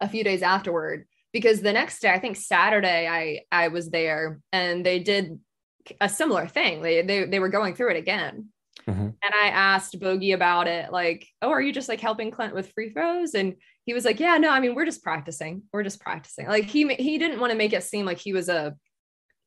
a 0.00 0.08
few 0.08 0.22
days 0.22 0.42
afterward 0.42 1.06
because 1.32 1.60
the 1.60 1.72
next 1.72 2.00
day, 2.00 2.10
I 2.10 2.18
think 2.18 2.36
Saturday, 2.36 3.08
I 3.08 3.40
I 3.50 3.68
was 3.68 3.88
there 3.88 4.40
and 4.52 4.84
they 4.84 4.98
did 4.98 5.38
a 6.00 6.08
similar 6.08 6.46
thing. 6.46 6.82
They 6.82 7.02
they 7.02 7.24
they 7.24 7.38
were 7.38 7.48
going 7.48 7.74
through 7.74 7.90
it 7.90 7.96
again. 7.96 8.48
Mm-hmm. 8.86 9.00
And 9.00 9.34
I 9.34 9.48
asked 9.48 10.00
Bogey 10.00 10.32
about 10.32 10.66
it, 10.66 10.90
like, 10.90 11.28
oh, 11.42 11.50
are 11.50 11.60
you 11.60 11.72
just 11.72 11.88
like 11.88 12.00
helping 12.00 12.30
Clint 12.30 12.54
with 12.54 12.72
free 12.72 12.90
throws? 12.90 13.34
And 13.34 13.56
he 13.84 13.92
was 13.92 14.04
like, 14.04 14.20
yeah, 14.20 14.38
no, 14.38 14.50
I 14.50 14.60
mean, 14.60 14.74
we're 14.74 14.86
just 14.86 15.02
practicing. 15.02 15.62
We're 15.72 15.82
just 15.82 16.00
practicing. 16.00 16.46
Like 16.46 16.64
he 16.64 16.86
he 16.94 17.18
didn't 17.18 17.40
want 17.40 17.52
to 17.52 17.58
make 17.58 17.72
it 17.72 17.82
seem 17.82 18.06
like 18.06 18.18
he 18.18 18.32
was 18.32 18.48
a 18.48 18.76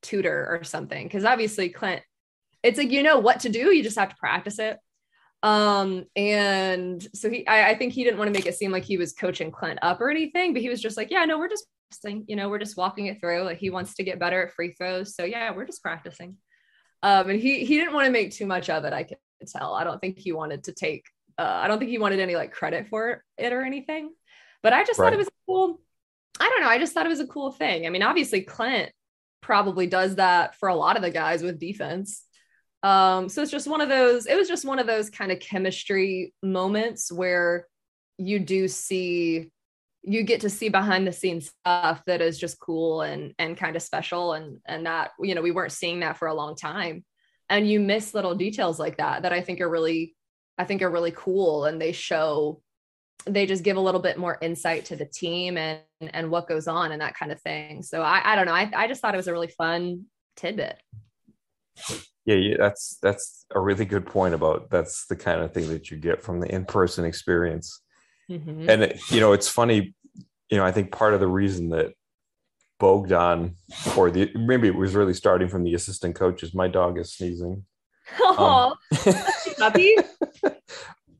tutor 0.02 0.48
or 0.50 0.64
something. 0.64 1.08
Cause 1.10 1.26
obviously 1.26 1.70
Clint, 1.70 2.02
it's 2.64 2.78
like 2.78 2.92
you 2.92 3.04
know 3.04 3.20
what 3.20 3.42
to 3.42 3.50
do, 3.50 3.74
you 3.74 3.84
just 3.84 3.98
have 3.98 4.10
to 4.10 4.16
practice 4.16 4.60
it. 4.60 4.78
Um, 5.44 6.06
and 6.16 7.06
so 7.16 7.30
he 7.30 7.48
I, 7.48 7.72
I 7.72 7.78
think 7.78 7.94
he 7.94 8.04
didn't 8.04 8.20
want 8.20 8.28
to 8.28 8.38
make 8.38 8.46
it 8.46 8.56
seem 8.56 8.72
like 8.72 8.84
he 8.84 8.98
was 8.98 9.14
coaching 9.14 9.52
Clint 9.52 9.80
up 9.82 10.02
or 10.02 10.10
anything, 10.10 10.54
but 10.54 10.62
he 10.62 10.70
was 10.70 10.82
just 10.82 10.98
like, 10.98 11.10
Yeah, 11.10 11.26
no, 11.26 11.40
we're 11.40 11.50
just 11.50 11.66
practicing. 11.92 12.26
You 12.28 12.36
know, 12.36 12.50
we're 12.50 12.60
just 12.60 12.78
walking 12.78 13.08
it 13.08 13.20
through. 13.20 13.44
Like 13.44 13.58
he 13.58 13.70
wants 13.70 13.96
to 13.96 14.04
get 14.04 14.20
better 14.20 14.48
at 14.48 14.54
free 14.54 14.74
throws. 14.74 15.16
So 15.16 15.24
yeah, 15.24 15.52
we're 15.52 15.66
just 15.66 15.84
practicing. 15.84 16.38
Um, 17.04 17.30
and 17.30 17.40
he 17.40 17.66
he 17.66 17.78
didn't 17.78 17.94
want 17.94 18.06
to 18.06 18.12
make 18.12 18.32
too 18.32 18.46
much 18.46 18.70
of 18.70 18.86
it. 18.86 18.94
I 18.94 19.04
can 19.04 19.18
tell. 19.48 19.74
I 19.74 19.84
don't 19.84 20.00
think 20.00 20.20
he 20.20 20.32
wanted 20.32 20.66
to 20.66 20.72
take. 20.72 21.06
Uh, 21.38 21.44
I 21.44 21.68
don't 21.68 21.80
think 21.80 21.92
he 21.92 21.98
wanted 21.98 22.20
any 22.20 22.36
like 22.36 22.52
credit 22.52 22.88
for 22.88 23.24
it 23.38 23.54
or 23.54 23.64
anything. 23.64 24.12
But 24.64 24.74
I 24.74 24.84
just 24.84 25.00
right. 25.00 25.08
thought 25.08 25.14
it 25.14 25.18
was 25.18 25.30
cool. 25.48 25.82
I 26.40 26.48
don't 26.50 26.62
know. 26.62 26.70
I 26.70 26.78
just 26.78 26.94
thought 26.94 27.06
it 27.06 27.10
was 27.10 27.20
a 27.20 27.28
cool 27.28 27.52
thing. 27.52 27.86
I 27.86 27.90
mean, 27.90 28.04
obviously 28.04 28.42
Clint 28.42 28.92
probably 29.42 29.88
does 29.88 30.16
that 30.16 30.56
for 30.56 30.70
a 30.70 30.76
lot 30.76 30.96
of 30.96 31.02
the 31.02 31.10
guys 31.10 31.42
with 31.42 31.60
defense. 31.60 32.24
Um, 32.84 33.30
so 33.30 33.42
it's 33.42 33.52
just 33.52 33.68
one 33.68 33.82
of 33.82 33.90
those. 33.90 34.28
It 34.28 34.36
was 34.36 34.48
just 34.48 34.66
one 34.66 34.80
of 34.80 34.88
those 34.88 35.10
kind 35.10 35.32
of 35.32 35.40
chemistry 35.40 36.34
moments 36.44 37.12
where 37.12 37.68
you 38.18 38.40
do 38.40 38.68
see 38.68 39.50
you 40.04 40.24
get 40.24 40.42
to 40.42 40.50
see 40.50 40.70
behind 40.70 41.06
the 41.06 41.12
scenes 41.12 41.52
stuff 41.60 42.02
that 42.06 42.22
is 42.22 42.40
just 42.40 42.60
cool 42.60 43.02
and 43.02 43.34
and 43.38 43.58
kind 43.58 43.76
of 43.76 43.82
special 43.82 44.34
and 44.34 44.60
and 44.66 44.86
that 44.86 45.12
you 45.22 45.36
know 45.36 45.42
we 45.42 45.52
weren't 45.52 45.72
seeing 45.72 46.00
that 46.00 46.18
for 46.18 46.28
a 46.28 46.34
long 46.34 46.56
time. 46.56 47.04
And 47.50 47.70
you 47.70 47.80
miss 47.80 48.14
little 48.14 48.36
details 48.36 48.80
like 48.80 48.98
that 48.98 49.24
that 49.24 49.34
i 49.34 49.42
think 49.42 49.60
are 49.60 49.70
really 49.70 50.16
i 50.58 50.64
think 50.64 50.82
are 50.82 50.90
really 50.90 51.12
cool 51.12 51.66
and 51.66 51.82
they 51.82 51.92
show 51.92 52.62
they 53.26 53.46
just 53.46 53.64
give 53.64 53.78
a 53.78 53.82
little 53.82 54.02
bit 54.02 54.18
more 54.18 54.38
insight 54.42 54.86
to 54.86 54.96
the 54.96 55.06
team 55.06 55.58
and 55.58 55.82
and 56.00 56.32
what 56.32 56.48
goes 56.48 56.68
on 56.68 56.92
and 56.92 57.02
that 57.02 57.16
kind 57.16 57.32
of 57.32 57.42
thing. 57.42 57.84
So 57.84 58.02
i 58.02 58.22
i 58.24 58.36
don't 58.36 58.46
know 58.46 58.54
i, 58.54 58.72
I 58.76 58.88
just 58.88 59.02
thought 59.02 59.14
it 59.14 59.18
was 59.18 59.28
a 59.28 59.34
really 59.34 59.48
fun 59.48 60.06
tidbit. 60.36 60.78
Yeah, 62.26 62.36
yeah 62.36 62.56
that's 62.58 62.98
that's 63.02 63.46
a 63.54 63.60
really 63.60 63.86
good 63.86 64.06
point 64.06 64.34
about 64.34 64.70
that's 64.70 65.06
the 65.08 65.16
kind 65.16 65.42
of 65.42 65.54
thing 65.54 65.70
that 65.70 65.92
you 65.92 65.98
get 65.98 66.22
from 66.22 66.40
the 66.40 66.54
in-person 66.54 67.06
experience 67.06 67.82
Mm-hmm. 68.32 68.70
And 68.70 68.84
it, 68.84 69.00
you 69.12 69.20
know, 69.20 69.34
it's 69.34 69.48
funny. 69.48 69.94
You 70.50 70.58
know, 70.58 70.66
I 70.66 70.72
think 70.72 70.92
part 70.92 71.14
of 71.14 71.20
the 71.20 71.28
reason 71.28 71.70
that 71.70 71.94
Bogdan, 72.80 73.56
or 73.96 74.10
the 74.10 74.32
maybe 74.36 74.68
it 74.68 74.76
was 74.76 74.96
really 74.96 75.14
starting 75.14 75.48
from 75.48 75.64
the 75.64 75.74
assistant 75.74 76.16
coaches. 76.16 76.54
My 76.54 76.68
dog 76.68 76.98
is 76.98 77.14
sneezing. 77.14 77.66
Oh, 78.20 78.76
um, 79.06 79.14
puppy. 79.58 79.96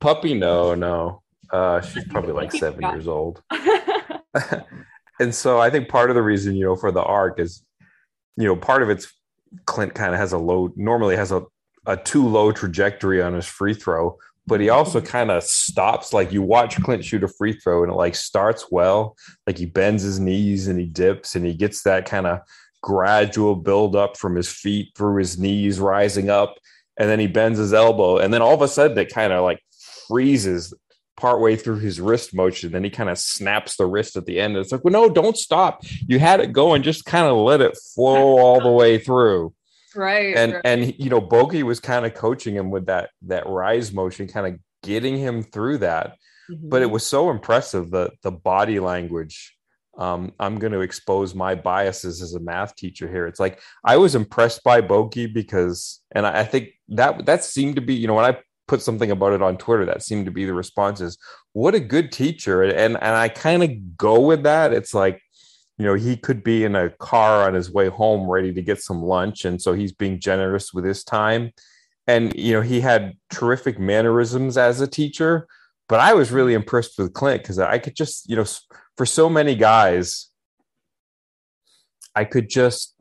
puppy? 0.00 0.34
No, 0.34 0.74
no. 0.74 1.22
Uh, 1.52 1.80
she's 1.80 2.04
probably 2.06 2.32
like 2.32 2.52
seven 2.64 2.82
years 2.82 3.06
old. 3.06 3.42
and 5.20 5.34
so 5.34 5.60
I 5.60 5.70
think 5.70 5.88
part 5.88 6.10
of 6.10 6.16
the 6.16 6.22
reason, 6.22 6.56
you 6.56 6.64
know, 6.64 6.76
for 6.76 6.90
the 6.90 7.02
arc 7.02 7.38
is, 7.38 7.62
you 8.36 8.46
know, 8.46 8.56
part 8.56 8.82
of 8.82 8.90
it's 8.90 9.12
Clint 9.66 9.94
kind 9.94 10.14
of 10.14 10.18
has 10.18 10.32
a 10.32 10.38
low, 10.38 10.72
normally 10.76 11.16
has 11.16 11.30
a, 11.30 11.44
a 11.86 11.96
too 11.96 12.26
low 12.26 12.52
trajectory 12.52 13.22
on 13.22 13.34
his 13.34 13.46
free 13.46 13.74
throw, 13.74 14.18
but 14.46 14.60
he 14.60 14.68
also 14.68 15.00
kind 15.00 15.30
of 15.30 15.42
stops. 15.42 16.12
Like 16.12 16.32
you 16.32 16.42
watch 16.42 16.82
Clint 16.82 17.04
shoot 17.04 17.22
a 17.22 17.28
free 17.28 17.52
throw 17.52 17.82
and 17.82 17.92
it 17.92 17.96
like 17.96 18.14
starts 18.14 18.66
well. 18.70 19.16
Like 19.46 19.58
he 19.58 19.66
bends 19.66 20.02
his 20.02 20.18
knees 20.18 20.68
and 20.68 20.78
he 20.78 20.86
dips 20.86 21.36
and 21.36 21.46
he 21.46 21.54
gets 21.54 21.82
that 21.82 22.06
kind 22.06 22.26
of 22.26 22.40
gradual 22.82 23.54
build 23.54 23.94
up 23.94 24.16
from 24.16 24.34
his 24.34 24.48
feet 24.48 24.92
through 24.96 25.18
his 25.18 25.38
knees, 25.38 25.78
rising 25.78 26.28
up. 26.28 26.56
And 26.98 27.08
then 27.08 27.20
he 27.20 27.26
bends 27.26 27.58
his 27.58 27.72
elbow. 27.72 28.18
And 28.18 28.34
then 28.34 28.42
all 28.42 28.54
of 28.54 28.62
a 28.62 28.68
sudden 28.68 28.98
it 28.98 29.12
kind 29.12 29.32
of 29.32 29.44
like 29.44 29.60
freezes 30.08 30.74
partway 31.16 31.54
through 31.54 31.78
his 31.78 32.00
wrist 32.00 32.34
motion. 32.34 32.72
Then 32.72 32.84
he 32.84 32.90
kind 32.90 33.08
of 33.08 33.18
snaps 33.18 33.76
the 33.76 33.86
wrist 33.86 34.16
at 34.16 34.26
the 34.26 34.40
end. 34.40 34.56
It's 34.56 34.72
like, 34.72 34.84
well, 34.84 34.92
no, 34.92 35.08
don't 35.08 35.36
stop. 35.36 35.84
You 36.06 36.18
had 36.18 36.40
it 36.40 36.52
going. 36.52 36.82
Just 36.82 37.04
kind 37.04 37.28
of 37.28 37.36
let 37.36 37.60
it 37.60 37.78
flow 37.94 38.38
all 38.38 38.60
the 38.60 38.70
way 38.70 38.98
through 38.98 39.54
right 39.96 40.36
and 40.36 40.52
right. 40.54 40.62
and 40.64 40.94
you 40.98 41.10
know 41.10 41.20
bogey 41.20 41.62
was 41.62 41.80
kind 41.80 42.06
of 42.06 42.14
coaching 42.14 42.54
him 42.54 42.70
with 42.70 42.86
that 42.86 43.10
that 43.22 43.46
rise 43.46 43.92
motion 43.92 44.26
kind 44.26 44.46
of 44.46 44.60
getting 44.82 45.16
him 45.16 45.42
through 45.42 45.78
that 45.78 46.16
mm-hmm. 46.50 46.68
but 46.68 46.82
it 46.82 46.86
mm-hmm. 46.86 46.94
was 46.94 47.06
so 47.06 47.30
impressive 47.30 47.90
the 47.90 48.10
the 48.22 48.30
body 48.30 48.80
language 48.80 49.56
um, 49.98 50.32
i'm 50.40 50.58
going 50.58 50.72
to 50.72 50.80
expose 50.80 51.34
my 51.34 51.54
biases 51.54 52.22
as 52.22 52.34
a 52.34 52.40
math 52.40 52.74
teacher 52.76 53.08
here 53.08 53.26
it's 53.26 53.40
like 53.40 53.60
i 53.84 53.96
was 53.96 54.14
impressed 54.14 54.62
by 54.64 54.80
bogey 54.80 55.26
because 55.26 56.00
and 56.12 56.26
I, 56.26 56.40
I 56.40 56.44
think 56.44 56.70
that 56.88 57.26
that 57.26 57.44
seemed 57.44 57.76
to 57.76 57.82
be 57.82 57.94
you 57.94 58.06
know 58.06 58.14
when 58.14 58.24
i 58.24 58.38
put 58.68 58.80
something 58.80 59.10
about 59.10 59.34
it 59.34 59.42
on 59.42 59.58
twitter 59.58 59.84
that 59.84 60.02
seemed 60.02 60.24
to 60.24 60.30
be 60.30 60.46
the 60.46 60.54
responses 60.54 61.18
what 61.52 61.74
a 61.74 61.80
good 61.80 62.10
teacher 62.10 62.62
and 62.62 62.96
and 62.96 63.14
i 63.14 63.28
kind 63.28 63.62
of 63.62 63.96
go 63.98 64.20
with 64.20 64.44
that 64.44 64.72
it's 64.72 64.94
like 64.94 65.20
you 65.82 65.88
know 65.88 65.94
he 65.94 66.16
could 66.16 66.44
be 66.44 66.62
in 66.62 66.76
a 66.76 66.90
car 66.90 67.44
on 67.44 67.54
his 67.54 67.72
way 67.72 67.88
home 67.88 68.30
ready 68.30 68.54
to 68.54 68.62
get 68.62 68.80
some 68.80 69.02
lunch 69.02 69.44
and 69.44 69.60
so 69.60 69.72
he's 69.72 69.90
being 69.90 70.20
generous 70.20 70.72
with 70.72 70.84
his 70.84 71.02
time. 71.02 71.50
And 72.06 72.32
you 72.36 72.52
know 72.52 72.60
he 72.60 72.80
had 72.80 73.14
terrific 73.30 73.80
mannerisms 73.80 74.56
as 74.56 74.80
a 74.80 74.86
teacher 74.86 75.48
but 75.88 75.98
i 76.00 76.14
was 76.14 76.30
really 76.30 76.54
impressed 76.54 76.98
with 76.98 77.12
clint 77.12 77.42
because 77.42 77.58
i 77.58 77.78
could 77.78 77.94
just 77.96 78.28
you 78.28 78.36
know 78.36 78.44
for 78.96 79.06
so 79.06 79.28
many 79.28 79.54
guys 79.54 80.30
i 82.14 82.24
could 82.24 82.48
just 82.48 82.94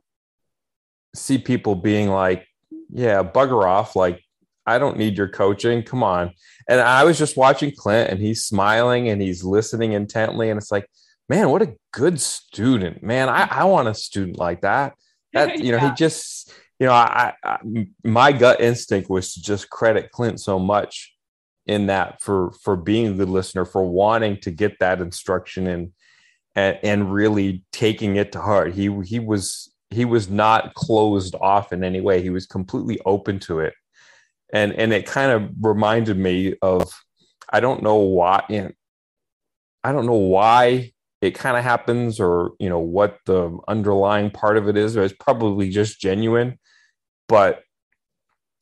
see 1.16 1.38
people 1.38 1.76
being 1.76 2.10
like 2.10 2.48
yeah 2.90 3.24
bugger 3.24 3.64
off 3.64 3.96
like 3.96 4.22
i 4.66 4.78
don't 4.78 4.98
need 4.98 5.18
your 5.18 5.30
coaching 5.30 5.82
come 5.84 6.04
on. 6.04 6.32
And 6.68 6.80
i 6.80 7.04
was 7.04 7.18
just 7.18 7.38
watching 7.38 7.74
clint 7.76 8.10
and 8.12 8.20
he's 8.20 8.44
smiling 8.44 9.10
and 9.10 9.22
he's 9.22 9.44
listening 9.44 9.94
intently 9.94 10.50
and 10.50 10.58
it's 10.60 10.72
like 10.72 10.88
man, 11.32 11.50
what 11.50 11.62
a 11.62 11.74
good 11.94 12.20
student, 12.20 13.02
man. 13.02 13.30
I, 13.30 13.48
I 13.50 13.64
want 13.64 13.88
a 13.88 13.94
student 13.94 14.38
like 14.38 14.62
that. 14.62 14.94
That, 15.34 15.60
you 15.60 15.72
know, 15.72 15.78
yeah. 15.78 15.92
he 15.92 15.96
just, 15.96 16.54
you 16.78 16.88
know, 16.88 16.92
I, 16.92 17.34
I, 17.42 17.60
my 18.04 18.34
gut 18.34 18.60
instinct 18.60 19.10
was 19.10 19.34
to 19.34 19.42
just 19.42 19.70
credit 19.70 20.12
Clint 20.12 20.42
so 20.42 20.60
much 20.60 21.16
in 21.66 21.88
that 21.88 22.20
for, 22.20 22.52
for 22.62 22.76
being 22.76 23.08
a 23.08 23.14
good 23.14 23.30
listener, 23.30 23.64
for 23.64 23.82
wanting 23.82 24.42
to 24.42 24.52
get 24.52 24.78
that 24.80 25.00
instruction 25.00 25.68
and, 25.68 25.94
and, 26.54 26.80
and 26.84 27.14
really 27.14 27.64
taking 27.72 28.18
it 28.18 28.34
to 28.34 28.42
heart. 28.42 28.74
He, 28.74 28.94
he 29.06 29.20
was, 29.20 29.74
he 29.90 30.04
was 30.04 30.30
not 30.30 30.74
closed 30.74 31.34
off 31.36 31.72
in 31.72 31.86
any 31.86 32.02
way. 32.02 32.22
He 32.22 32.30
was 32.30 32.46
completely 32.46 33.00
open 33.06 33.40
to 33.48 33.60
it. 33.60 33.74
And, 34.52 34.74
and 34.74 34.92
it 34.92 35.06
kind 35.06 35.32
of 35.32 35.50
reminded 35.62 36.18
me 36.18 36.56
of, 36.62 36.92
I 37.50 37.62
don't 37.62 37.84
know 37.84 38.00
why, 38.00 38.44
you 38.50 38.64
know, 38.64 38.72
I 39.82 39.94
don't 39.94 40.08
know 40.08 40.16
why 40.16 40.92
it 41.22 41.32
kind 41.32 41.56
of 41.56 41.64
happens 41.64 42.20
or 42.20 42.52
you 42.60 42.70
know 42.70 42.80
what 42.80 43.20
the 43.26 43.58
underlying 43.68 44.32
part 44.32 44.58
of 44.58 44.68
it 44.68 44.76
is 44.76 44.98
or 44.98 45.04
it's 45.04 45.14
probably 45.20 45.70
just 45.70 46.02
genuine. 46.02 46.58
But 47.28 47.64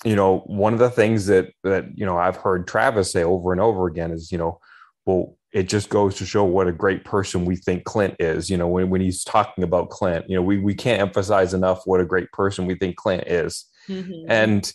you 0.05 0.15
know 0.15 0.39
one 0.45 0.73
of 0.73 0.79
the 0.79 0.89
things 0.89 1.25
that 1.25 1.51
that 1.63 1.85
you 1.97 2.05
know 2.05 2.17
i've 2.17 2.37
heard 2.37 2.65
travis 2.67 3.11
say 3.11 3.23
over 3.23 3.51
and 3.51 3.59
over 3.59 3.87
again 3.87 4.11
is 4.11 4.31
you 4.31 4.37
know 4.37 4.59
well 5.05 5.35
it 5.51 5.67
just 5.67 5.89
goes 5.89 6.15
to 6.15 6.25
show 6.25 6.43
what 6.43 6.67
a 6.67 6.71
great 6.71 7.03
person 7.03 7.43
we 7.43 7.55
think 7.55 7.83
clint 7.83 8.15
is. 8.19 8.51
You 8.51 8.57
know 8.57 8.67
when, 8.67 8.91
when 8.91 9.01
he's 9.01 9.23
talking 9.23 9.63
about 9.63 9.89
clint 9.89 10.29
you 10.29 10.35
know 10.35 10.43
we, 10.43 10.59
we 10.59 10.75
can't 10.75 11.01
emphasize 11.01 11.53
enough 11.53 11.81
what 11.85 11.99
a 11.99 12.05
great 12.05 12.31
person 12.31 12.65
we 12.65 12.75
think 12.75 12.95
clint 12.95 13.23
is. 13.27 13.65
Mm-hmm. 13.87 14.29
and 14.29 14.71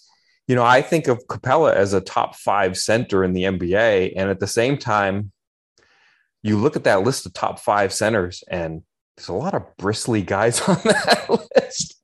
you 0.48 0.56
know 0.56 0.64
i 0.64 0.82
think 0.82 1.06
of 1.06 1.24
Capela 1.28 1.72
as 1.72 1.92
a 1.92 2.00
top 2.00 2.34
five 2.34 2.76
center 2.76 3.22
in 3.22 3.32
the 3.32 3.44
nba 3.44 4.12
and 4.16 4.28
at 4.28 4.40
the 4.40 4.48
same 4.48 4.76
time 4.76 5.30
you 6.44 6.58
look 6.58 6.76
at 6.76 6.84
that 6.84 7.02
list 7.02 7.24
of 7.26 7.32
top 7.32 7.58
five 7.58 7.92
centers, 7.92 8.44
and 8.48 8.82
there's 9.16 9.28
a 9.28 9.32
lot 9.32 9.54
of 9.54 9.62
bristly 9.78 10.22
guys 10.22 10.60
on 10.68 10.76
that 10.84 11.48
list. 11.56 11.96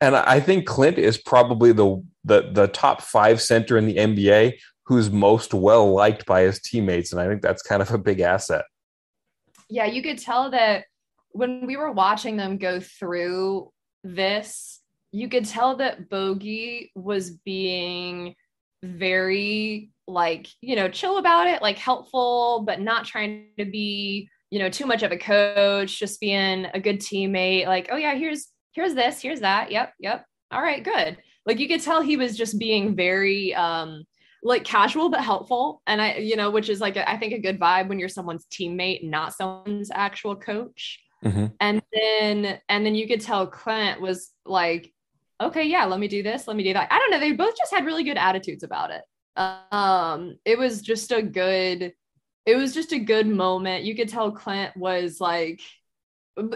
And 0.00 0.14
I 0.14 0.38
think 0.38 0.66
Clint 0.66 0.98
is 0.98 1.18
probably 1.18 1.72
the 1.72 2.04
the 2.22 2.50
the 2.52 2.68
top 2.68 3.00
five 3.02 3.40
center 3.40 3.76
in 3.76 3.86
the 3.86 3.96
NBA 3.96 4.52
who's 4.84 5.10
most 5.10 5.52
well 5.52 5.92
liked 5.92 6.26
by 6.26 6.42
his 6.42 6.60
teammates, 6.60 7.10
and 7.10 7.20
I 7.20 7.26
think 7.26 7.42
that's 7.42 7.62
kind 7.62 7.82
of 7.82 7.90
a 7.90 7.98
big 7.98 8.20
asset. 8.20 8.66
Yeah, 9.68 9.86
you 9.86 10.02
could 10.02 10.18
tell 10.18 10.50
that 10.50 10.84
when 11.30 11.66
we 11.66 11.76
were 11.76 11.90
watching 11.90 12.36
them 12.36 12.58
go 12.58 12.78
through 12.78 13.72
this, 14.04 14.80
you 15.10 15.28
could 15.28 15.46
tell 15.46 15.76
that 15.76 16.08
Bogey 16.08 16.92
was 16.94 17.30
being 17.30 18.34
very 18.82 19.90
like, 20.06 20.46
you 20.60 20.76
know, 20.76 20.88
chill 20.88 21.18
about 21.18 21.46
it, 21.46 21.62
like 21.62 21.78
helpful, 21.78 22.62
but 22.66 22.80
not 22.80 23.04
trying 23.04 23.48
to 23.58 23.64
be, 23.64 24.28
you 24.50 24.58
know, 24.58 24.68
too 24.68 24.86
much 24.86 25.02
of 25.02 25.12
a 25.12 25.18
coach, 25.18 25.98
just 25.98 26.20
being 26.20 26.66
a 26.72 26.80
good 26.80 27.00
teammate. 27.00 27.66
Like, 27.66 27.88
oh 27.90 27.96
yeah, 27.96 28.14
here's 28.14 28.48
here's 28.72 28.94
this, 28.94 29.20
here's 29.20 29.40
that. 29.40 29.70
Yep, 29.70 29.94
yep. 29.98 30.24
All 30.50 30.62
right, 30.62 30.84
good. 30.84 31.18
Like 31.44 31.58
you 31.58 31.68
could 31.68 31.82
tell 31.82 32.02
he 32.02 32.16
was 32.16 32.36
just 32.36 32.58
being 32.58 32.94
very 32.94 33.54
um 33.54 34.04
like 34.42 34.64
casual 34.64 35.08
but 35.08 35.20
helpful 35.20 35.82
and 35.86 36.00
i 36.00 36.16
you 36.16 36.36
know 36.36 36.50
which 36.50 36.68
is 36.68 36.80
like 36.80 36.96
a, 36.96 37.10
I 37.10 37.16
think 37.16 37.32
a 37.32 37.38
good 37.38 37.58
vibe 37.58 37.88
when 37.88 37.98
you're 37.98 38.08
someone's 38.08 38.46
teammate 38.46 39.02
not 39.02 39.34
someone's 39.34 39.90
actual 39.92 40.36
coach 40.36 41.00
mm-hmm. 41.24 41.46
and 41.58 41.82
then 41.92 42.60
and 42.68 42.86
then 42.86 42.94
you 42.94 43.08
could 43.08 43.20
tell 43.20 43.46
clint 43.46 44.00
was 44.00 44.32
like 44.44 44.92
okay 45.40 45.64
yeah 45.64 45.84
let 45.84 45.98
me 45.98 46.06
do 46.06 46.22
this 46.22 46.46
let 46.46 46.56
me 46.56 46.62
do 46.62 46.74
that 46.74 46.92
i 46.92 46.98
don't 46.98 47.10
know 47.10 47.18
they 47.18 47.32
both 47.32 47.56
just 47.56 47.74
had 47.74 47.84
really 47.84 48.04
good 48.04 48.16
attitudes 48.16 48.62
about 48.62 48.90
it 48.90 49.02
um 49.36 50.38
it 50.44 50.58
was 50.58 50.82
just 50.82 51.12
a 51.12 51.22
good 51.22 51.92
it 52.46 52.56
was 52.56 52.72
just 52.72 52.92
a 52.92 52.98
good 52.98 53.26
moment 53.26 53.84
you 53.84 53.94
could 53.94 54.08
tell 54.08 54.32
clint 54.32 54.76
was 54.76 55.20
like 55.20 55.60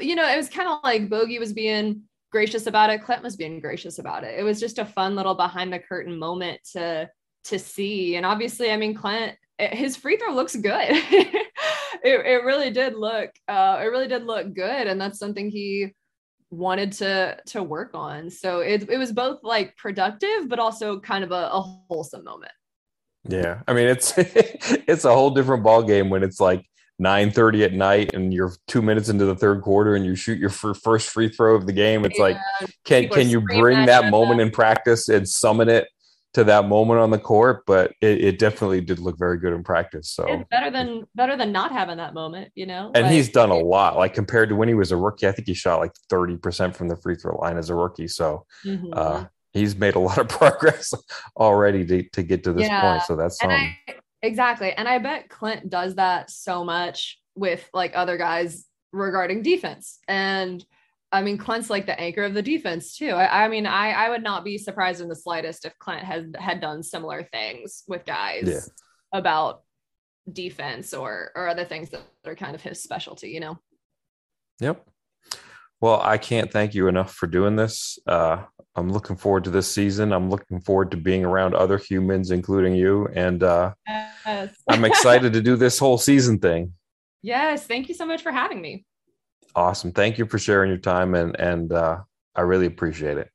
you 0.01 0.15
know 0.15 0.29
it 0.29 0.37
was 0.37 0.49
kind 0.49 0.69
of 0.69 0.79
like 0.83 1.11
bogey 1.11 1.39
was 1.39 1.53
being 1.53 2.03
gracious 2.33 2.67
about 2.67 2.91
it 2.91 3.03
clint 3.03 3.23
was 3.23 3.37
being 3.37 3.61
gracious 3.61 3.99
about 3.99 4.25
it 4.25 4.39
it 4.39 4.43
was 4.43 4.61
just 4.61 4.79
a 4.79 4.85
fun 4.85 5.15
little 5.15 5.35
behind 5.35 5.73
the 5.73 5.79
curtain 5.79 6.19
moment 6.19 6.61
to 6.73 7.11
to 7.45 7.59
see. 7.59 8.17
And 8.17 8.27
obviously, 8.27 8.71
I 8.71 8.77
mean, 8.77 8.95
Clint, 8.95 9.37
eh, 9.59 9.75
his 9.75 9.97
free 9.97 10.17
throw 10.17 10.35
looks 10.35 10.57
good. 10.57 10.91
it, 10.91 11.47
it 12.05 12.45
really 12.45 12.71
did 12.71 12.95
look, 12.95 13.31
uh, 13.49 13.79
it 13.81 13.87
really 13.87 14.09
did 14.09 14.25
look 14.25 14.55
good. 14.55 14.87
And 14.87 15.01
that's 15.01 15.19
something 15.19 15.51
he 15.51 15.95
wanted 16.51 16.91
to 16.91 17.39
to 17.47 17.63
work 17.63 17.93
on. 17.95 18.29
So 18.29 18.61
it, 18.61 18.89
it 18.91 18.99
was 18.99 19.13
both 19.13 19.41
like 19.43 19.77
productive, 19.77 20.49
but 20.49 20.59
also 20.59 20.99
kind 21.01 21.23
of 21.23 21.31
a, 21.31 21.49
a 21.53 21.61
wholesome 21.61 22.25
moment. 22.25 22.53
Yeah. 23.29 23.61
I 23.67 23.73
mean, 23.73 23.89
it's, 23.89 24.15
it's 24.19 25.05
a 25.05 25.13
whole 25.13 25.31
different 25.31 25.63
ball 25.63 25.83
game 25.83 26.11
when 26.11 26.23
it's 26.23 26.41
like 26.41 26.65
9 26.99 27.31
30 27.31 27.65
at 27.65 27.73
night 27.73 28.15
and 28.15 28.33
you're 28.33 28.53
two 28.67 28.83
minutes 28.83 29.09
into 29.09 29.25
the 29.25 29.35
third 29.35 29.63
quarter 29.63 29.95
and 29.95 30.05
you 30.05 30.15
shoot 30.15 30.39
your 30.39 30.51
first 30.51 31.09
free 31.09 31.29
throw 31.29 31.55
of 31.55 31.67
the 31.67 31.73
game. 31.73 32.05
It's 32.05 32.19
yeah. 32.19 32.25
like, 32.25 32.37
can, 32.85 33.09
can 33.09 33.29
you 33.29 33.41
bring 33.41 33.87
that 33.87 34.11
moment 34.11 34.41
in 34.41 34.51
practice 34.51 35.09
and 35.09 35.29
summon 35.29 35.69
it 35.69 35.89
to 36.33 36.45
that 36.45 36.69
moment 36.69 37.01
on 37.01 37.11
the 37.11 37.19
court, 37.19 37.65
but 37.67 37.93
it, 38.01 38.25
it, 38.25 38.39
definitely 38.39 38.81
did 38.81 38.99
look 39.01 39.19
very 39.19 39.39
good 39.39 39.53
in 39.53 39.65
practice. 39.65 40.11
So 40.11 40.25
it's 40.29 40.49
better 40.49 40.71
than 40.71 41.05
better 41.15 41.37
than 41.37 41.51
not 41.51 41.73
having 41.73 41.97
that 41.97 42.15
moment, 42.15 42.53
you 42.55 42.67
know. 42.67 42.93
And 42.95 43.05
like, 43.05 43.13
he's 43.13 43.31
done 43.31 43.51
a 43.51 43.59
lot, 43.59 43.97
like 43.97 44.15
compared 44.15 44.49
to 44.51 44.55
when 44.55 44.69
he 44.69 44.75
was 44.75 44.93
a 44.93 44.97
rookie. 44.97 45.27
I 45.27 45.33
think 45.33 45.49
he 45.49 45.55
shot 45.55 45.81
like 45.81 45.93
thirty 46.09 46.37
percent 46.37 46.77
from 46.77 46.89
the 46.89 46.97
free 46.97 47.17
throw 47.17 47.37
line 47.39 47.57
as 47.57 47.69
a 47.69 47.75
rookie. 47.75 48.07
So 48.07 48.47
mm-hmm. 48.65 48.91
uh, 48.93 49.25
he's 49.53 49.77
made 49.77 49.95
a 49.95 49.99
lot 49.99 50.19
of 50.19 50.29
progress 50.41 50.95
already 51.37 51.85
to, 51.87 52.09
to 52.11 52.23
get 52.23 52.45
to 52.45 52.53
this 52.53 52.69
yeah. 52.69 52.81
point. 52.81 53.03
So 53.05 53.17
that's 53.17 53.43
and 53.43 53.53
I, 53.53 53.77
exactly. 54.23 54.73
And 54.73 54.89
I 54.89 54.99
bet 54.99 55.29
Clint 55.29 55.71
does 55.71 55.97
that 55.97 56.31
so 56.31 56.65
much 56.65 57.19
with 57.35 57.69
like 57.73 57.93
other 57.95 58.17
guys 58.17 58.67
regarding 58.93 59.43
defense 59.43 59.99
and 60.09 60.65
I 61.13 61.23
mean, 61.23 61.39
Clint's 61.39 61.71
like 61.71 61.87
the 61.87 61.99
anchor 61.99 62.23
of 62.23 62.35
the 62.35 62.43
defense 62.43 62.97
too. 62.97 63.11
I, 63.11 63.45
I, 63.45 63.49
mean, 63.49 63.67
I, 63.67 63.91
I 63.91 64.11
would 64.11 64.23
not 64.23 64.45
be 64.45 64.57
surprised 64.57 65.01
in 65.01 65.09
the 65.09 65.17
slightest 65.17 65.65
if 65.65 65.77
Clint 65.79 66.05
had 66.05 66.37
had 66.39 66.61
done 66.61 66.83
similar 66.83 67.25
things 67.25 67.83
with 67.89 68.05
guys 68.05 68.45
yeah. 68.47 69.19
about 69.19 69.63
defense 70.33 70.95
or 70.95 71.33
or 71.35 71.49
other 71.49 71.65
things 71.65 71.91
that 71.91 72.03
are 72.25 72.37
kind 72.37 72.55
of 72.55 72.63
his 72.63 72.83
specialty. 72.83 73.31
You 73.31 73.41
know. 73.41 73.59
Yep. 74.61 74.87
Well, 75.81 76.01
I 76.01 76.19
can't 76.19 76.53
thank 76.53 76.75
you 76.75 76.87
enough 76.89 77.15
for 77.15 77.27
doing 77.27 77.57
this. 77.57 77.99
Uh, 78.07 78.45
I'm 78.77 78.91
looking 78.91 79.17
forward 79.17 79.45
to 79.45 79.51
this 79.51 79.71
season. 79.71 80.13
I'm 80.13 80.31
looking 80.31 80.61
forward 80.61 80.91
to 80.93 80.97
being 80.97 81.25
around 81.25 81.55
other 81.55 81.77
humans, 81.77 82.31
including 82.31 82.75
you, 82.75 83.09
and 83.15 83.43
uh, 83.43 83.75
yes. 83.87 84.55
I'm 84.69 84.85
excited 84.85 85.33
to 85.33 85.43
do 85.43 85.57
this 85.57 85.79
whole 85.79 85.99
season 85.99 86.39
thing. 86.39 86.73
Yes, 87.23 87.67
thank 87.67 87.89
you 87.89 87.95
so 87.95 88.07
much 88.07 88.23
for 88.23 88.33
having 88.33 88.61
me. 88.61 88.85
Awesome. 89.55 89.93
Thank 89.93 90.19
you 90.19 90.27
for 90.27 90.39
sharing 90.39 90.71
your 90.71 90.79
time 90.79 91.15
and 91.15 91.39
and 91.39 91.73
uh, 91.73 91.99
I 92.35 92.43
really 92.43 92.67
appreciate 92.67 93.19
it. 93.19 93.31